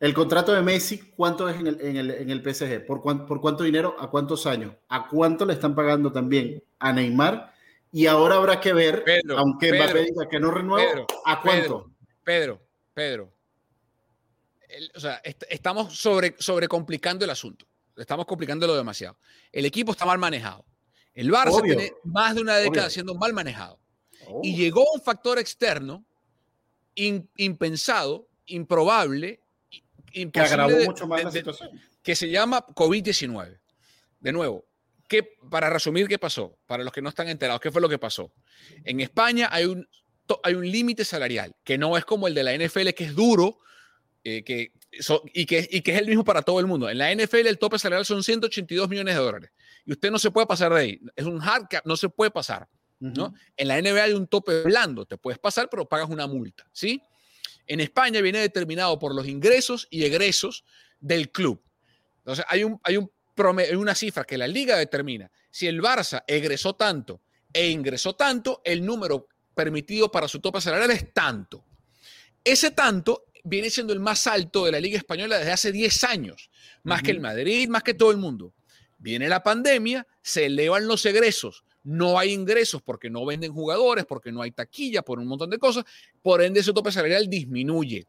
el 0.00 0.12
contrato 0.12 0.52
de 0.52 0.62
Messi, 0.62 0.98
¿cuánto 1.16 1.48
es 1.48 1.58
en 1.58 1.66
el, 1.66 1.80
en 1.80 1.96
el, 1.96 2.10
en 2.10 2.30
el 2.30 2.42
PSG? 2.42 2.84
¿Por, 2.84 3.02
¿Por 3.02 3.40
cuánto 3.40 3.64
dinero? 3.64 3.96
¿A 3.98 4.10
cuántos 4.10 4.46
años? 4.46 4.74
¿A 4.88 5.08
cuánto 5.08 5.46
le 5.46 5.54
están 5.54 5.74
pagando 5.74 6.12
también 6.12 6.62
a 6.78 6.92
Neymar? 6.92 7.54
Y 7.92 8.06
ahora 8.06 8.34
habrá 8.34 8.60
que 8.60 8.72
ver, 8.72 9.04
aunque 9.36 9.72
Mbappé 9.72 10.02
diga 10.02 10.28
que 10.28 10.40
no 10.40 10.50
renueva, 10.50 11.06
¿a 11.24 11.40
cuánto? 11.40 11.92
Pedro, 12.24 12.60
Pedro. 12.92 13.32
o 14.96 15.00
sea, 15.00 15.22
estamos 15.48 15.96
sobre, 15.96 16.34
sobrecomplicando 16.38 17.24
el 17.24 17.30
asunto. 17.30 17.66
Estamos 17.96 18.26
complicándolo 18.26 18.74
demasiado. 18.74 19.16
El 19.52 19.64
equipo 19.64 19.92
está 19.92 20.04
mal 20.04 20.18
manejado. 20.18 20.64
El 21.14 21.30
Barça 21.30 21.62
tiene 21.62 21.92
más 22.02 22.34
de 22.34 22.42
una 22.42 22.56
década 22.56 22.90
siendo 22.90 23.14
mal 23.14 23.32
manejado. 23.32 23.78
Y 24.42 24.54
oh. 24.54 24.56
llegó 24.56 24.84
un 24.92 25.00
factor 25.00 25.38
externo 25.38 26.04
impensado, 26.96 28.28
improbable, 28.46 29.40
que 30.12 30.40
agravó 30.40 30.76
mucho 30.84 31.06
más 31.06 31.24
la 31.24 31.30
situación. 31.30 31.80
Que 32.02 32.14
se 32.14 32.28
llama 32.28 32.66
COVID-19. 32.66 33.58
De 34.20 34.32
nuevo, 34.32 34.64
¿qué, 35.08 35.36
para 35.50 35.70
resumir 35.70 36.08
qué 36.08 36.18
pasó, 36.18 36.58
para 36.66 36.82
los 36.82 36.92
que 36.92 37.02
no 37.02 37.08
están 37.08 37.28
enterados, 37.28 37.60
¿qué 37.60 37.70
fue 37.70 37.80
lo 37.80 37.88
que 37.88 37.98
pasó? 37.98 38.32
En 38.84 39.00
España 39.00 39.48
hay 39.52 39.66
un, 39.66 39.88
hay 40.42 40.54
un 40.54 40.70
límite 40.70 41.04
salarial 41.04 41.54
que 41.62 41.78
no 41.78 41.96
es 41.96 42.04
como 42.04 42.26
el 42.26 42.34
de 42.34 42.42
la 42.42 42.56
NFL, 42.56 42.90
que 42.90 43.04
es 43.04 43.14
duro 43.14 43.58
eh, 44.24 44.42
que, 44.42 44.72
y, 45.32 45.46
que, 45.46 45.68
y 45.70 45.82
que 45.82 45.92
es 45.92 45.98
el 45.98 46.06
mismo 46.06 46.24
para 46.24 46.42
todo 46.42 46.58
el 46.60 46.66
mundo. 46.66 46.88
En 46.88 46.98
la 46.98 47.14
NFL 47.14 47.46
el 47.46 47.58
tope 47.58 47.78
salarial 47.78 48.06
son 48.06 48.22
182 48.22 48.88
millones 48.88 49.14
de 49.14 49.20
dólares 49.20 49.50
y 49.84 49.92
usted 49.92 50.10
no 50.10 50.18
se 50.18 50.30
puede 50.30 50.46
pasar 50.46 50.72
de 50.72 50.80
ahí. 50.80 51.00
Es 51.14 51.24
un 51.24 51.40
hard 51.42 51.68
cap, 51.68 51.84
no 51.86 51.96
se 51.96 52.08
puede 52.08 52.30
pasar. 52.30 52.68
¿no? 53.00 53.34
En 53.56 53.68
la 53.68 53.80
NBA 53.80 54.02
hay 54.02 54.12
un 54.12 54.26
tope 54.26 54.62
blando, 54.62 55.04
te 55.04 55.18
puedes 55.18 55.38
pasar, 55.38 55.68
pero 55.68 55.86
pagas 55.86 56.08
una 56.08 56.26
multa. 56.26 56.66
¿sí? 56.72 57.02
En 57.66 57.80
España 57.80 58.20
viene 58.20 58.38
determinado 58.38 58.98
por 58.98 59.14
los 59.14 59.26
ingresos 59.26 59.86
y 59.90 60.04
egresos 60.04 60.64
del 61.00 61.30
club. 61.30 61.62
Entonces, 62.18 62.44
hay, 62.48 62.64
un, 62.64 62.80
hay, 62.82 62.96
un 62.96 63.10
hay 63.58 63.74
una 63.74 63.94
cifra 63.94 64.24
que 64.24 64.38
la 64.38 64.46
liga 64.46 64.76
determina. 64.76 65.30
Si 65.50 65.66
el 65.66 65.82
Barça 65.82 66.24
egresó 66.26 66.74
tanto 66.74 67.20
e 67.52 67.68
ingresó 67.68 68.14
tanto, 68.14 68.62
el 68.64 68.84
número 68.84 69.28
permitido 69.54 70.10
para 70.10 70.26
su 70.26 70.40
tope 70.40 70.60
salarial 70.60 70.90
es 70.90 71.12
tanto. 71.12 71.64
Ese 72.42 72.70
tanto 72.72 73.26
viene 73.44 73.70
siendo 73.70 73.92
el 73.92 74.00
más 74.00 74.26
alto 74.26 74.64
de 74.64 74.72
la 74.72 74.80
Liga 74.80 74.98
Española 74.98 75.38
desde 75.38 75.52
hace 75.52 75.72
10 75.72 76.04
años, 76.04 76.50
más 76.82 77.02
que 77.02 77.10
el 77.10 77.20
Madrid, 77.20 77.68
más 77.68 77.82
que 77.82 77.94
todo 77.94 78.10
el 78.10 78.16
mundo. 78.16 78.54
Viene 79.04 79.28
la 79.28 79.42
pandemia, 79.42 80.06
se 80.22 80.46
elevan 80.46 80.88
los 80.88 81.04
egresos, 81.04 81.62
no 81.82 82.18
hay 82.18 82.32
ingresos 82.32 82.80
porque 82.80 83.10
no 83.10 83.26
venden 83.26 83.52
jugadores, 83.52 84.06
porque 84.06 84.32
no 84.32 84.40
hay 84.40 84.50
taquilla, 84.50 85.02
por 85.02 85.18
un 85.18 85.26
montón 85.26 85.50
de 85.50 85.58
cosas, 85.58 85.84
por 86.22 86.40
ende 86.40 86.60
ese 86.60 86.72
tope 86.72 86.90
salarial 86.90 87.28
disminuye. 87.28 88.06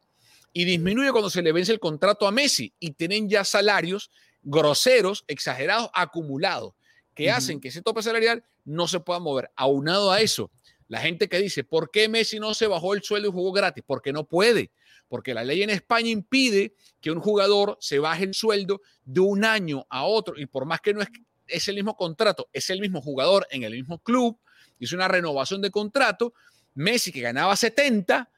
Y 0.54 0.64
disminuye 0.64 1.12
cuando 1.12 1.28
se 1.28 1.42
le 1.42 1.52
vence 1.52 1.70
el 1.70 1.80
contrato 1.80 2.26
a 2.26 2.32
Messi 2.32 2.72
y 2.80 2.92
tienen 2.92 3.28
ya 3.28 3.44
salarios 3.44 4.10
groseros, 4.42 5.26
exagerados, 5.28 5.90
acumulados, 5.92 6.72
que 7.14 7.30
hacen 7.30 7.60
que 7.60 7.68
ese 7.68 7.82
tope 7.82 8.02
salarial 8.02 8.42
no 8.64 8.88
se 8.88 8.98
pueda 8.98 9.20
mover. 9.20 9.50
Aunado 9.54 10.10
a 10.10 10.22
eso, 10.22 10.50
la 10.88 11.02
gente 11.02 11.28
que 11.28 11.38
dice, 11.38 11.62
¿por 11.62 11.90
qué 11.90 12.08
Messi 12.08 12.40
no 12.40 12.54
se 12.54 12.68
bajó 12.68 12.94
el 12.94 13.02
sueldo 13.02 13.28
y 13.28 13.32
jugó 13.32 13.52
gratis? 13.52 13.84
Porque 13.86 14.14
no 14.14 14.24
puede 14.24 14.70
porque 15.08 15.34
la 15.34 15.44
ley 15.44 15.62
en 15.62 15.70
España 15.70 16.08
impide 16.08 16.74
que 17.00 17.10
un 17.10 17.20
jugador 17.20 17.76
se 17.80 17.98
baje 17.98 18.24
el 18.24 18.34
sueldo 18.34 18.80
de 19.04 19.20
un 19.20 19.44
año 19.44 19.86
a 19.90 20.04
otro 20.04 20.38
y 20.38 20.46
por 20.46 20.66
más 20.66 20.80
que 20.80 20.94
no 20.94 21.02
es, 21.02 21.08
es 21.46 21.68
el 21.68 21.76
mismo 21.76 21.96
contrato, 21.96 22.48
es 22.52 22.70
el 22.70 22.80
mismo 22.80 23.00
jugador 23.00 23.46
en 23.50 23.62
el 23.62 23.72
mismo 23.72 23.98
club, 23.98 24.38
hizo 24.78 24.96
una 24.96 25.08
renovación 25.08 25.62
de 25.62 25.70
contrato, 25.70 26.34
Messi 26.74 27.12
que 27.12 27.20
ganaba 27.20 27.56
70, 27.56 28.30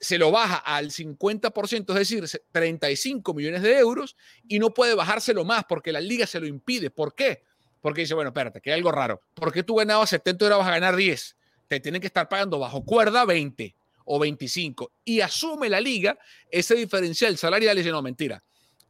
se 0.00 0.18
lo 0.18 0.30
baja 0.30 0.56
al 0.56 0.90
50%, 0.90 1.90
es 1.90 1.94
decir, 1.94 2.42
35 2.52 3.34
millones 3.34 3.62
de 3.62 3.78
euros 3.78 4.16
y 4.48 4.58
no 4.58 4.74
puede 4.74 4.94
bajárselo 4.94 5.44
más 5.44 5.64
porque 5.64 5.92
la 5.92 6.00
liga 6.00 6.26
se 6.26 6.40
lo 6.40 6.46
impide. 6.46 6.90
¿Por 6.90 7.14
qué? 7.14 7.42
Porque 7.80 8.02
dice, 8.02 8.14
bueno, 8.14 8.28
espérate, 8.28 8.60
que 8.60 8.70
hay 8.70 8.78
algo 8.78 8.92
raro. 8.92 9.20
¿Por 9.34 9.52
qué 9.52 9.62
tú 9.62 9.76
ganabas 9.76 10.10
70 10.10 10.44
y 10.44 10.46
ahora 10.46 10.56
vas 10.56 10.68
a 10.68 10.72
ganar 10.72 10.96
10? 10.96 11.36
Te 11.68 11.80
tienen 11.80 12.00
que 12.00 12.06
estar 12.06 12.28
pagando 12.28 12.58
bajo 12.58 12.84
cuerda 12.84 13.24
20 13.24 13.74
o 14.04 14.18
25 14.18 14.92
y 15.04 15.20
asume 15.20 15.68
la 15.68 15.80
liga 15.80 16.18
ese 16.50 16.74
diferencial 16.74 17.36
salarial 17.38 17.76
y 17.76 17.80
dice, 17.80 17.90
no, 17.90 18.02
mentira, 18.02 18.42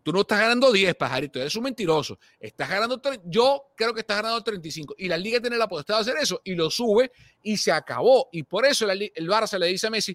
Tú 0.04 0.12
no 0.12 0.20
estás 0.20 0.38
ganando 0.38 0.70
10, 0.70 0.96
pajarito, 0.96 1.40
eres 1.40 1.56
un 1.56 1.62
mentiroso. 1.62 2.18
Estás 2.38 2.68
ganando, 2.68 3.00
yo 3.24 3.72
creo 3.74 3.94
que 3.94 4.00
estás 4.00 4.18
ganando 4.18 4.44
35 4.44 4.96
y 4.98 5.08
la 5.08 5.16
liga 5.16 5.40
tiene 5.40 5.56
la 5.56 5.66
potestad 5.66 5.94
de 5.94 6.00
hacer 6.02 6.16
eso 6.20 6.42
y 6.44 6.54
lo 6.54 6.68
sube 6.68 7.10
y 7.42 7.56
se 7.56 7.72
acabó. 7.72 8.28
Y 8.30 8.42
por 8.42 8.66
eso 8.66 8.88
el 8.90 9.00
Barça 9.26 9.58
le 9.58 9.66
dice 9.68 9.86
a 9.86 9.90
Messi, 9.90 10.14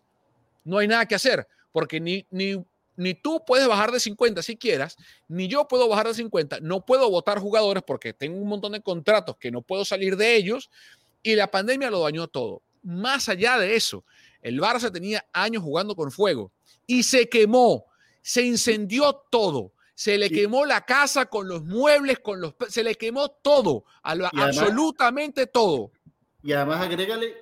no 0.63 0.77
hay 0.77 0.87
nada 0.87 1.07
que 1.07 1.15
hacer, 1.15 1.47
porque 1.71 1.99
ni, 1.99 2.23
ni, 2.29 2.63
ni 2.97 3.15
tú 3.15 3.43
puedes 3.43 3.67
bajar 3.67 3.91
de 3.91 3.99
50 3.99 4.43
si 4.43 4.57
quieras, 4.57 4.95
ni 5.27 5.47
yo 5.47 5.67
puedo 5.67 5.89
bajar 5.89 6.09
de 6.09 6.13
50, 6.13 6.59
no 6.61 6.85
puedo 6.85 7.09
votar 7.09 7.39
jugadores 7.39 7.81
porque 7.81 8.13
tengo 8.13 8.37
un 8.37 8.47
montón 8.47 8.73
de 8.73 8.81
contratos 8.81 9.37
que 9.37 9.49
no 9.49 9.63
puedo 9.63 9.85
salir 9.85 10.17
de 10.17 10.35
ellos 10.35 10.69
y 11.23 11.35
la 11.35 11.49
pandemia 11.49 11.89
lo 11.89 12.01
dañó 12.01 12.27
todo. 12.27 12.61
Más 12.83 13.27
allá 13.27 13.57
de 13.57 13.75
eso, 13.75 14.05
el 14.41 14.59
Barça 14.59 14.91
tenía 14.91 15.25
años 15.33 15.63
jugando 15.63 15.95
con 15.95 16.11
fuego 16.11 16.51
y 16.87 17.03
se 17.03 17.29
quemó, 17.29 17.85
se 18.21 18.43
incendió 18.43 19.13
todo. 19.29 19.73
Se 19.93 20.17
le 20.17 20.29
quemó 20.29 20.65
la 20.65 20.85
casa 20.85 21.25
con 21.25 21.49
los 21.49 21.65
muebles, 21.65 22.19
con 22.19 22.39
los 22.39 22.55
se 22.69 22.85
le 22.85 22.95
quemó 22.95 23.29
todo, 23.29 23.83
absolutamente 24.01 25.45
todo. 25.45 25.91
Y 26.41 26.53
además 26.53 26.85
agrégale 26.85 27.35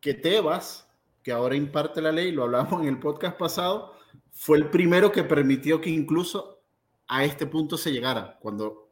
que 0.00 0.14
Tebas, 0.14 0.88
que 1.22 1.30
ahora 1.30 1.54
imparte 1.54 2.02
la 2.02 2.10
ley, 2.10 2.32
lo 2.32 2.42
hablamos 2.42 2.82
en 2.82 2.88
el 2.88 2.98
podcast 2.98 3.38
pasado, 3.38 3.94
fue 4.32 4.58
el 4.58 4.68
primero 4.68 5.12
que 5.12 5.22
permitió 5.22 5.80
que 5.80 5.90
incluso 5.90 6.64
a 7.06 7.24
este 7.24 7.46
punto 7.46 7.78
se 7.78 7.92
llegara, 7.92 8.36
cuando, 8.40 8.90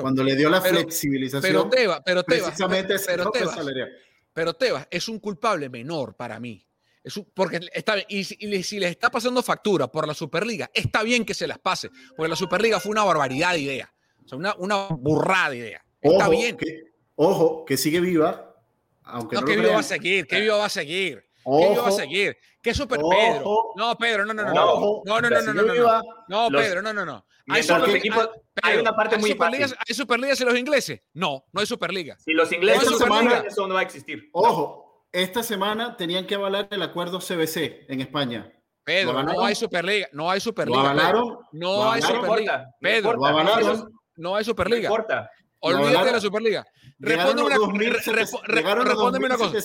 cuando 0.00 0.22
le 0.22 0.36
dio 0.36 0.48
la 0.48 0.60
flexibilización. 0.60 1.42
Pero 1.42 1.68
Tebas, 1.68 2.02
pero 2.04 2.22
Tebas, 2.22 2.50
precisamente 2.50 2.94
pero, 3.04 3.30
Tebas, 3.32 3.58
pero 4.32 4.54
Tebas 4.54 4.86
es 4.88 5.08
un 5.08 5.18
culpable 5.18 5.68
menor 5.68 6.14
para 6.14 6.38
mí 6.38 6.65
porque 7.34 7.60
está 7.72 7.94
bien, 7.94 8.06
y, 8.08 8.24
si 8.24 8.80
les 8.80 8.90
está 8.90 9.10
pasando 9.10 9.42
factura 9.42 9.86
por 9.88 10.06
la 10.06 10.14
Superliga, 10.14 10.70
está 10.74 11.02
bien 11.02 11.24
que 11.24 11.34
se 11.34 11.46
las 11.46 11.58
pase, 11.58 11.90
porque 12.16 12.28
la 12.28 12.36
Superliga 12.36 12.80
fue 12.80 12.90
una 12.90 13.04
barbaridad 13.04 13.52
de 13.52 13.60
idea, 13.60 13.94
o 14.24 14.28
sea, 14.28 14.38
una, 14.38 14.54
una 14.56 14.88
burrada 14.88 15.50
de 15.50 15.56
idea. 15.56 15.84
Está 16.00 16.28
bien. 16.28 16.56
Que, 16.56 16.92
ojo, 17.14 17.64
que 17.64 17.76
sigue 17.76 18.00
viva, 18.00 18.54
aunque 19.04 19.36
no, 19.36 19.44
que 19.44 19.56
viva 19.56 19.72
va 19.72 19.80
a 19.80 19.84
seguir, 19.84 20.26
que 20.26 20.40
viva 20.40 20.56
va 20.56 20.66
a 20.66 20.70
seguir. 20.70 21.24
¿Qué 21.44 21.68
viva 21.68 21.82
va 21.82 21.88
a 21.88 21.92
seguir? 21.92 22.36
¿Qué 22.60 22.74
Super 22.74 22.98
Pedro? 22.98 23.72
No, 23.76 23.96
Pedro, 23.96 24.26
no, 24.26 24.34
no, 24.34 24.42
no. 24.42 24.52
No, 24.52 25.02
no, 25.04 25.20
no, 25.20 25.30
no, 25.30 25.52
no, 25.52 25.62
no. 25.62 26.02
No, 26.28 26.48
Pedro, 26.50 26.82
no, 26.82 26.92
no, 26.92 27.04
no. 27.04 27.24
Hay, 27.48 27.62
Superliga, 27.62 28.30
hay 28.60 28.78
una 28.78 28.96
parte 28.96 29.18
muy 29.18 29.30
Superligas, 29.30 29.72
¿Hay 29.86 29.94
Superligas 29.94 30.40
en 30.40 30.48
los 30.48 30.58
ingleses? 30.58 31.00
No, 31.14 31.44
no 31.52 31.60
hay 31.60 31.66
Superliga. 31.66 32.18
Si 32.18 32.32
los 32.32 32.50
ingleses 32.50 32.90
no 32.90 32.98
Superliga, 32.98 33.44
eso 33.46 33.68
no 33.68 33.74
va 33.74 33.80
a 33.80 33.82
existir. 33.84 34.28
Ojo, 34.32 34.85
esta 35.22 35.42
semana 35.42 35.96
tenían 35.96 36.26
que 36.26 36.34
avalar 36.34 36.68
el 36.70 36.82
acuerdo 36.82 37.20
CBC 37.20 37.86
en 37.88 38.00
España. 38.00 38.52
Pedro, 38.84 39.22
no 39.22 39.44
hay 39.44 39.54
Superliga, 39.54 40.08
no 40.12 40.30
hay 40.30 40.40
Superliga. 40.40 40.78
¿Lo 40.78 40.88
avalaron? 40.88 41.38
No 41.52 41.90
hay 41.90 42.02
Superliga. 42.02 42.66
Pedro, 42.80 43.14
¿lo 43.14 43.26
avalaron? 43.26 43.92
No 44.16 44.36
hay 44.36 44.44
Superliga. 44.44 44.88
No 44.88 44.94
importa. 44.94 45.30
Olvídate 45.58 46.06
de 46.06 46.12
la 46.12 46.20
Superliga. 46.20 46.64
Respóndeme 46.98 47.46
una, 47.46 47.56
una 47.56 49.36
cosa. 49.36 49.58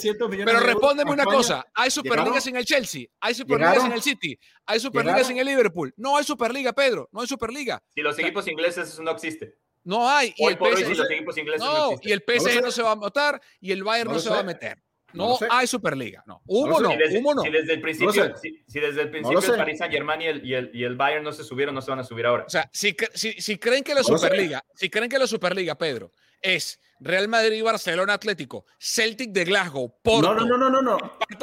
Pero 0.45 0.59
respóndeme 0.61 1.11
una 1.11 1.25
cosa. 1.25 1.65
Hay 1.73 1.91
Superligas 1.91 2.47
en 2.47 2.55
el 2.55 2.65
Chelsea, 2.65 3.07
hay 3.19 3.33
Superligas 3.33 3.85
en 3.85 3.91
el 3.91 4.01
City, 4.01 4.39
hay 4.65 4.79
Superligas 4.79 5.29
en 5.29 5.37
el 5.37 5.47
Liverpool. 5.47 5.93
No 5.97 6.17
hay 6.17 6.23
Superliga, 6.23 6.71
Pedro. 6.71 7.09
No 7.11 7.21
hay 7.21 7.27
Superliga. 7.27 7.83
Si 7.93 8.01
los 8.01 8.17
equipos 8.17 8.47
ingleses 8.47 8.87
eso 8.87 9.03
no 9.03 9.11
existe. 9.11 9.57
No 9.83 10.07
hay. 10.07 10.33
Y 10.37 10.45
el, 10.45 10.57
PSG, 10.57 11.59
no, 11.59 11.91
y 12.01 12.11
el 12.11 12.23
PSG 12.25 12.61
no 12.61 12.71
se 12.71 12.83
va 12.83 12.91
a 12.91 12.95
meter 12.95 13.41
y 13.59 13.71
el 13.71 13.83
Bayern 13.83 14.11
no 14.11 14.19
se 14.19 14.29
va 14.29 14.39
a 14.39 14.43
meter. 14.43 14.81
No, 15.13 15.37
hay 15.49 15.67
Superliga, 15.67 16.23
no. 16.25 16.41
Humo 16.45 16.79
no, 16.79 16.91
si 16.91 16.97
desde, 16.97 17.73
el 17.73 17.81
principio, 17.81 18.35
si, 18.37 18.79
desde 18.79 19.01
el 19.01 19.11
principio 19.11 19.39
el 19.39 19.57
Paris 19.57 19.77
Saint 19.77 19.93
Germain 19.93 20.21
y 20.21 20.25
el, 20.25 20.45
y, 20.45 20.53
el, 20.53 20.71
y 20.73 20.83
el, 20.83 20.95
Bayern 20.95 21.23
no 21.23 21.31
se 21.31 21.43
subieron, 21.43 21.75
no 21.75 21.81
se 21.81 21.91
van 21.91 21.99
a 21.99 22.03
subir 22.03 22.25
ahora. 22.25 22.45
O 22.45 22.49
sea, 22.49 22.69
si, 22.71 22.95
si, 23.13 23.57
creen 23.57 23.83
que 23.83 23.93
la 23.93 24.03
Superliga, 24.03 24.63
si 24.75 24.89
creen 24.89 25.09
que 25.09 25.19
la 25.19 25.27
Superliga, 25.27 25.75
Pedro, 25.75 26.11
es 26.41 26.79
Real 26.99 27.27
Madrid, 27.27 27.63
Barcelona, 27.63 28.13
Atlético, 28.13 28.65
Celtic 28.79 29.31
de 29.31 29.45
Glasgow, 29.45 29.95
Porto, 30.01 30.33
no, 30.33 30.45
no, 30.45 30.57
no, 30.57 30.69
no, 30.69 30.81
no, 30.81 30.97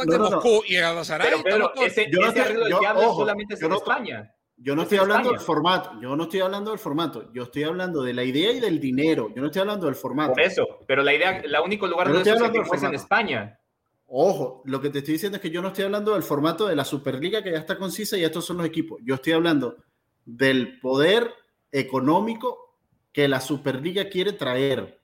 de 0.04 0.18
Moscú 0.18 0.62
y 0.66 0.76
Galatasaray. 0.76 1.28
Pero 1.30 1.42
Pedro, 1.42 1.72
ese, 1.84 2.10
yo 2.10 2.20
no 2.20 2.30
ese 2.30 2.54
yo, 2.70 2.80
ojo, 2.96 3.20
solamente 3.20 3.54
es 3.54 3.62
en 3.62 3.72
España. 3.72 4.34
Yo 4.60 4.74
no 4.74 4.82
estoy 4.82 4.98
hablando 4.98 5.30
del 5.30 5.38
formato, 5.38 5.92
yo 6.00 6.16
no 6.16 6.24
estoy 6.24 6.40
hablando 6.40 6.70
del 6.70 6.80
formato, 6.80 7.32
yo 7.32 7.44
estoy 7.44 7.62
hablando 7.62 8.02
de 8.02 8.12
la 8.12 8.24
idea 8.24 8.50
y 8.50 8.58
del 8.58 8.80
dinero, 8.80 9.28
yo 9.32 9.40
no 9.40 9.46
estoy 9.46 9.60
hablando 9.60 9.86
del 9.86 9.94
formato. 9.94 10.32
Por 10.32 10.40
eso, 10.40 10.80
pero 10.84 11.04
la 11.04 11.14
idea, 11.14 11.38
el 11.38 11.54
único 11.64 11.86
lugar 11.86 12.12
donde 12.12 12.28
eso 12.28 12.44
es 12.74 12.82
en 12.82 12.94
España. 12.94 13.57
Ojo, 14.10 14.62
lo 14.64 14.80
que 14.80 14.88
te 14.88 14.98
estoy 14.98 15.14
diciendo 15.14 15.36
es 15.36 15.42
que 15.42 15.50
yo 15.50 15.60
no 15.60 15.68
estoy 15.68 15.84
hablando 15.84 16.14
del 16.14 16.22
formato 16.22 16.66
de 16.66 16.74
la 16.74 16.86
Superliga 16.86 17.42
que 17.42 17.52
ya 17.52 17.58
está 17.58 17.76
concisa 17.76 18.16
y 18.16 18.24
estos 18.24 18.46
son 18.46 18.56
los 18.56 18.66
equipos. 18.66 18.98
Yo 19.04 19.16
estoy 19.16 19.34
hablando 19.34 19.76
del 20.24 20.80
poder 20.80 21.30
económico 21.70 22.78
que 23.12 23.28
la 23.28 23.40
Superliga 23.42 24.08
quiere 24.08 24.32
traer. 24.32 24.98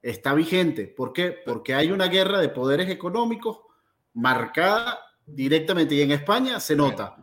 Está 0.00 0.32
vigente. 0.32 0.86
¿Por 0.86 1.12
qué? 1.12 1.36
Porque 1.44 1.74
hay 1.74 1.90
una 1.90 2.06
guerra 2.06 2.38
de 2.38 2.48
poderes 2.48 2.88
económicos 2.88 3.58
marcada 4.14 5.00
directamente 5.26 5.96
y 5.96 6.02
en 6.02 6.12
España 6.12 6.60
se 6.60 6.76
nota. 6.76 7.16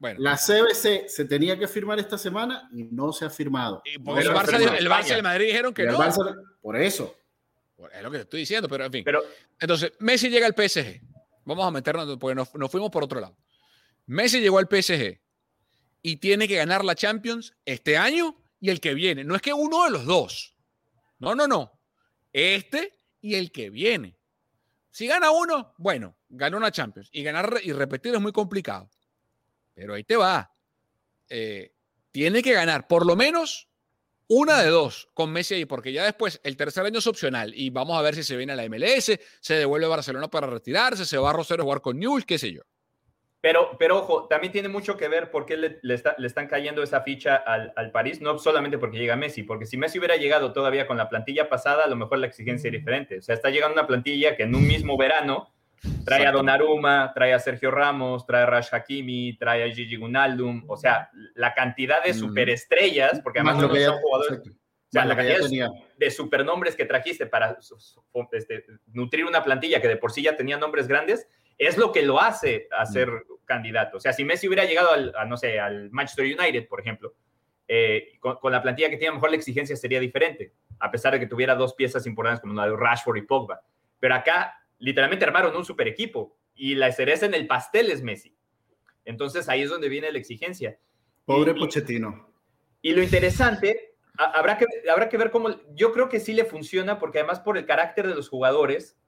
Bueno. 0.00 0.18
La 0.20 0.36
CBC 0.36 1.08
se 1.08 1.24
tenía 1.24 1.56
que 1.56 1.68
firmar 1.68 2.00
esta 2.00 2.18
semana 2.18 2.68
y 2.72 2.82
no 2.82 3.12
se 3.12 3.24
ha 3.24 3.30
firmado. 3.30 3.80
el, 3.84 4.02
Barça, 4.02 4.76
el, 4.76 4.88
Barça, 4.88 5.10
y 5.10 5.12
el 5.12 5.22
Madrid 5.22 5.46
dijeron 5.46 5.72
que 5.72 5.86
no. 5.86 5.98
por 6.60 6.76
eso. 6.76 7.14
Es 7.92 8.02
lo 8.02 8.10
que 8.10 8.18
te 8.18 8.22
estoy 8.24 8.40
diciendo, 8.40 8.68
pero 8.68 8.84
en 8.84 8.92
fin. 8.92 9.04
Pero, 9.04 9.22
Entonces, 9.58 9.92
Messi 9.98 10.28
llega 10.28 10.46
al 10.46 10.54
PSG. 10.54 11.00
Vamos 11.44 11.66
a 11.66 11.70
meternos 11.70 12.16
porque 12.18 12.34
nos, 12.34 12.54
nos 12.54 12.70
fuimos 12.70 12.90
por 12.90 13.04
otro 13.04 13.20
lado. 13.20 13.36
Messi 14.06 14.40
llegó 14.40 14.58
al 14.58 14.68
PSG 14.68 15.20
y 16.02 16.16
tiene 16.16 16.46
que 16.46 16.56
ganar 16.56 16.84
la 16.84 16.94
Champions 16.94 17.54
este 17.64 17.96
año 17.96 18.36
y 18.60 18.70
el 18.70 18.80
que 18.80 18.94
viene. 18.94 19.24
No 19.24 19.34
es 19.34 19.42
que 19.42 19.52
uno 19.52 19.84
de 19.84 19.90
los 19.90 20.04
dos. 20.04 20.56
No, 21.18 21.34
no, 21.34 21.46
no. 21.46 21.80
Este 22.32 23.00
y 23.20 23.34
el 23.34 23.52
que 23.52 23.70
viene. 23.70 24.18
Si 24.90 25.06
gana 25.06 25.30
uno, 25.30 25.74
bueno, 25.78 26.16
ganó 26.28 26.56
una 26.56 26.70
Champions. 26.70 27.08
Y 27.12 27.22
ganar 27.22 27.58
y 27.62 27.72
repetir 27.72 28.14
es 28.14 28.20
muy 28.20 28.32
complicado. 28.32 28.88
Pero 29.74 29.94
ahí 29.94 30.04
te 30.04 30.16
va. 30.16 30.52
Eh, 31.28 31.74
tiene 32.12 32.42
que 32.42 32.52
ganar 32.52 32.86
por 32.86 33.04
lo 33.04 33.16
menos 33.16 33.68
una 34.28 34.62
de 34.62 34.70
dos 34.70 35.08
con 35.14 35.32
Messi 35.32 35.54
ahí, 35.54 35.64
porque 35.64 35.92
ya 35.92 36.04
después 36.04 36.40
el 36.44 36.56
tercer 36.56 36.86
año 36.86 36.98
es 36.98 37.06
opcional 37.06 37.52
y 37.54 37.70
vamos 37.70 37.98
a 37.98 38.02
ver 38.02 38.14
si 38.14 38.22
se 38.22 38.36
viene 38.36 38.52
a 38.52 38.56
la 38.56 38.68
MLS, 38.68 39.18
se 39.40 39.54
devuelve 39.54 39.86
a 39.86 39.90
Barcelona 39.90 40.28
para 40.28 40.46
retirarse, 40.46 41.04
se 41.04 41.18
va 41.18 41.30
a 41.30 41.32
Rosario 41.32 41.62
a 41.62 41.64
jugar 41.64 41.80
con 41.80 41.98
Newell, 41.98 42.24
qué 42.24 42.38
sé 42.38 42.52
yo. 42.52 42.62
Pero, 43.44 43.76
pero 43.78 43.98
ojo, 43.98 44.26
también 44.26 44.54
tiene 44.54 44.70
mucho 44.70 44.96
que 44.96 45.06
ver 45.06 45.30
por 45.30 45.44
qué 45.44 45.58
le, 45.58 45.78
le, 45.82 45.94
están 46.26 46.46
cayendo 46.46 46.82
esa 46.82 47.02
ficha 47.02 47.36
al, 47.36 47.74
al, 47.76 47.90
París, 47.90 48.22
no 48.22 48.38
solamente 48.38 48.78
porque 48.78 48.96
llega 48.96 49.16
Messi, 49.16 49.42
porque 49.42 49.66
si 49.66 49.76
Messi 49.76 49.98
hubiera 49.98 50.16
llegado 50.16 50.54
todavía 50.54 50.86
con 50.86 50.96
la 50.96 51.10
plantilla 51.10 51.50
pasada, 51.50 51.84
a 51.84 51.88
lo 51.88 51.94
mejor 51.94 52.20
la 52.20 52.26
exigencia 52.26 52.68
es 52.68 52.72
diferente. 52.72 53.18
O 53.18 53.22
sea, 53.22 53.34
está 53.34 53.50
llegando 53.50 53.74
una 53.74 53.86
plantilla 53.86 54.34
que 54.34 54.44
en 54.44 54.54
un 54.54 54.66
mismo 54.66 54.96
verano 54.96 55.53
Trae 56.04 56.26
a 56.26 56.32
Donnarumma, 56.32 57.12
trae 57.14 57.32
a 57.32 57.38
Sergio 57.38 57.70
Ramos, 57.70 58.26
trae 58.26 58.42
a 58.42 58.46
Rash 58.46 58.68
Hakimi, 58.72 59.36
trae 59.38 59.64
a 59.64 59.74
Gigi 59.74 59.96
Gunaldum. 59.96 60.64
O 60.68 60.76
sea, 60.76 61.10
la 61.34 61.54
cantidad 61.54 62.02
de 62.02 62.14
superestrellas, 62.14 63.20
porque 63.20 63.40
además 63.40 63.56
no 63.56 63.74
son 63.74 64.00
jugadores. 64.00 64.40
O 64.48 64.90
sea, 64.90 65.04
la 65.04 65.16
cantidad 65.16 65.70
de 65.96 66.10
supernombres 66.10 66.76
que 66.76 66.84
trajiste 66.84 67.26
para 67.26 67.58
este, 68.32 68.64
nutrir 68.92 69.24
una 69.24 69.42
plantilla 69.42 69.80
que 69.80 69.88
de 69.88 69.96
por 69.96 70.12
sí 70.12 70.22
ya 70.22 70.36
tenía 70.36 70.56
nombres 70.56 70.86
grandes, 70.86 71.26
es 71.58 71.76
lo 71.76 71.92
que 71.92 72.02
lo 72.02 72.20
hace 72.20 72.68
a 72.76 72.86
ser 72.86 73.08
candidato. 73.44 73.96
O 73.96 74.00
sea, 74.00 74.12
si 74.12 74.24
Messi 74.24 74.46
hubiera 74.46 74.64
llegado 74.64 74.92
al, 74.92 75.12
a, 75.16 75.24
no 75.24 75.36
sé, 75.36 75.58
al 75.58 75.90
Manchester 75.90 76.24
United, 76.24 76.68
por 76.68 76.80
ejemplo, 76.80 77.14
eh, 77.66 78.18
con, 78.20 78.36
con, 78.36 78.52
la 78.52 78.62
plantilla 78.62 78.90
que 78.90 78.96
tiene, 78.96 79.14
mejor 79.14 79.30
la 79.30 79.36
exigencia 79.36 79.74
sería 79.76 80.00
diferente, 80.00 80.52
a 80.78 80.90
pesar 80.90 81.14
de 81.14 81.20
que 81.20 81.26
tuviera 81.26 81.54
dos 81.54 81.74
piezas 81.74 82.06
importantes 82.06 82.40
como 82.40 82.54
la 82.54 82.66
de 82.66 82.76
Rashford 82.76 83.16
y 83.16 83.22
Pogba. 83.22 83.62
Pero 83.98 84.14
acá 84.14 84.63
literalmente 84.84 85.24
armaron 85.24 85.56
un 85.56 85.64
super 85.64 85.88
equipo 85.88 86.36
y 86.54 86.74
la 86.74 86.92
cereza 86.92 87.24
en 87.24 87.32
el 87.32 87.46
pastel 87.46 87.90
es 87.90 88.02
Messi. 88.02 88.36
Entonces 89.06 89.48
ahí 89.48 89.62
es 89.62 89.70
donde 89.70 89.88
viene 89.88 90.12
la 90.12 90.18
exigencia. 90.18 90.78
Pobre 91.24 91.54
Pochettino. 91.54 92.30
Y, 92.82 92.92
lo 92.92 93.02
interesante, 93.02 93.94
habrá 94.18 94.58
que, 94.58 94.66
habrá 94.90 95.08
que 95.08 95.16
ver 95.16 95.30
cómo, 95.30 95.48
yo 95.74 95.90
creo 95.92 96.10
que 96.10 96.20
sí 96.20 96.34
le 96.34 96.44
funciona 96.44 96.98
porque 96.98 97.18
además 97.18 97.40
por 97.40 97.56
el 97.56 97.64
carácter 97.64 98.06
de 98.06 98.14
los 98.14 98.28
jugadores, 98.28 98.98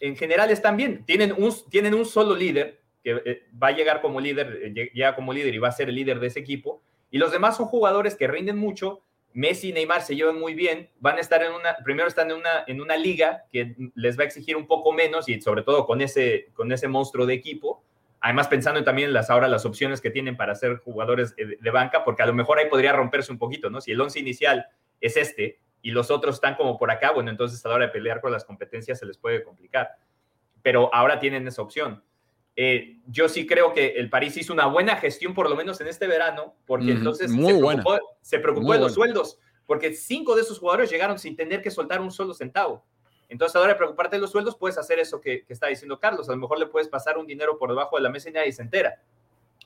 en 0.00 0.16
general 0.16 0.50
están 0.50 0.76
bien, 0.76 1.04
tienen 1.04 1.32
un, 1.32 1.54
tienen 1.70 1.94
un 1.94 2.04
solo 2.04 2.34
líder 2.34 2.82
que 3.04 3.22
eh, 3.24 3.46
va 3.62 3.68
a 3.68 3.72
llegar 3.72 4.00
como 4.00 4.20
líder, 4.20 4.60
eh, 4.64 4.90
llega 4.92 5.14
como 5.14 5.32
líder 5.32 5.54
y 5.54 5.58
va 5.58 5.68
a 5.68 5.72
ser 5.72 5.88
el 5.88 5.94
líder 5.94 6.18
de 6.18 6.26
ese 6.26 6.40
equipo, 6.40 6.82
y 7.08 7.18
los 7.18 7.30
demás 7.30 7.56
son 7.56 7.66
jugadores 7.66 8.16
que 8.16 8.26
rinden 8.26 8.56
mucho 8.56 9.02
Messi 9.36 9.68
y 9.68 9.72
Neymar 9.74 10.00
se 10.00 10.16
llevan 10.16 10.40
muy 10.40 10.54
bien, 10.54 10.88
van 10.98 11.18
a 11.18 11.20
estar 11.20 11.42
en 11.42 11.52
una, 11.52 11.76
primero 11.84 12.08
están 12.08 12.30
en 12.30 12.38
una, 12.38 12.64
en 12.66 12.80
una 12.80 12.96
liga 12.96 13.44
que 13.52 13.76
les 13.94 14.18
va 14.18 14.22
a 14.22 14.24
exigir 14.24 14.56
un 14.56 14.66
poco 14.66 14.94
menos 14.94 15.28
y 15.28 15.38
sobre 15.42 15.62
todo 15.62 15.84
con 15.84 16.00
ese, 16.00 16.48
con 16.54 16.72
ese 16.72 16.88
monstruo 16.88 17.26
de 17.26 17.34
equipo, 17.34 17.84
además 18.20 18.48
pensando 18.48 18.82
también 18.82 19.08
en 19.08 19.12
las 19.12 19.28
ahora 19.28 19.46
las 19.46 19.66
opciones 19.66 20.00
que 20.00 20.10
tienen 20.10 20.38
para 20.38 20.54
ser 20.54 20.78
jugadores 20.78 21.36
de, 21.36 21.70
banca, 21.70 22.02
porque 22.02 22.22
a 22.22 22.26
lo 22.26 22.32
mejor 22.32 22.58
ahí 22.58 22.70
podría 22.70 22.94
romperse 22.94 23.30
un 23.30 23.38
poquito, 23.38 23.68
¿no? 23.68 23.82
Si 23.82 23.92
el 23.92 24.00
once 24.00 24.18
inicial 24.18 24.68
es 25.02 25.18
este 25.18 25.60
y 25.82 25.90
los 25.90 26.10
otros 26.10 26.36
están 26.36 26.54
como 26.54 26.78
por 26.78 26.90
acá, 26.90 27.10
bueno, 27.10 27.30
entonces 27.30 27.62
a 27.66 27.68
la 27.68 27.74
hora 27.74 27.86
de 27.88 27.92
pelear 27.92 28.22
con 28.22 28.32
las 28.32 28.46
competencias 28.46 28.98
se 28.98 29.04
les 29.04 29.18
puede 29.18 29.44
complicar, 29.44 29.98
pero 30.62 30.88
ahora 30.94 31.20
tienen 31.20 31.46
esa 31.46 31.60
opción. 31.60 32.02
Eh, 32.56 32.96
yo 33.06 33.28
sí 33.28 33.46
creo 33.46 33.72
que 33.74 33.88
el 33.96 34.08
París 34.10 34.36
hizo 34.36 34.52
una 34.52 34.66
buena 34.66 34.96
gestión, 34.96 35.34
por 35.34 35.48
lo 35.50 35.56
menos 35.56 35.80
en 35.80 35.88
este 35.88 36.06
verano, 36.06 36.54
porque 36.66 36.92
entonces 36.92 37.30
Muy 37.30 37.52
se, 37.52 37.60
buena. 37.62 37.82
preocupó, 37.82 38.16
se 38.22 38.38
preocupó 38.38 38.66
Muy 38.66 38.76
de 38.78 38.82
los 38.82 38.96
buena. 38.96 39.12
sueldos, 39.14 39.38
porque 39.66 39.94
cinco 39.94 40.34
de 40.34 40.42
esos 40.42 40.58
jugadores 40.58 40.90
llegaron 40.90 41.18
sin 41.18 41.36
tener 41.36 41.60
que 41.62 41.70
soltar 41.70 42.00
un 42.00 42.10
solo 42.10 42.32
centavo. 42.34 42.84
Entonces, 43.28 43.56
ahora 43.56 43.72
de 43.72 43.74
preocuparte 43.76 44.16
de 44.16 44.20
los 44.22 44.30
sueldos, 44.30 44.56
puedes 44.56 44.78
hacer 44.78 44.98
eso 45.00 45.20
que, 45.20 45.44
que 45.44 45.52
está 45.52 45.66
diciendo 45.66 45.98
Carlos. 45.98 46.28
A 46.28 46.32
lo 46.32 46.38
mejor 46.38 46.58
le 46.60 46.66
puedes 46.66 46.88
pasar 46.88 47.18
un 47.18 47.26
dinero 47.26 47.58
por 47.58 47.68
debajo 47.70 47.96
de 47.96 48.02
la 48.02 48.08
mesa 48.08 48.30
y 48.30 48.32
nadie 48.32 48.52
se 48.52 48.62
entera, 48.62 49.02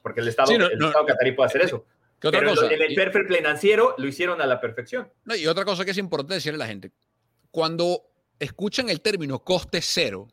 porque 0.02 0.20
el 0.20 0.28
Estado, 0.28 0.48
Sí, 0.48 0.58
no, 0.58 0.66
el 0.66 0.78
no, 0.78 0.86
Estado 0.88 1.06
catarí 1.06 1.32
puede 1.32 1.46
hacer 1.48 1.62
eso. 1.62 1.84
¿Qué 2.18 2.28
otra 2.28 2.40
Pero 2.40 2.54
cosa? 2.54 2.72
en 2.72 2.82
el 2.82 2.94
perfil 2.94 3.26
financiero 3.28 3.94
lo 3.98 4.06
hicieron 4.06 4.40
a 4.40 4.46
la 4.46 4.60
perfección. 4.60 5.10
No, 5.24 5.34
y 5.36 5.46
otra 5.46 5.64
cosa 5.64 5.84
que 5.84 5.90
es 5.92 5.98
importante 5.98 6.34
decirle 6.34 6.56
a 6.56 6.66
la 6.66 6.66
gente, 6.66 6.90
cuando 7.50 8.02
escuchan 8.38 8.88
el 8.90 9.00
término 9.02 9.38
coste 9.44 9.80
cero, 9.82 10.28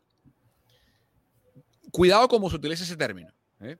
cuidado 1.90 2.28
cómo 2.28 2.50
se 2.50 2.56
utiliza 2.56 2.84
ese 2.84 2.96
término. 2.96 3.32
¿eh? 3.60 3.76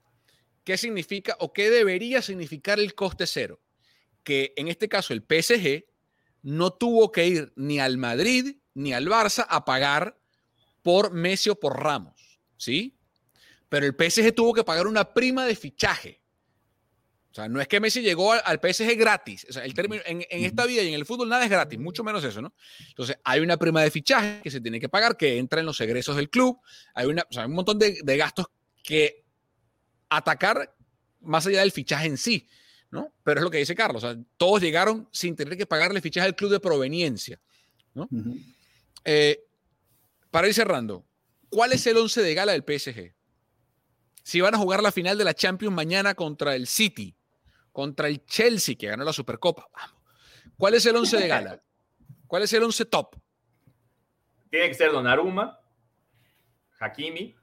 ¿Qué 0.64 0.76
significa 0.76 1.36
o 1.40 1.52
qué 1.52 1.70
debería 1.70 2.22
significar 2.22 2.80
el 2.80 2.94
coste 2.94 3.26
cero? 3.26 3.60
Que 4.22 4.52
en 4.56 4.68
este 4.68 4.88
caso 4.88 5.12
el 5.12 5.22
PSG 5.22 5.84
no 6.42 6.72
tuvo 6.72 7.10
que 7.12 7.26
ir 7.26 7.52
ni 7.56 7.80
al 7.80 7.98
Madrid 7.98 8.56
ni 8.74 8.92
al 8.92 9.06
Barça 9.06 9.46
a 9.48 9.64
pagar 9.64 10.18
por 10.82 11.12
Messi 11.12 11.50
o 11.50 11.58
por 11.58 11.82
Ramos, 11.82 12.38
¿sí? 12.56 12.96
Pero 13.68 13.86
el 13.86 13.94
PSG 13.94 14.34
tuvo 14.34 14.54
que 14.54 14.64
pagar 14.64 14.86
una 14.86 15.12
prima 15.12 15.44
de 15.44 15.56
fichaje. 15.56 16.22
O 17.30 17.34
sea, 17.34 17.48
no 17.48 17.60
es 17.60 17.68
que 17.68 17.78
Messi 17.78 18.00
llegó 18.00 18.32
al, 18.32 18.42
al 18.44 18.58
PSG 18.58 18.96
gratis. 18.96 19.46
O 19.48 19.52
sea, 19.52 19.64
el 19.64 19.74
término, 19.74 20.02
en, 20.06 20.24
en 20.28 20.44
esta 20.44 20.64
vida 20.66 20.82
y 20.82 20.88
en 20.88 20.94
el 20.94 21.04
fútbol 21.04 21.28
nada 21.28 21.44
es 21.44 21.50
gratis, 21.50 21.78
mucho 21.78 22.02
menos 22.02 22.24
eso, 22.24 22.40
¿no? 22.40 22.54
Entonces, 22.88 23.18
hay 23.22 23.40
una 23.40 23.56
prima 23.56 23.82
de 23.82 23.90
fichaje 23.90 24.40
que 24.42 24.50
se 24.50 24.60
tiene 24.60 24.80
que 24.80 24.88
pagar, 24.88 25.16
que 25.16 25.38
entra 25.38 25.60
en 25.60 25.66
los 25.66 25.80
egresos 25.80 26.16
del 26.16 26.30
club. 26.30 26.58
Hay, 26.94 27.06
una, 27.06 27.22
o 27.22 27.32
sea, 27.32 27.42
hay 27.42 27.48
un 27.48 27.54
montón 27.54 27.78
de, 27.78 27.98
de 28.02 28.16
gastos 28.16 28.46
que 28.82 29.24
atacar 30.08 30.74
más 31.20 31.46
allá 31.46 31.60
del 31.60 31.72
fichaje 31.72 32.06
en 32.06 32.16
sí, 32.16 32.48
¿no? 32.90 33.12
Pero 33.22 33.40
es 33.40 33.44
lo 33.44 33.50
que 33.50 33.58
dice 33.58 33.74
Carlos. 33.74 34.02
O 34.04 34.12
sea, 34.12 34.20
todos 34.36 34.62
llegaron 34.62 35.08
sin 35.12 35.36
tener 35.36 35.56
que 35.56 35.66
pagarle 35.66 36.00
fichaje 36.00 36.26
al 36.26 36.36
club 36.36 36.50
de 36.50 36.60
proveniencia. 36.60 37.40
Ujú. 37.94 38.36
Eh, 39.04 39.44
para 40.30 40.48
ir 40.48 40.54
cerrando, 40.54 41.06
¿cuál 41.48 41.72
es 41.72 41.86
el 41.86 41.96
11 41.96 42.22
de 42.22 42.34
gala 42.34 42.52
del 42.52 42.64
PSG? 42.64 43.14
Si 44.22 44.40
van 44.40 44.54
a 44.54 44.58
jugar 44.58 44.82
la 44.82 44.92
final 44.92 45.16
de 45.16 45.24
la 45.24 45.34
Champions 45.34 45.74
mañana 45.74 46.14
contra 46.14 46.54
el 46.54 46.66
City, 46.66 47.16
contra 47.78 48.08
el 48.08 48.24
Chelsea, 48.26 48.74
que 48.74 48.88
ganó 48.88 49.04
la 49.04 49.12
Supercopa, 49.12 49.68
vamos. 49.72 50.02
¿Cuál 50.58 50.74
es 50.74 50.84
el 50.84 50.96
11 50.96 51.16
de 51.16 51.28
gala? 51.28 51.62
¿Cuál 52.26 52.42
es 52.42 52.52
el 52.52 52.64
11 52.64 52.84
top? 52.86 53.14
Tiene 54.50 54.66
que 54.66 54.74
ser 54.74 54.90
Donnarumma, 54.90 55.60
Hakimi, 56.80 57.36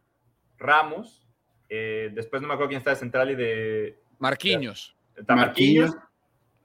Ramos, 0.58 1.26
eh, 1.70 2.10
después 2.14 2.42
no 2.42 2.50
me 2.50 2.54
acuerdo 2.56 2.68
quién 2.68 2.80
está 2.80 2.90
de 2.90 2.96
central 2.98 3.32
y 3.32 3.36
de 3.36 3.98
Marquinhos, 4.20 4.94
está 5.16 5.38
Marquinhos. 5.38 5.92
Marquinhos. 5.92 6.10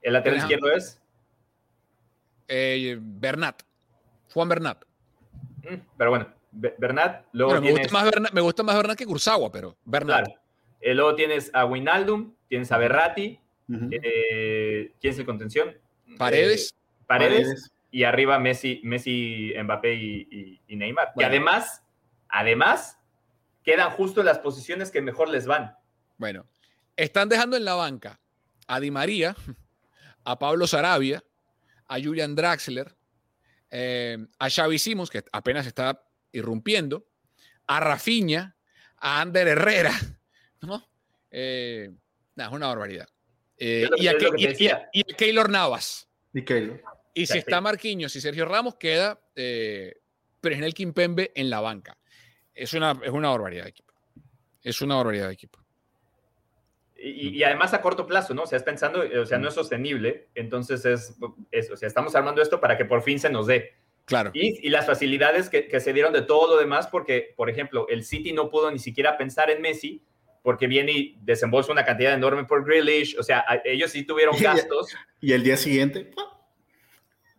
El 0.01 0.13
lateral 0.13 0.39
izquierdo 0.39 0.69
es, 0.73 1.01
eh, 2.49 2.97
Bernat, 2.99 3.61
Juan 4.33 4.49
Bernat. 4.49 4.83
mm, 5.63 5.75
pero 5.97 6.09
bueno, 6.09 6.27
Be- 6.51 6.75
Bernat. 6.77 7.25
Luego 7.31 7.51
Bueno, 7.51 7.61
me, 7.61 7.67
tienes, 7.67 7.83
gusta 7.87 7.97
más 7.97 8.11
Bernat 8.11 8.33
me 8.33 8.41
gusta 8.41 8.63
más 8.63 8.75
Bernat 8.75 8.97
que 8.97 9.05
Kurzawa, 9.05 9.49
pero 9.49 9.77
Bernat. 9.85 10.25
claro, 10.25 10.41
eh, 10.81 10.93
luego 10.93 11.15
tienes 11.15 11.49
a 11.53 11.63
Wijnaldum, 11.63 12.33
tienes 12.49 12.69
a 12.73 12.77
Eh, 13.91 14.93
¿quién 14.99 15.13
es 15.13 15.19
el 15.19 15.25
contención? 15.25 15.75
Paredes. 16.17 16.71
Eh, 16.71 17.03
Paredes, 17.07 17.39
Paredes. 17.41 17.71
y 17.91 18.03
arriba 18.03 18.39
Messi, 18.39 18.81
Messi, 18.83 19.53
Mbappé 19.63 19.93
y, 19.95 20.27
y- 20.31 20.61
y 20.67 20.75
Neymar. 20.75 21.09
Y 21.09 21.15
Bueno. 21.15 21.29
además, 21.29 21.83
además, 22.29 22.97
quedan 23.63 23.91
justo 23.91 24.21
en 24.21 24.25
las 24.27 24.39
posiciones 24.39 24.91
que 24.91 25.01
mejor 25.01 25.29
les 25.29 25.45
van. 25.45 25.75
Bueno, 26.17 26.45
están 26.95 27.29
dejando 27.29 27.57
en 27.57 27.65
la 27.65 27.75
banca 27.75 28.19
a 28.67 28.79
Di 28.79 28.91
María, 28.91 29.35
a 30.23 30.39
Pablo 30.39 30.67
Sarabia, 30.67 31.23
a 31.87 31.99
Julian 31.99 32.35
Draxler, 32.35 32.95
eh, 33.69 34.17
a 34.39 34.49
Xavi 34.49 34.79
Simons, 34.79 35.09
que 35.09 35.23
apenas 35.31 35.65
está 35.65 36.03
irrumpiendo, 36.31 37.05
a 37.67 37.79
Rafinha, 37.79 38.55
a 38.97 39.21
Ander 39.21 39.47
Herrera, 39.47 39.91
¿no? 40.61 40.85
Eh, 41.31 41.89
es 42.35 42.47
una 42.49 42.67
barbaridad. 42.67 43.07
Eh, 43.63 43.87
y, 43.97 44.07
a, 44.07 44.13
Ke- 44.17 44.89
y- 44.91 45.01
a 45.01 45.15
Keylor 45.15 45.47
Navas. 45.47 46.09
Y 46.33 46.41
Keylor. 46.43 46.81
Y 47.13 47.27
si 47.27 47.37
está. 47.37 47.61
Marquinhos 47.61 48.15
y 48.15 48.21
Sergio 48.21 48.45
Ramos, 48.45 48.75
queda 48.75 49.21
eh, 49.35 49.97
Presnel 50.39 50.73
Kimpembe 50.73 51.31
en 51.35 51.51
la 51.51 51.59
banca. 51.61 51.95
Es 52.55 52.73
una, 52.73 52.99
es 53.03 53.11
una 53.11 53.29
barbaridad 53.29 53.65
de 53.65 53.69
equipo. 53.69 53.93
Es 54.63 54.81
una 54.81 54.95
barbaridad 54.95 55.27
de 55.27 55.33
equipo. 55.33 55.59
Y, 56.95 57.29
y 57.29 57.43
además 57.43 57.73
a 57.75 57.81
corto 57.81 58.07
plazo, 58.07 58.33
¿no? 58.33 58.43
O 58.43 58.47
sea, 58.47 58.57
es 58.57 58.63
pensando, 58.63 59.03
o 59.21 59.25
sea, 59.27 59.37
no 59.37 59.47
es 59.49 59.53
sostenible. 59.53 60.29
Entonces 60.33 60.83
es, 60.85 61.15
es- 61.51 61.69
o 61.69 61.77
sea, 61.77 61.87
estamos 61.87 62.15
armando 62.15 62.41
esto 62.41 62.59
para 62.59 62.77
que 62.77 62.85
por 62.85 63.03
fin 63.03 63.19
se 63.19 63.29
nos 63.29 63.45
dé. 63.45 63.73
Claro. 64.05 64.31
Y, 64.33 64.65
y 64.65 64.69
las 64.71 64.87
facilidades 64.87 65.49
que, 65.49 65.67
que 65.67 65.79
se 65.79 65.93
dieron 65.93 66.13
de 66.13 66.23
todo 66.23 66.55
lo 66.55 66.59
demás, 66.59 66.87
porque, 66.87 67.33
por 67.37 67.49
ejemplo, 67.49 67.87
el 67.89 68.03
City 68.05 68.33
no 68.33 68.49
pudo 68.49 68.71
ni 68.71 68.79
siquiera 68.79 69.17
pensar 69.17 69.51
en 69.51 69.61
Messi, 69.61 70.03
porque 70.41 70.67
viene 70.67 70.91
y 70.91 71.17
desembolsa 71.21 71.71
una 71.71 71.85
cantidad 71.85 72.13
enorme 72.13 72.45
por 72.45 72.65
Grealish. 72.65 73.17
O 73.19 73.23
sea, 73.23 73.39
a- 73.47 73.61
ellos 73.65 73.91
sí 73.91 74.03
tuvieron 74.03 74.35
gastos. 74.41 74.95
Y 75.19 75.33
el 75.33 75.43
día 75.43 75.57
siguiente. 75.57 76.11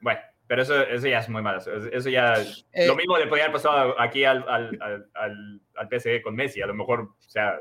Bueno, 0.01 0.21
pero 0.47 0.63
eso, 0.63 0.83
eso 0.83 1.07
ya 1.07 1.19
es 1.21 1.29
muy 1.29 1.43
malo. 1.43 1.59
Eso, 1.93 2.09
ya. 2.11 2.35
Eh, 2.73 2.87
lo 2.87 2.97
mismo 2.97 3.17
le 3.19 3.27
podría 3.27 3.45
haber 3.45 3.55
pasado 3.55 3.99
aquí 4.01 4.25
al, 4.25 4.45
al, 4.49 4.79
al, 4.81 5.07
al, 5.15 5.61
al 5.77 5.89
PSG 5.89 6.23
con 6.23 6.35
Messi. 6.35 6.61
A 6.61 6.67
lo 6.67 6.75
mejor, 6.75 7.01
o 7.01 7.17
sea, 7.31 7.59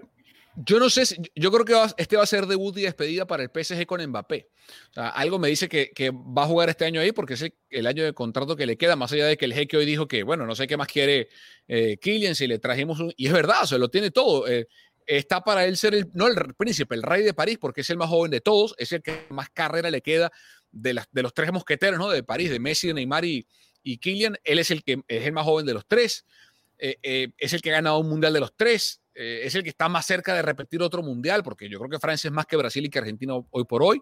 Yo 0.56 0.80
no 0.80 0.90
sé, 0.90 1.06
si- 1.06 1.16
yo 1.36 1.52
creo 1.52 1.64
que 1.64 1.74
va- 1.74 1.94
este 1.98 2.18
va 2.18 2.24
a 2.24 2.28
ser 2.28 2.46
debut 2.46 2.76
y 2.78 2.82
despedida 2.82 3.26
para 3.26 3.44
el 3.44 3.50
PSG 3.50 3.86
con 3.86 4.06
Mbappé. 4.06 4.50
O 4.90 4.94
sea, 4.94 5.10
algo 5.10 5.40
me 5.40 5.48
dice 5.48 5.70
que, 5.70 5.92
que 5.92 6.10
va 6.12 6.44
a 6.44 6.48
jugar 6.48 6.70
este 6.70 6.84
año 6.86 7.00
ahí 7.00 7.12
porque 7.12 7.36
es 7.36 7.42
el, 7.44 7.54
el 7.70 7.88
año 7.88 8.04
de 8.04 8.14
contrato 8.14 8.56
que 8.56 8.66
le 8.66 8.78
queda, 8.78 8.96
más 8.96 9.12
allá 9.14 9.28
de 9.28 9.38
que 9.38 9.46
el 9.46 9.54
jeque 9.54 9.78
hoy 9.78 9.86
dijo 9.86 10.08
que, 10.08 10.24
bueno, 10.24 10.46
no 10.46 10.56
sé 10.56 10.68
qué 10.68 10.76
más 10.78 10.88
quiere 10.88 11.30
eh, 11.68 11.98
Kylian 12.02 12.36
si 12.36 12.48
le 12.48 12.60
trajimos 12.60 13.00
un... 13.00 13.14
Y 13.16 13.28
es 13.28 13.34
verdad, 13.34 13.64
o 13.64 13.68
sea, 13.68 13.78
lo 13.78 13.90
tiene 13.90 14.12
todo. 14.12 14.48
eh, 14.50 14.68
está 15.18 15.42
para 15.42 15.66
él 15.66 15.78
ser 15.78 15.94
el, 15.94 16.10
no 16.14 16.28
el 16.28 16.54
príncipe, 16.56 16.96
el 16.96 17.04
rey 17.04 17.24
de 17.24 17.34
París, 17.34 17.58
porque 17.60 17.82
es 17.82 17.90
el 17.90 17.98
más 17.98 18.10
joven 18.10 18.32
de 18.32 18.42
todos, 18.42 18.74
es 18.78 18.92
el 18.92 19.02
que 19.02 19.26
más 19.30 19.50
carrera 19.50 19.92
le 19.92 20.02
queda 20.02 20.32
de, 20.72 20.94
las, 20.94 21.08
de 21.12 21.24
los 21.24 21.34
tres 21.34 21.52
mosqueteros, 21.52 22.00
¿no? 22.00 22.10
De 22.10 22.24
París, 22.24 22.50
de 22.50 22.60
Messi, 22.60 22.88
de 22.88 22.94
Neymar 22.94 23.26
y, 23.26 23.46
y 23.84 23.98
Kylian. 23.98 24.38
Él 24.44 24.60
es 24.60 24.72
el 24.72 24.84
que 24.84 25.04
es 25.08 25.26
el 25.26 25.34
más 25.34 25.44
joven 25.44 25.66
de 25.66 25.74
los 25.74 25.86
tres, 25.86 26.26
eh, 26.78 26.98
eh, 27.04 27.30
es 27.38 27.54
el 27.54 27.62
que 27.62 27.72
ha 27.72 27.74
ganado 27.74 28.00
un 28.00 28.10
mundial 28.10 28.34
de 28.34 28.40
los 28.40 28.56
tres, 28.56 29.02
eh, 29.14 29.42
es 29.44 29.54
el 29.56 29.64
que 29.64 29.70
está 29.70 29.90
más 29.90 30.06
cerca 30.06 30.34
de 30.34 30.42
repetir 30.42 30.82
otro 30.82 31.04
mundial, 31.04 31.44
porque 31.44 31.70
yo 31.70 31.78
creo 31.80 31.90
que 31.90 32.00
Francia 32.00 32.30
es 32.30 32.34
más 32.34 32.46
que 32.46 32.56
Brasil 32.56 32.86
y 32.86 32.90
que 32.90 33.00
Argentina 33.00 33.34
hoy 33.50 33.66
por 33.66 33.84
hoy. 33.84 34.02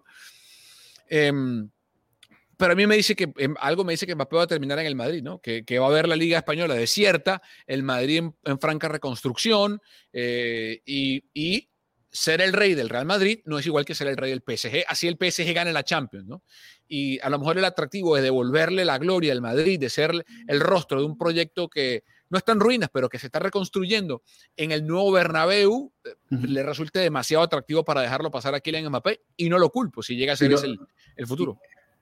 Pero 2.60 2.74
a 2.74 2.76
mí 2.76 2.86
me 2.86 2.97
dice 2.97 3.16
que 3.16 3.32
em, 3.38 3.55
algo 3.62 3.86
me 3.86 3.93
dice 3.93 4.05
que 4.05 4.14
Mbappé 4.16 4.36
va 4.36 4.43
a 4.43 4.47
terminar 4.47 4.78
en 4.80 4.86
el 4.86 4.95
Madrid, 4.95 5.24
¿no? 5.24 5.39
Que, 5.39 5.64
que 5.64 5.80
va 5.80 5.86
a 5.86 5.89
haber 5.89 6.10
la 6.10 6.18
Liga 6.18 6.38
Española 6.39 6.76
desierta, 6.76 7.41
el 7.66 7.84
Madrid 7.84 8.18
en, 8.18 8.36
en 8.43 8.60
franca 8.60 8.89
reconstrucción 8.89 9.80
eh, 10.12 10.82
y, 10.86 11.24
y 11.34 11.70
ser 12.12 12.41
el 12.41 12.51
rey 12.51 12.74
del 12.76 12.89
Real 12.89 13.05
Madrid 13.05 13.39
no 13.45 13.60
es 13.60 13.66
igual 13.66 13.86
que 13.86 13.95
ser 13.95 14.07
el 14.07 14.18
rey 14.18 14.32
del 14.32 14.41
PSG. 14.41 14.84
Así 14.88 15.07
el 15.07 15.16
PSG 15.18 15.53
gane 15.53 15.72
la 15.72 15.84
Champions, 15.84 16.28
¿no? 16.28 16.43
Y 16.88 17.20
a 17.20 17.30
lo 17.30 17.39
mejor 17.39 17.57
el 17.57 17.64
atractivo 17.66 18.18
es 18.18 18.24
devolverle 18.24 18.84
la 18.84 18.97
gloria 18.97 19.32
al 19.32 19.41
Madrid, 19.41 19.80
de 19.80 19.89
ser 19.89 20.12
el 20.47 20.60
rostro 20.60 20.99
de 20.99 21.05
un 21.05 21.18
proyecto 21.18 21.70
que 21.70 22.03
no 22.32 22.38
está 22.38 22.51
en 22.51 22.60
ruinas, 22.60 22.89
pero 22.91 23.10
que 23.10 23.20
se 23.20 23.28
está 23.28 23.39
reconstruyendo 23.39 24.22
en 24.57 24.72
el 24.72 24.86
nuevo 24.86 25.12
Bernabéu, 25.12 25.93
eh, 26.03 26.10
le 26.30 26.62
resulte 26.64 26.99
demasiado 26.99 27.43
atractivo 27.43 27.84
para 27.86 28.01
dejarlo 28.01 28.30
pasar 28.32 28.53
a 28.53 28.60
Kylian 28.60 28.88
Mbappé 28.89 29.22
y 29.38 29.49
no 29.49 29.57
lo 29.60 29.70
culpo 29.70 30.03
si 30.03 30.16
llega 30.16 30.34
a 30.34 30.36
ser 30.36 30.47
Y 30.47 30.53
no- 30.53 30.57
ese 30.57 30.66
el, 30.68 30.80
el 31.16 31.28
futuro. 31.28 31.60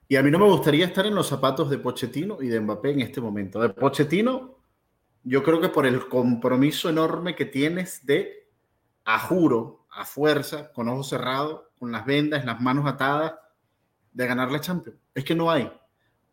Y 0.08 0.16
a 0.16 0.22
mí 0.22 0.30
no 0.30 0.38
me 0.38 0.46
gustaría 0.46 0.86
estar 0.86 1.04
en 1.04 1.14
los 1.14 1.26
zapatos 1.26 1.68
de 1.68 1.78
Pochettino 1.78 2.38
y 2.40 2.48
de 2.48 2.58
Mbappé 2.60 2.92
en 2.92 3.00
este 3.02 3.20
momento. 3.20 3.60
De 3.60 3.68
Pochettino, 3.68 4.56
yo 5.22 5.42
creo 5.42 5.60
que 5.60 5.68
por 5.68 5.84
el 5.84 6.08
compromiso 6.08 6.88
enorme 6.88 7.36
que 7.36 7.44
tienes 7.44 8.06
de, 8.06 8.48
a 9.04 9.18
juro, 9.18 9.86
a 9.90 10.06
fuerza, 10.06 10.72
con 10.72 10.88
ojos 10.88 11.10
cerrados, 11.10 11.60
con 11.78 11.92
las 11.92 12.06
vendas, 12.06 12.46
las 12.46 12.58
manos 12.58 12.86
atadas, 12.86 13.34
de 14.12 14.26
ganar 14.26 14.50
la 14.50 14.60
Champions. 14.60 14.98
Es 15.14 15.24
que 15.24 15.34
no 15.34 15.50
hay. 15.50 15.64
O 15.64 15.80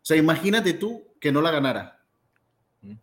sea, 0.00 0.16
imagínate 0.16 0.72
tú 0.72 1.04
que 1.20 1.30
no 1.30 1.42
la 1.42 1.50
ganara. 1.50 2.02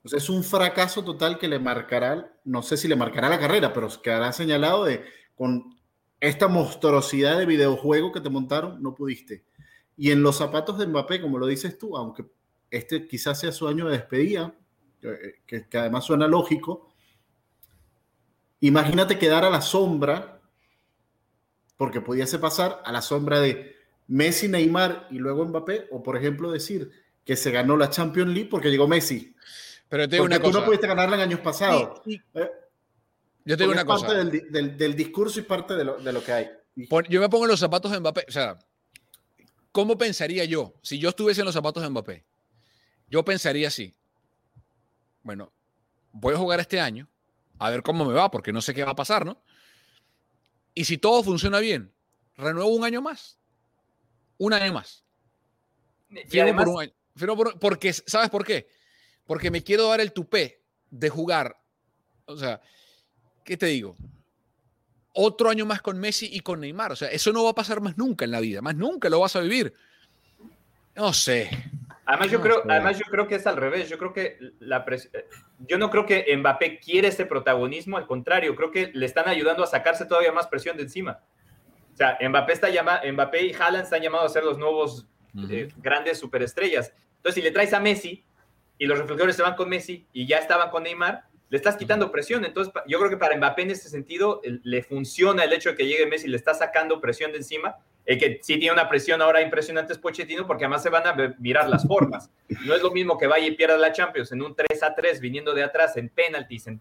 O 0.03 0.07
sea, 0.07 0.17
es 0.17 0.29
un 0.29 0.43
fracaso 0.43 1.03
total 1.03 1.37
que 1.37 1.47
le 1.47 1.59
marcará, 1.59 2.31
no 2.45 2.63
sé 2.63 2.77
si 2.77 2.87
le 2.87 2.95
marcará 2.95 3.29
la 3.29 3.39
carrera, 3.39 3.73
pero 3.73 3.89
quedará 4.01 4.31
señalado 4.31 4.85
de 4.85 5.03
con 5.35 5.77
esta 6.19 6.47
monstruosidad 6.47 7.37
de 7.37 7.45
videojuego 7.45 8.11
que 8.11 8.21
te 8.21 8.29
montaron, 8.29 8.81
no 8.81 8.95
pudiste. 8.95 9.43
Y 9.97 10.11
en 10.11 10.23
los 10.23 10.37
zapatos 10.37 10.77
de 10.77 10.87
Mbappé, 10.87 11.21
como 11.21 11.37
lo 11.37 11.47
dices 11.47 11.77
tú, 11.77 11.95
aunque 11.97 12.25
este 12.71 13.07
quizás 13.07 13.39
sea 13.39 13.51
su 13.51 13.67
año 13.67 13.85
de 13.87 13.97
despedida, 13.97 14.55
eh, 15.01 15.41
que, 15.45 15.67
que 15.67 15.77
además 15.77 16.05
suena 16.05 16.27
lógico, 16.27 16.93
imagínate 18.61 19.19
quedar 19.19 19.45
a 19.45 19.49
la 19.49 19.61
sombra, 19.61 20.41
porque 21.77 22.01
pudiese 22.01 22.39
pasar 22.39 22.81
a 22.85 22.91
la 22.91 23.01
sombra 23.01 23.39
de 23.39 23.75
Messi, 24.07 24.47
Neymar 24.47 25.07
y 25.11 25.19
luego 25.19 25.45
Mbappé, 25.45 25.87
o 25.91 26.01
por 26.01 26.17
ejemplo 26.17 26.51
decir 26.51 26.91
que 27.25 27.35
se 27.35 27.51
ganó 27.51 27.77
la 27.77 27.89
Champions 27.89 28.31
League 28.33 28.49
porque 28.49 28.69
llegó 28.69 28.87
Messi. 28.87 29.35
Pero 29.89 30.07
te 30.07 30.15
digo 30.15 30.23
Porque 30.23 30.35
una 30.35 30.43
tú 30.43 30.47
cosa. 30.49 30.59
no 30.59 30.65
pudiste 30.65 30.87
ganarla 30.87 31.15
en 31.17 31.21
años 31.21 31.39
pasados. 31.39 32.01
Eh, 32.05 32.49
Yo 33.45 33.57
te 33.57 33.63
digo 33.63 33.73
una 33.73 33.85
cosa. 33.85 34.07
parte 34.07 34.41
del, 34.49 34.77
del, 34.77 34.95
discurso 34.95 35.39
y 35.39 35.43
parte 35.43 35.75
de 35.75 35.83
lo, 35.83 35.97
de 35.99 36.11
lo 36.11 36.23
que 36.23 36.31
hay. 36.31 36.49
Yo 37.09 37.21
me 37.21 37.29
pongo 37.29 37.45
en 37.45 37.51
los 37.51 37.59
zapatos 37.59 37.91
de 37.91 37.99
Mbappé. 37.99 38.25
O 38.27 38.31
sea, 38.31 38.57
¿cómo 39.73 39.97
pensaría 39.97 40.45
yo? 40.45 40.73
Si 40.81 40.97
yo 40.99 41.09
estuviese 41.09 41.41
en 41.41 41.45
los 41.45 41.53
zapatos 41.53 41.83
de 41.83 41.89
Mbappé, 41.89 42.23
yo 43.09 43.25
pensaría 43.25 43.67
así. 43.67 43.93
Bueno, 45.23 45.51
voy 46.13 46.35
a 46.35 46.37
jugar 46.37 46.61
este 46.61 46.79
año, 46.79 47.09
a 47.59 47.69
ver 47.69 47.83
cómo 47.83 48.05
me 48.05 48.13
va, 48.13 48.31
porque 48.31 48.53
no 48.53 48.61
sé 48.61 48.73
qué 48.73 48.85
va 48.85 48.91
a 48.91 48.95
pasar, 48.95 49.25
¿no? 49.25 49.43
Y 50.73 50.85
si 50.85 50.97
todo 50.97 51.21
funciona 51.23 51.59
bien, 51.59 51.93
renuevo 52.37 52.69
un 52.69 52.85
año 52.85 53.01
más. 53.01 53.37
Un 54.37 54.53
año 54.53 54.73
más. 54.73 55.03
Firmo 56.27 56.55
por 56.55 56.67
un 56.69 56.81
año. 56.81 57.59
porque, 57.59 57.93
¿sabes 57.93 58.29
por 58.29 58.45
qué? 58.45 58.67
Porque 59.25 59.51
me 59.51 59.63
quiero 59.63 59.87
dar 59.87 60.01
el 60.01 60.13
tupé 60.13 60.63
de 60.89 61.09
jugar. 61.09 61.59
O 62.25 62.37
sea, 62.37 62.61
¿qué 63.43 63.57
te 63.57 63.67
digo? 63.67 63.97
Otro 65.13 65.49
año 65.49 65.65
más 65.65 65.81
con 65.81 65.99
Messi 65.99 66.27
y 66.31 66.39
con 66.39 66.59
Neymar. 66.59 66.91
O 66.91 66.95
sea, 66.95 67.09
eso 67.09 67.31
no 67.31 67.43
va 67.43 67.51
a 67.51 67.55
pasar 67.55 67.81
más 67.81 67.97
nunca 67.97 68.25
en 68.25 68.31
la 68.31 68.39
vida. 68.39 68.61
Más 68.61 68.75
nunca 68.75 69.09
lo 69.09 69.19
vas 69.19 69.35
a 69.35 69.41
vivir. 69.41 69.73
No 70.95 71.13
sé. 71.13 71.49
Además, 72.05 72.31
yo, 72.31 72.41
creo, 72.41 72.63
además 72.67 72.99
yo 72.99 73.05
creo 73.09 73.27
que 73.27 73.35
es 73.35 73.47
al 73.47 73.57
revés. 73.57 73.89
Yo 73.89 73.97
creo 73.97 74.11
que 74.11 74.37
la 74.59 74.85
yo 75.59 75.77
no 75.77 75.89
creo 75.89 76.05
que 76.05 76.35
Mbappé 76.35 76.79
quiere 76.79 77.07
ese 77.07 77.25
protagonismo. 77.25 77.97
Al 77.97 78.07
contrario, 78.07 78.55
creo 78.55 78.71
que 78.71 78.91
le 78.93 79.05
están 79.05 79.27
ayudando 79.29 79.63
a 79.63 79.67
sacarse 79.67 80.05
todavía 80.05 80.31
más 80.31 80.47
presión 80.47 80.75
de 80.75 80.83
encima. 80.83 81.19
O 81.93 81.95
sea, 81.95 82.17
Mbappé, 82.27 82.53
está 82.53 82.69
llama, 82.69 83.01
Mbappé 83.09 83.45
y 83.45 83.53
Haaland 83.53 83.83
están 83.83 84.01
llamados 84.01 84.31
a 84.31 84.33
ser 84.33 84.43
los 84.43 84.57
nuevos 84.57 85.07
eh, 85.49 85.69
grandes 85.77 86.19
superestrellas. 86.19 86.91
Entonces, 87.17 87.35
si 87.35 87.41
le 87.41 87.51
traes 87.51 87.73
a 87.73 87.79
Messi 87.79 88.25
y 88.77 88.85
los 88.85 88.97
reflectores 88.97 89.35
se 89.35 89.43
van 89.43 89.55
con 89.55 89.69
Messi 89.69 90.07
y 90.11 90.27
ya 90.27 90.39
estaban 90.39 90.71
con 90.71 90.83
Neymar, 90.83 91.25
le 91.49 91.57
estás 91.57 91.77
quitando 91.77 92.11
presión. 92.11 92.45
Entonces, 92.45 92.73
yo 92.87 92.97
creo 92.99 93.09
que 93.09 93.17
para 93.17 93.37
Mbappé 93.37 93.63
en 93.63 93.71
ese 93.71 93.89
sentido 93.89 94.41
le 94.43 94.83
funciona 94.83 95.43
el 95.43 95.53
hecho 95.53 95.69
de 95.69 95.75
que 95.75 95.85
llegue 95.85 96.05
Messi, 96.05 96.27
le 96.27 96.37
está 96.37 96.53
sacando 96.53 96.99
presión 96.99 97.31
de 97.31 97.37
encima. 97.37 97.77
El 98.05 98.19
que 98.19 98.39
sí 98.41 98.57
tiene 98.57 98.73
una 98.73 98.89
presión 98.89 99.21
ahora 99.21 99.41
impresionante 99.41 99.93
es 99.93 99.99
Pochettino, 99.99 100.45
porque 100.45 100.65
además 100.65 100.83
se 100.83 100.89
van 100.89 101.07
a 101.07 101.35
mirar 101.39 101.69
las 101.69 101.87
formas. 101.87 102.29
No 102.65 102.75
es 102.75 102.81
lo 102.81 102.91
mismo 102.91 103.17
que 103.17 103.27
vaya 103.27 103.47
y 103.47 103.51
pierda 103.51 103.77
la 103.77 103.93
Champions 103.93 104.31
en 104.33 104.41
un 104.41 104.55
3 104.55 104.83
a 104.83 104.93
3 104.93 105.21
viniendo 105.21 105.53
de 105.53 105.63
atrás 105.63 105.95
en 105.95 106.09
penaltis, 106.09 106.67
en, 106.67 106.79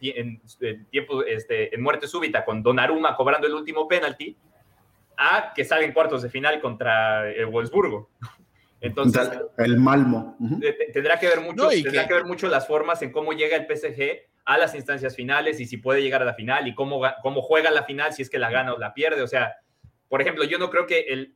tiempo, 0.90 1.22
este, 1.22 1.74
en 1.74 1.80
muerte 1.80 2.08
súbita, 2.08 2.44
con 2.44 2.62
Donnarumma 2.62 3.14
cobrando 3.14 3.46
el 3.46 3.54
último 3.54 3.86
penalti, 3.86 4.36
a 5.16 5.52
que 5.54 5.64
salga 5.64 5.84
en 5.84 5.92
cuartos 5.92 6.22
de 6.22 6.30
final 6.30 6.60
contra 6.60 7.30
el 7.30 7.46
Wolfsburgo. 7.46 8.10
Entonces, 8.82 9.30
el 9.58 9.78
Malmo. 9.78 10.36
Tendrá 10.92 11.18
que 11.18 11.28
ver 11.28 11.40
mucho, 11.40 11.68
tendrá 11.68 12.06
que... 12.06 12.14
ver 12.14 12.24
mucho 12.24 12.48
las 12.48 12.66
formas 12.66 13.00
en 13.02 13.12
cómo 13.12 13.32
llega 13.32 13.56
el 13.56 13.66
PSG 13.66 14.28
a 14.44 14.58
las 14.58 14.74
instancias 14.74 15.14
finales 15.14 15.60
y 15.60 15.66
si 15.66 15.76
puede 15.76 16.02
llegar 16.02 16.20
a 16.20 16.24
la 16.24 16.34
final 16.34 16.66
y 16.66 16.74
cómo, 16.74 17.00
cómo 17.22 17.42
juega 17.42 17.70
la 17.70 17.84
final, 17.84 18.12
si 18.12 18.22
es 18.22 18.28
que 18.28 18.40
la 18.40 18.50
gana 18.50 18.74
o 18.74 18.78
la 18.78 18.92
pierde. 18.92 19.22
O 19.22 19.28
sea, 19.28 19.54
por 20.08 20.20
ejemplo, 20.20 20.44
yo 20.44 20.58
no 20.58 20.68
creo 20.68 20.86
que 20.86 21.00
el, 21.00 21.34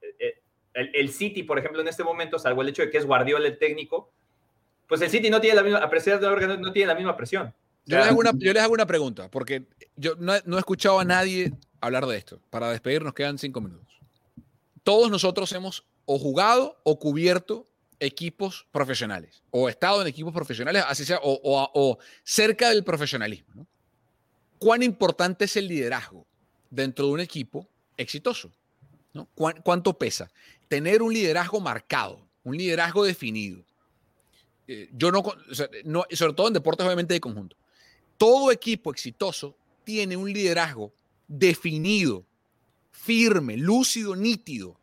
el, 0.75 0.91
el 0.93 1.09
City, 1.11 1.45
por 1.45 1.59
ejemplo, 1.59 1.81
en 1.81 1.89
este 1.89 2.03
momento, 2.03 2.39
salvo 2.39 2.63
el 2.63 2.69
hecho 2.69 2.83
de 2.83 2.91
que 2.91 2.99
es 2.99 3.07
Guardiola 3.07 3.47
el 3.47 3.59
técnico, 3.59 4.13
pues 4.89 5.01
el 5.01 5.09
City 5.09 5.31
no 5.31 5.41
tiene 5.41 5.55
la 5.57 5.63
misma, 5.63 5.79
a 5.79 5.89
pesar 5.89 6.19
de 6.19 6.27
órgano, 6.27 6.57
no 6.57 6.73
tiene 6.73 6.89
la 6.89 6.95
misma 6.97 7.17
presión. 7.17 7.55
Yo 7.85 7.99
les, 7.99 8.09
hago 8.09 8.19
una, 8.19 8.33
yo 8.37 8.53
les 8.53 8.63
hago 8.63 8.75
una 8.75 8.87
pregunta, 8.87 9.31
porque 9.31 9.63
yo 9.95 10.17
no, 10.19 10.35
no 10.45 10.57
he 10.57 10.59
escuchado 10.59 10.99
a 10.99 11.05
nadie 11.05 11.53
hablar 11.81 12.07
de 12.07 12.17
esto. 12.17 12.41
Para 12.51 12.71
despedirnos 12.71 13.15
quedan 13.15 13.39
cinco 13.39 13.61
minutos. 13.61 14.01
Todos 14.83 15.11
nosotros 15.11 15.53
hemos 15.53 15.85
o 16.07 16.19
jugado 16.19 16.79
o 16.85 16.99
cubierto 16.99 17.67
equipos 18.01 18.67
profesionales, 18.71 19.43
o 19.51 19.69
estado 19.69 20.03
en 20.03 20.09
equipos 20.09 20.33
profesionales, 20.33 20.85
así 20.87 21.05
sea, 21.05 21.19
o, 21.23 21.99
cerca 22.25 22.71
del 22.71 22.85
profesionalismo. 22.85 23.67
¿Cuán 24.59 24.83
importante 24.83 25.45
es 25.45 25.57
el 25.57 25.69
liderazgo 25.69 26.27
dentro 26.71 27.07
de 27.07 27.13
un 27.13 27.21
equipo 27.21 27.69
exitoso? 27.97 28.51
¿Cuánto 29.35 29.95
pesa? 29.99 30.31
Tener 30.69 31.03
un 31.03 31.13
liderazgo 31.13 31.61
marcado, 31.61 32.21
un 32.45 32.57
liderazgo 32.57 33.05
definido. 33.05 33.63
Eh, 34.69 34.91
yo 34.93 35.11
no, 35.11 35.23
no, 35.85 36.05
sobre 36.11 36.33
todo 36.33 36.49
en 36.49 36.55
deportes 36.55 36.85
obviamente 36.85 37.15
de 37.15 37.21
conjunto. 37.21 37.57
Todo 38.19 38.51
equipo 38.51 38.91
exitoso 38.91 39.57
tiene 39.85 40.17
un 40.17 40.33
liderazgo 40.33 40.93
definido, 41.29 42.25
firme, 42.91 43.57
lúcido, 43.57 44.17
nítido. 44.17 44.79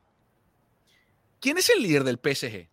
¿Quién 1.43 1.57
es 1.57 1.69
el 1.69 1.83
líder 1.83 2.05
del 2.05 2.21
PSG? 2.23 2.69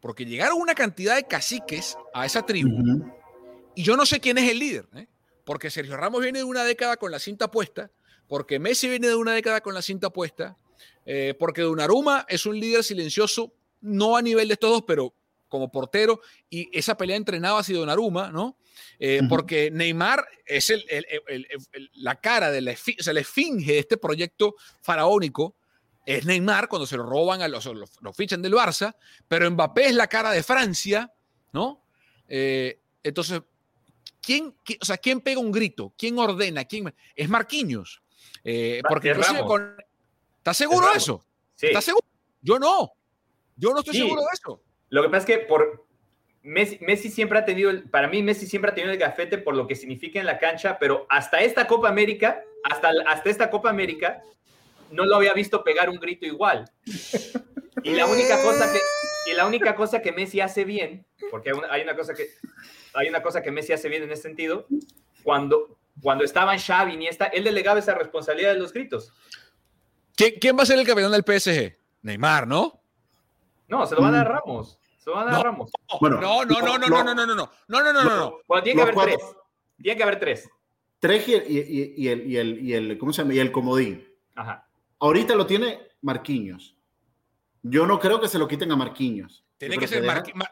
Porque 0.00 0.24
llegaron 0.24 0.60
una 0.60 0.74
cantidad 0.74 1.14
de 1.14 1.22
caciques 1.22 1.96
a 2.12 2.26
esa 2.26 2.44
tribu 2.44 2.68
y 3.76 3.84
yo 3.84 3.96
no 3.96 4.06
sé 4.06 4.18
quién 4.18 4.38
es 4.38 4.50
el 4.50 4.58
líder, 4.58 4.88
¿eh? 4.96 5.06
porque 5.44 5.70
Sergio 5.70 5.96
Ramos 5.96 6.20
viene 6.20 6.40
de 6.40 6.44
una 6.44 6.64
década 6.64 6.96
con 6.96 7.12
la 7.12 7.20
cinta 7.20 7.48
puesta, 7.48 7.92
porque 8.26 8.58
Messi 8.58 8.88
viene 8.88 9.06
de 9.06 9.14
una 9.14 9.34
década 9.34 9.60
con 9.60 9.72
la 9.72 9.82
cinta 9.82 10.10
puesta, 10.10 10.58
eh, 11.06 11.36
porque 11.38 11.62
Donnarumma 11.62 12.26
es 12.28 12.44
un 12.44 12.58
líder 12.58 12.82
silencioso, 12.82 13.54
no 13.80 14.16
a 14.16 14.22
nivel 14.22 14.48
de 14.48 14.56
todos, 14.56 14.82
pero 14.82 15.14
como 15.46 15.70
portero, 15.70 16.20
y 16.50 16.76
esa 16.76 16.96
pelea 16.96 17.14
entrenaba 17.14 17.60
así 17.60 17.72
Donnarumma, 17.72 18.32
¿no? 18.32 18.58
Eh, 18.98 19.20
porque 19.28 19.70
Neymar 19.70 20.26
es 20.44 20.70
el, 20.70 20.84
la 21.92 22.20
cara 22.20 22.50
de 22.50 22.62
la, 22.62 22.74
se 22.74 23.14
le 23.14 23.22
finge 23.22 23.78
este 23.78 23.96
proyecto 23.96 24.56
faraónico. 24.80 25.54
Es 26.04 26.24
Neymar 26.24 26.68
cuando 26.68 26.86
se 26.86 26.96
lo 26.96 27.04
roban, 27.04 27.42
a 27.42 27.48
los, 27.48 27.64
los, 27.66 28.16
fichan 28.16 28.42
del 28.42 28.54
Barça, 28.54 28.94
pero 29.28 29.50
Mbappé 29.50 29.86
es 29.86 29.94
la 29.94 30.08
cara 30.08 30.30
de 30.30 30.42
Francia, 30.42 31.12
¿no? 31.52 31.84
Eh, 32.28 32.80
entonces, 33.02 33.42
¿quién, 34.20 34.54
o 34.80 34.84
sea, 34.84 34.96
¿quién 34.96 35.20
pega 35.20 35.40
un 35.40 35.52
grito? 35.52 35.92
¿Quién 35.96 36.18
ordena? 36.18 36.64
¿Quién? 36.64 36.92
Es 37.14 37.28
Marquinhos. 37.28 38.02
Eh, 38.44 38.82
porque 38.88 39.14
con, 39.46 39.76
¿Estás 40.38 40.56
seguro 40.56 40.90
de 40.90 40.96
eso? 40.96 41.24
¿Estás 41.60 41.84
seguro? 41.84 42.04
Yo 42.40 42.58
no. 42.58 42.92
Yo 43.56 43.72
no 43.72 43.78
estoy 43.78 43.94
seguro 43.94 44.22
de 44.22 44.28
eso. 44.32 44.60
Lo 44.88 45.02
que 45.02 45.08
pasa 45.08 45.18
es 45.18 45.24
que 45.26 45.38
por, 45.46 45.86
Messi, 46.42 47.08
siempre 47.08 47.38
ha 47.38 47.44
tenido, 47.44 47.70
para 47.90 48.08
mí 48.08 48.22
Messi 48.22 48.46
siempre 48.46 48.72
ha 48.72 48.74
tenido 48.74 48.92
el 48.92 48.98
gafete 48.98 49.38
por 49.38 49.54
lo 49.54 49.66
que 49.68 49.76
significa 49.76 50.18
en 50.18 50.26
la 50.26 50.38
cancha, 50.38 50.78
pero 50.78 51.06
hasta 51.08 51.40
esta 51.40 51.68
Copa 51.68 51.88
América, 51.88 52.42
hasta, 52.64 52.90
hasta 53.06 53.30
esta 53.30 53.50
Copa 53.50 53.70
América, 53.70 54.22
no 54.92 55.04
lo 55.04 55.16
había 55.16 55.32
visto 55.32 55.64
pegar 55.64 55.90
un 55.90 55.96
grito 55.96 56.26
igual. 56.26 56.70
Y 57.82 57.94
la 57.94 58.06
única 58.06 58.40
cosa 58.42 58.72
que, 58.72 58.78
y 59.30 59.34
la 59.34 59.46
única 59.46 59.74
cosa 59.74 60.00
que 60.00 60.12
Messi 60.12 60.40
hace 60.40 60.64
bien, 60.64 61.04
porque 61.30 61.52
hay 61.70 61.82
una 61.82 61.96
cosa 61.96 62.14
que, 62.14 62.28
hay 62.94 63.08
una 63.08 63.22
cosa 63.22 63.42
que 63.42 63.50
Messi 63.50 63.72
hace 63.72 63.88
bien 63.88 64.04
en 64.04 64.12
ese 64.12 64.22
sentido, 64.22 64.66
cuando, 65.24 65.78
cuando 66.00 66.24
estaban 66.24 66.58
Xavi 66.58 66.94
y 66.94 67.06
esta, 67.06 67.26
él 67.26 67.44
delegaba 67.44 67.78
esa 67.78 67.94
responsabilidad 67.94 68.52
de 68.52 68.60
los 68.60 68.72
gritos. 68.72 69.12
¿Quién, 70.14 70.34
¿Quién 70.40 70.56
va 70.56 70.62
a 70.62 70.66
ser 70.66 70.78
el 70.78 70.86
campeón 70.86 71.10
del 71.10 71.24
PSG? 71.24 71.76
Neymar, 72.02 72.46
¿no? 72.46 72.80
No, 73.68 73.86
se 73.86 73.94
lo 73.94 74.02
van 74.02 74.14
a 74.14 74.18
dar 74.18 74.28
Ramos. 74.28 74.78
Se 74.98 75.10
van 75.10 75.28
a 75.28 75.32
dar 75.32 75.44
Ramos. 75.44 75.70
Bueno, 76.00 76.20
no, 76.20 76.44
no, 76.44 76.60
no, 76.60 76.78
no, 76.78 76.88
no, 76.88 76.88
no, 76.88 77.14
no, 77.14 77.26
no, 77.26 77.34
no, 77.34 77.34
no, 77.34 77.82
no, 77.82 77.92
no, 77.92 78.04
no. 78.04 78.38
Bueno, 78.46 78.62
tiene 78.62 78.76
que 78.76 78.90
haber 78.90 79.04
tres. 79.04 79.18
Tiene 79.82 79.96
que 79.96 80.02
haber 80.02 80.20
tres. 80.20 80.50
Tres 81.00 81.28
y, 81.28 81.34
y, 81.34 81.94
y, 81.96 82.08
el, 82.08 82.30
y, 82.30 82.36
el, 82.36 82.58
y 82.60 82.74
el, 82.74 82.98
¿cómo 82.98 83.12
se 83.12 83.22
llama? 83.22 83.34
Y 83.34 83.40
el 83.40 83.50
comodín. 83.50 84.06
Ajá. 84.36 84.68
Ahorita 85.02 85.34
lo 85.34 85.46
tiene 85.46 85.80
Marquinhos. 86.00 86.76
Yo 87.62 87.86
no 87.86 87.98
creo 87.98 88.20
que 88.20 88.28
se 88.28 88.38
lo 88.38 88.48
quiten 88.48 88.72
a 88.72 88.76
Marquinhos. 88.76 89.44
Tiene 89.58 89.78
que 89.78 89.86
ser 89.86 90.04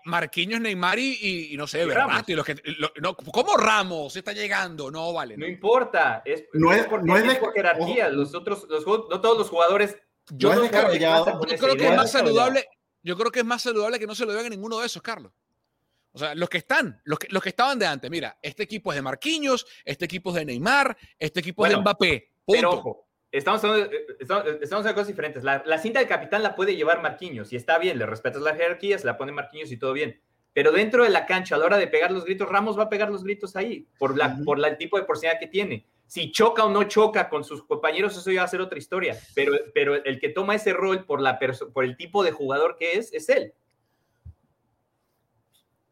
Marquinhos, 0.04 0.60
Neymar 0.60 0.98
y, 0.98 1.54
no 1.56 1.66
sé, 1.66 1.84
¿verdad? 1.84 2.24
Los 2.28 2.46
que, 2.46 2.56
no, 3.00 3.16
¿Cómo 3.16 3.56
Ramos 3.56 4.14
está 4.14 4.32
llegando? 4.32 4.90
No, 4.90 5.12
vale. 5.12 5.36
No, 5.36 5.46
importa. 5.46 6.22
Es, 6.24 6.44
no 6.52 6.72
es, 6.72 6.86
por, 6.86 7.04
no 7.04 7.16
es, 7.16 7.38
por 7.38 7.52
jerarquía. 7.52 8.08
Los 8.08 8.34
otros, 8.34 8.66
los, 8.68 8.86
no 8.86 9.20
todos 9.20 9.38
los 9.38 9.48
jugadores. 9.48 9.96
Yo, 10.32 10.54
no 10.54 10.68
creo, 10.68 10.94
yo 10.94 11.56
creo 11.58 11.76
que 11.76 11.88
es 11.88 11.96
más 11.96 12.12
saludable 12.12 12.66
yo 13.02 13.16
creo 13.16 13.30
que 13.30 13.40
es 13.40 13.44
más 13.44 13.62
saludable 13.62 13.98
que 13.98 14.06
no 14.06 14.14
se 14.14 14.24
lo 14.24 14.32
digan 14.32 14.46
a 14.46 14.50
ninguno 14.50 14.78
de 14.78 14.86
esos, 14.86 15.02
Carlos. 15.02 15.32
O 16.12 16.18
sea, 16.18 16.34
los 16.34 16.48
que 16.48 16.58
están, 16.58 17.00
los 17.04 17.18
que, 17.18 17.28
los 17.30 17.42
que 17.42 17.50
estaban 17.50 17.78
de 17.78 17.86
antes, 17.86 18.10
mira, 18.10 18.38
este 18.42 18.64
equipo 18.64 18.92
es 18.92 18.96
de 18.96 19.02
Marquinhos, 19.02 19.66
este 19.84 20.06
equipo 20.06 20.30
es 20.30 20.36
de 20.36 20.44
Neymar, 20.44 20.96
este 21.18 21.40
equipo 21.40 21.64
es 21.64 21.72
de 21.72 21.78
Mbappé. 21.78 22.32
Pero 22.46 22.72
ojo, 22.72 23.08
estamos 23.32 23.62
hablando, 23.64 23.90
estamos, 24.20 24.86
cosas 24.92 25.06
diferentes. 25.06 25.42
La, 25.42 25.78
cinta 25.78 26.00
de 26.00 26.06
capitán 26.06 26.42
la 26.42 26.54
puede 26.54 26.76
llevar 26.76 27.02
Marquinhos 27.02 27.52
y 27.52 27.56
está 27.56 27.78
bien, 27.78 27.98
le 27.98 28.06
respetas 28.06 28.42
la 28.42 28.54
jerarquía, 28.54 28.98
se 28.98 29.06
la 29.06 29.16
pone 29.16 29.32
Marquinhos 29.32 29.70
y 29.72 29.78
todo 29.78 29.92
bien. 29.92 30.20
Pero 30.52 30.72
dentro 30.72 31.04
de 31.04 31.10
la 31.10 31.26
cancha, 31.26 31.54
a 31.54 31.58
la 31.58 31.66
hora 31.66 31.78
de 31.78 31.86
pegar 31.86 32.10
los 32.10 32.24
gritos, 32.24 32.48
Ramos 32.48 32.78
va 32.78 32.84
a 32.84 32.88
pegar 32.88 33.10
los 33.10 33.22
gritos 33.22 33.54
ahí, 33.54 33.86
por, 33.98 34.18
la, 34.18 34.36
por 34.44 34.64
el 34.64 34.76
tipo 34.76 34.98
de 34.98 35.04
porcentaje 35.04 35.40
que 35.40 35.46
tiene. 35.46 35.86
Si 36.06 36.32
choca 36.32 36.64
o 36.64 36.70
no 36.70 36.84
choca 36.84 37.28
con 37.28 37.44
sus 37.44 37.62
compañeros, 37.62 38.16
eso 38.16 38.32
ya 38.32 38.40
va 38.40 38.46
a 38.46 38.48
ser 38.48 38.60
otra 38.60 38.78
historia. 38.78 39.16
Pero, 39.34 39.52
pero 39.72 39.94
el 39.94 40.18
que 40.18 40.28
toma 40.28 40.56
ese 40.56 40.72
rol 40.72 41.04
por, 41.04 41.20
la 41.20 41.38
por 41.72 41.84
el 41.84 41.96
tipo 41.96 42.24
de 42.24 42.32
jugador 42.32 42.76
que 42.76 42.94
es, 42.94 43.12
es 43.12 43.28
él. 43.28 43.54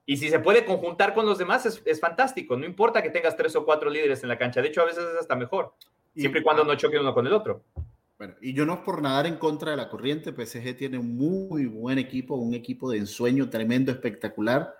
Y 0.08 0.16
si 0.16 0.30
se 0.30 0.38
puede 0.38 0.64
conjuntar 0.64 1.12
con 1.12 1.26
los 1.26 1.36
demás, 1.36 1.66
es, 1.66 2.00
fantástico. 2.00 2.56
No 2.56 2.64
importa 2.64 3.02
que 3.02 3.10
tengas 3.10 3.36
tres 3.36 3.54
o 3.56 3.66
cuatro 3.66 3.90
líderes 3.90 4.22
en 4.22 4.30
la 4.30 4.38
cancha. 4.38 4.62
De 4.62 4.68
hecho, 4.68 4.80
a 4.80 4.86
veces 4.86 5.04
es 5.04 5.20
hasta 5.20 5.36
mejor. 5.36 5.74
Siempre 6.20 6.40
y 6.40 6.44
cuando 6.44 6.64
no 6.64 6.74
choque 6.76 6.98
uno 6.98 7.14
con 7.14 7.26
el 7.26 7.32
otro. 7.32 7.64
Bueno, 8.18 8.34
y 8.40 8.52
yo 8.52 8.66
no 8.66 8.74
es 8.74 8.80
por 8.80 9.00
nadar 9.00 9.26
en 9.26 9.36
contra 9.36 9.70
de 9.70 9.76
la 9.76 9.88
corriente. 9.88 10.32
PSG 10.32 10.76
tiene 10.76 10.98
un 10.98 11.16
muy 11.16 11.66
buen 11.66 11.98
equipo, 11.98 12.34
un 12.34 12.52
equipo 12.54 12.90
de 12.90 12.98
ensueño 12.98 13.48
tremendo, 13.48 13.92
espectacular. 13.92 14.74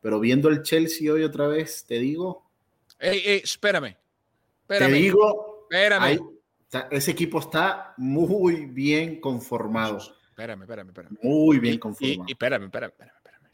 Pero 0.00 0.20
viendo 0.20 0.48
el 0.48 0.62
Chelsea 0.62 1.12
hoy 1.12 1.24
otra 1.24 1.48
vez, 1.48 1.84
te 1.86 1.98
digo. 1.98 2.44
Ey, 3.00 3.20
ey, 3.24 3.40
espérame. 3.42 3.96
Te 4.68 4.86
digo, 4.88 5.66
espérame. 5.70 6.02
hay- 6.02 6.18
ese 6.90 7.10
equipo 7.12 7.38
está 7.40 7.94
muy 7.96 8.66
bien 8.66 9.20
conformado. 9.20 9.98
Espérame, 10.30 10.62
espérame, 10.62 10.88
espérame. 10.88 11.16
Muy 11.22 11.58
bien 11.58 11.78
conformado. 11.78 12.24
y 12.28 12.32
espérame, 12.32 12.64
espérame, 12.64 12.90
espérame. 12.90 13.16
espérame. 13.16 13.48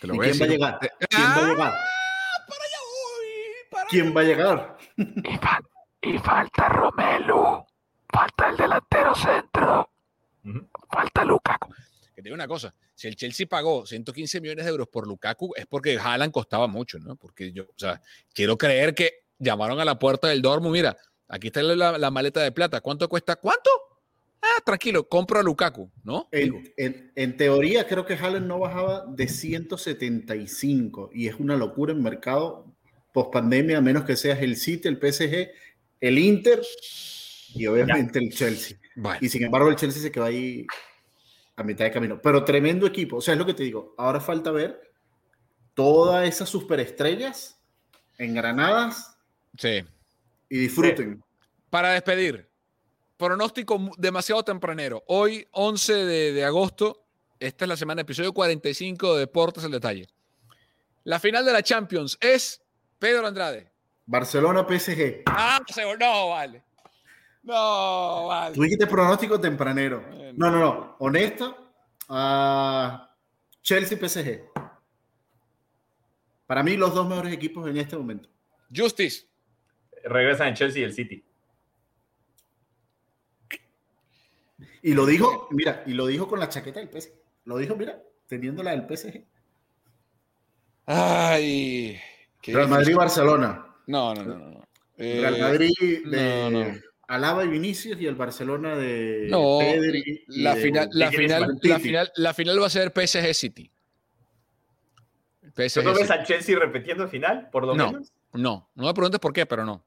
Te 0.00 0.06
lo 0.06 0.14
¿Y 0.14 0.16
voy 0.16 0.26
a 0.28 0.30
quién 0.30 0.40
va 0.40 0.44
a 0.44 0.48
llegar? 0.48 0.78
Eh, 0.82 0.88
¿Quién 1.08 1.22
va 1.22 1.34
a 1.34 1.38
¡Ah! 1.38 1.48
llegar? 1.48 1.72
Para 2.48 2.64
allá 2.64 2.78
voy, 2.92 3.70
para 3.70 3.86
¿Quién 3.88 4.16
va 4.16 4.20
a 4.20 4.24
llegar? 4.24 4.76
Y, 6.02 6.12
fal- 6.12 6.14
y 6.14 6.18
falta 6.18 6.68
Romelu. 6.68 7.64
Falta 8.12 8.50
el 8.50 8.56
delantero 8.56 9.14
centro. 9.14 9.90
Falta 10.90 11.24
Lukaku. 11.24 11.72
Que 12.14 12.22
te 12.22 12.22
digo 12.22 12.34
una 12.34 12.48
cosa, 12.48 12.74
si 12.94 13.08
el 13.08 13.16
Chelsea 13.16 13.46
pagó 13.46 13.86
115 13.86 14.40
millones 14.40 14.64
de 14.64 14.70
euros 14.70 14.88
por 14.88 15.06
Lukaku 15.06 15.52
es 15.56 15.66
porque 15.66 15.98
Haaland 15.98 16.32
costaba 16.32 16.66
mucho, 16.66 16.98
¿no? 16.98 17.16
Porque 17.16 17.52
yo, 17.52 17.64
o 17.64 17.74
sea, 17.76 18.00
quiero 18.34 18.58
creer 18.58 18.94
que 18.94 19.24
llamaron 19.38 19.78
a 19.80 19.84
la 19.84 19.98
puerta 19.98 20.28
del 20.28 20.42
Dortmund, 20.42 20.72
mira, 20.72 20.96
aquí 21.28 21.46
está 21.48 21.62
la, 21.62 21.96
la 21.98 22.10
maleta 22.10 22.42
de 22.42 22.52
plata, 22.52 22.80
¿cuánto 22.80 23.08
cuesta? 23.08 23.36
¿Cuánto? 23.36 23.70
Ah, 24.42 24.60
tranquilo, 24.64 25.08
compro 25.08 25.38
a 25.38 25.42
Lukaku, 25.42 25.90
¿no? 26.02 26.28
En- 26.76 27.12
en 27.14 27.36
teoría, 27.36 27.86
creo 27.86 28.04
que 28.06 28.14
Haaland 28.14 28.46
no 28.46 28.58
bajaba 28.58 29.04
de 29.06 29.28
175 29.28 31.10
y 31.12 31.28
es 31.28 31.34
una 31.36 31.56
locura 31.56 31.92
en 31.92 32.02
mercado 32.02 32.66
post 33.12 33.32
pandemia, 33.32 33.78
a 33.78 33.80
menos 33.82 34.04
que 34.04 34.16
seas 34.16 34.40
el 34.42 34.56
City, 34.56 34.88
el 34.88 34.98
PSG, 34.98 35.50
el 36.00 36.18
Inter 36.18 36.62
y 37.54 37.66
obviamente 37.66 38.18
el 38.18 38.30
Chelsea. 38.32 38.78
bueno, 38.96 39.18
Y 39.20 39.28
sin 39.28 39.44
embargo, 39.44 39.68
el 39.68 39.76
Chelsea 39.76 40.02
se 40.02 40.10
quedó 40.10 40.24
ahí 40.24 40.66
a 41.56 41.62
mitad 41.62 41.84
de 41.84 41.90
camino. 41.90 42.20
Pero 42.22 42.44
tremendo 42.44 42.86
equipo. 42.86 43.16
O 43.16 43.20
sea, 43.20 43.34
es 43.34 43.38
lo 43.38 43.46
que 43.46 43.54
te 43.54 43.62
digo. 43.62 43.94
Ahora 43.98 44.20
falta 44.20 44.50
ver 44.50 44.80
todas 45.74 46.28
esas 46.28 46.48
superestrellas 46.48 47.60
engranadas 48.18 49.16
sí. 49.56 49.84
y 50.48 50.58
disfruten. 50.58 51.22
Para 51.68 51.90
despedir, 51.90 52.48
pronóstico 53.16 53.90
demasiado 53.98 54.42
tempranero. 54.42 55.04
Hoy, 55.06 55.46
11 55.52 55.92
de, 56.04 56.32
de 56.32 56.44
agosto, 56.44 57.06
esta 57.38 57.64
es 57.64 57.68
la 57.68 57.76
semana, 57.76 58.02
episodio 58.02 58.32
45 58.32 59.14
de 59.14 59.20
Deportes 59.20 59.64
al 59.64 59.70
Detalle. 59.70 60.06
La 61.04 61.18
final 61.18 61.44
de 61.44 61.52
la 61.52 61.62
Champions 61.62 62.18
es 62.20 62.62
Pedro 62.98 63.26
Andrade. 63.26 63.69
Barcelona, 64.10 64.66
PSG. 64.66 65.22
Ah, 65.26 65.60
no, 66.00 66.30
vale. 66.30 66.64
No, 67.44 68.26
vale. 68.26 68.56
Tú 68.56 68.62
dijiste 68.62 68.88
pronóstico 68.88 69.40
tempranero. 69.40 70.04
No, 70.34 70.50
no, 70.50 70.58
no. 70.58 70.96
Honesto. 70.98 71.56
ah, 72.08 73.08
Chelsea, 73.62 73.96
PSG. 73.96 74.50
Para 76.44 76.64
mí, 76.64 76.76
los 76.76 76.92
dos 76.92 77.08
mejores 77.08 77.32
equipos 77.32 77.68
en 77.70 77.76
este 77.76 77.96
momento. 77.96 78.28
Justice. 78.74 79.28
Regresan 80.02 80.48
en 80.48 80.54
Chelsea 80.54 80.80
y 80.80 80.84
el 80.84 80.92
City. 80.92 81.24
Y 84.82 84.94
lo 84.94 85.06
dijo, 85.06 85.46
mira, 85.52 85.84
y 85.86 85.92
lo 85.92 86.06
dijo 86.06 86.26
con 86.26 86.40
la 86.40 86.48
chaqueta 86.48 86.80
del 86.80 86.88
PSG. 86.88 87.12
Lo 87.44 87.58
dijo, 87.58 87.76
mira, 87.76 88.02
teniendo 88.26 88.64
la 88.64 88.72
del 88.72 88.88
PSG. 88.88 89.24
Ay. 90.86 92.00
Real. 92.42 92.66
Madrid-Barcelona. 92.68 93.69
No, 93.90 94.14
no, 94.14 94.22
no, 94.24 94.38
no. 94.38 94.68
Eh, 94.96 95.18
Real 95.20 95.40
Madrid 95.40 95.72
de 96.06 96.50
no, 96.50 96.50
no. 96.50 96.74
Alaba 97.08 97.44
y 97.44 97.48
Vinicius 97.48 98.00
y 98.00 98.06
el 98.06 98.14
Barcelona 98.14 98.76
de 98.76 99.26
No, 99.30 99.58
Pedri 99.58 100.24
la 100.28 100.54
de- 100.54 100.62
final, 100.62 100.88
la 100.92 101.10
final, 101.10 101.58
la 101.62 101.78
final, 101.80 102.12
la 102.14 102.34
final 102.34 102.62
va 102.62 102.66
a 102.66 102.70
ser 102.70 102.92
PSG 102.92 103.34
City. 103.34 103.70
PSG 105.56 105.82
¿Tú 105.82 105.88
no 105.88 105.94
ves 105.94 106.10
a 106.10 106.22
Chelsea 106.22 106.56
repitiendo 106.58 107.08
final, 107.08 107.48
por 107.50 107.66
lo 107.66 107.74
No. 107.74 107.90
menos? 107.92 108.12
No, 108.32 108.70
no 108.76 108.86
me 108.86 108.94
preguntes 108.94 109.18
por 109.18 109.32
qué, 109.32 109.44
pero 109.46 109.64
no. 109.64 109.84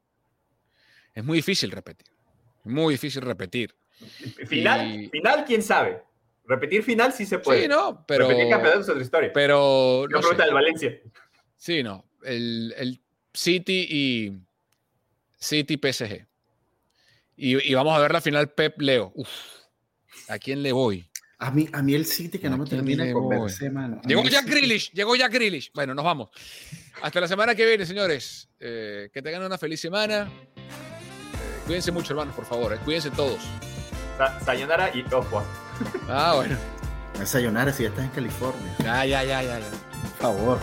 Es 1.13 1.23
muy 1.23 1.37
difícil 1.37 1.71
repetir. 1.71 2.07
Muy 2.65 2.95
difícil 2.95 3.21
repetir. 3.21 3.73
Final, 4.47 5.03
Y- 5.03 5.09
final, 5.09 5.45
quién 5.45 5.61
sabe. 5.61 6.03
Repetir 6.45 6.83
final 6.83 7.13
sí 7.13 7.25
se 7.25 7.39
puede. 7.39 7.61
Sí, 7.61 7.67
no, 7.69 8.03
pero. 8.05 8.27
Repetir 8.27 8.49
campeonato 8.49 8.81
es 8.81 8.89
otra 8.89 9.01
historia. 9.01 9.31
Pero. 9.33 10.03
Yo 10.03 10.07
No 10.09 10.19
pregunta 10.19 10.43
del 10.43 10.53
Valencia. 10.53 10.99
Sí, 11.55 11.81
no. 11.83 12.03
El, 12.25 12.73
el 12.77 13.01
City 13.33 13.87
y. 13.89 14.31
City 15.39 15.77
PSG. 15.77 16.25
Y, 17.35 17.71
y 17.71 17.73
vamos 17.73 17.95
a 17.97 17.99
ver 17.99 18.11
la 18.13 18.21
final 18.21 18.49
Pep 18.51 18.79
Leo. 18.81 19.11
Uf. 19.15 19.29
¿A 20.29 20.37
quién 20.39 20.61
le 20.63 20.71
voy? 20.71 21.09
A 21.39 21.51
mí, 21.51 21.67
a 21.73 21.81
mí 21.81 21.93
el 21.95 22.05
City 22.05 22.39
que 22.39 22.47
no 22.47 22.55
¿A 22.55 22.57
me 22.59 22.65
termina 22.65 23.03
de 23.03 23.11
convencer, 23.11 23.71
mano. 23.71 23.99
A 24.01 24.07
Llegó 24.07 24.23
Jack 24.23 24.45
Grealish, 24.45 24.91
llegó 24.93 25.15
Jack 25.15 25.33
Grealish. 25.33 25.71
Bueno, 25.73 25.93
nos 25.93 26.05
vamos. 26.05 26.29
Hasta 27.01 27.19
la 27.19 27.27
semana 27.27 27.53
que 27.55 27.65
viene, 27.65 27.85
señores. 27.85 28.47
Eh, 28.59 29.09
que 29.13 29.21
tengan 29.21 29.43
una 29.43 29.57
feliz 29.57 29.81
semana. 29.81 30.31
Eh, 30.55 31.59
cuídense 31.65 31.91
mucho, 31.91 32.13
hermanos, 32.13 32.33
por 32.35 32.45
favor. 32.45 32.71
eh. 32.73 32.77
Cuídense 32.85 33.11
todos. 33.11 33.41
Sa- 34.17 34.39
Sayonara 34.39 34.95
y 34.95 35.03
ojo. 35.13 35.43
Ah, 36.07 36.33
bueno. 36.35 36.57
Sayonara 37.25 37.73
si 37.73 37.83
ya 37.83 37.89
estás 37.89 38.05
en 38.05 38.11
California. 38.11 38.75
Ya, 38.81 39.05
ya, 39.05 39.23
ya, 39.25 39.43
ya, 39.43 39.59
ya. 39.59 39.69
Por 39.69 40.17
favor. 40.19 40.59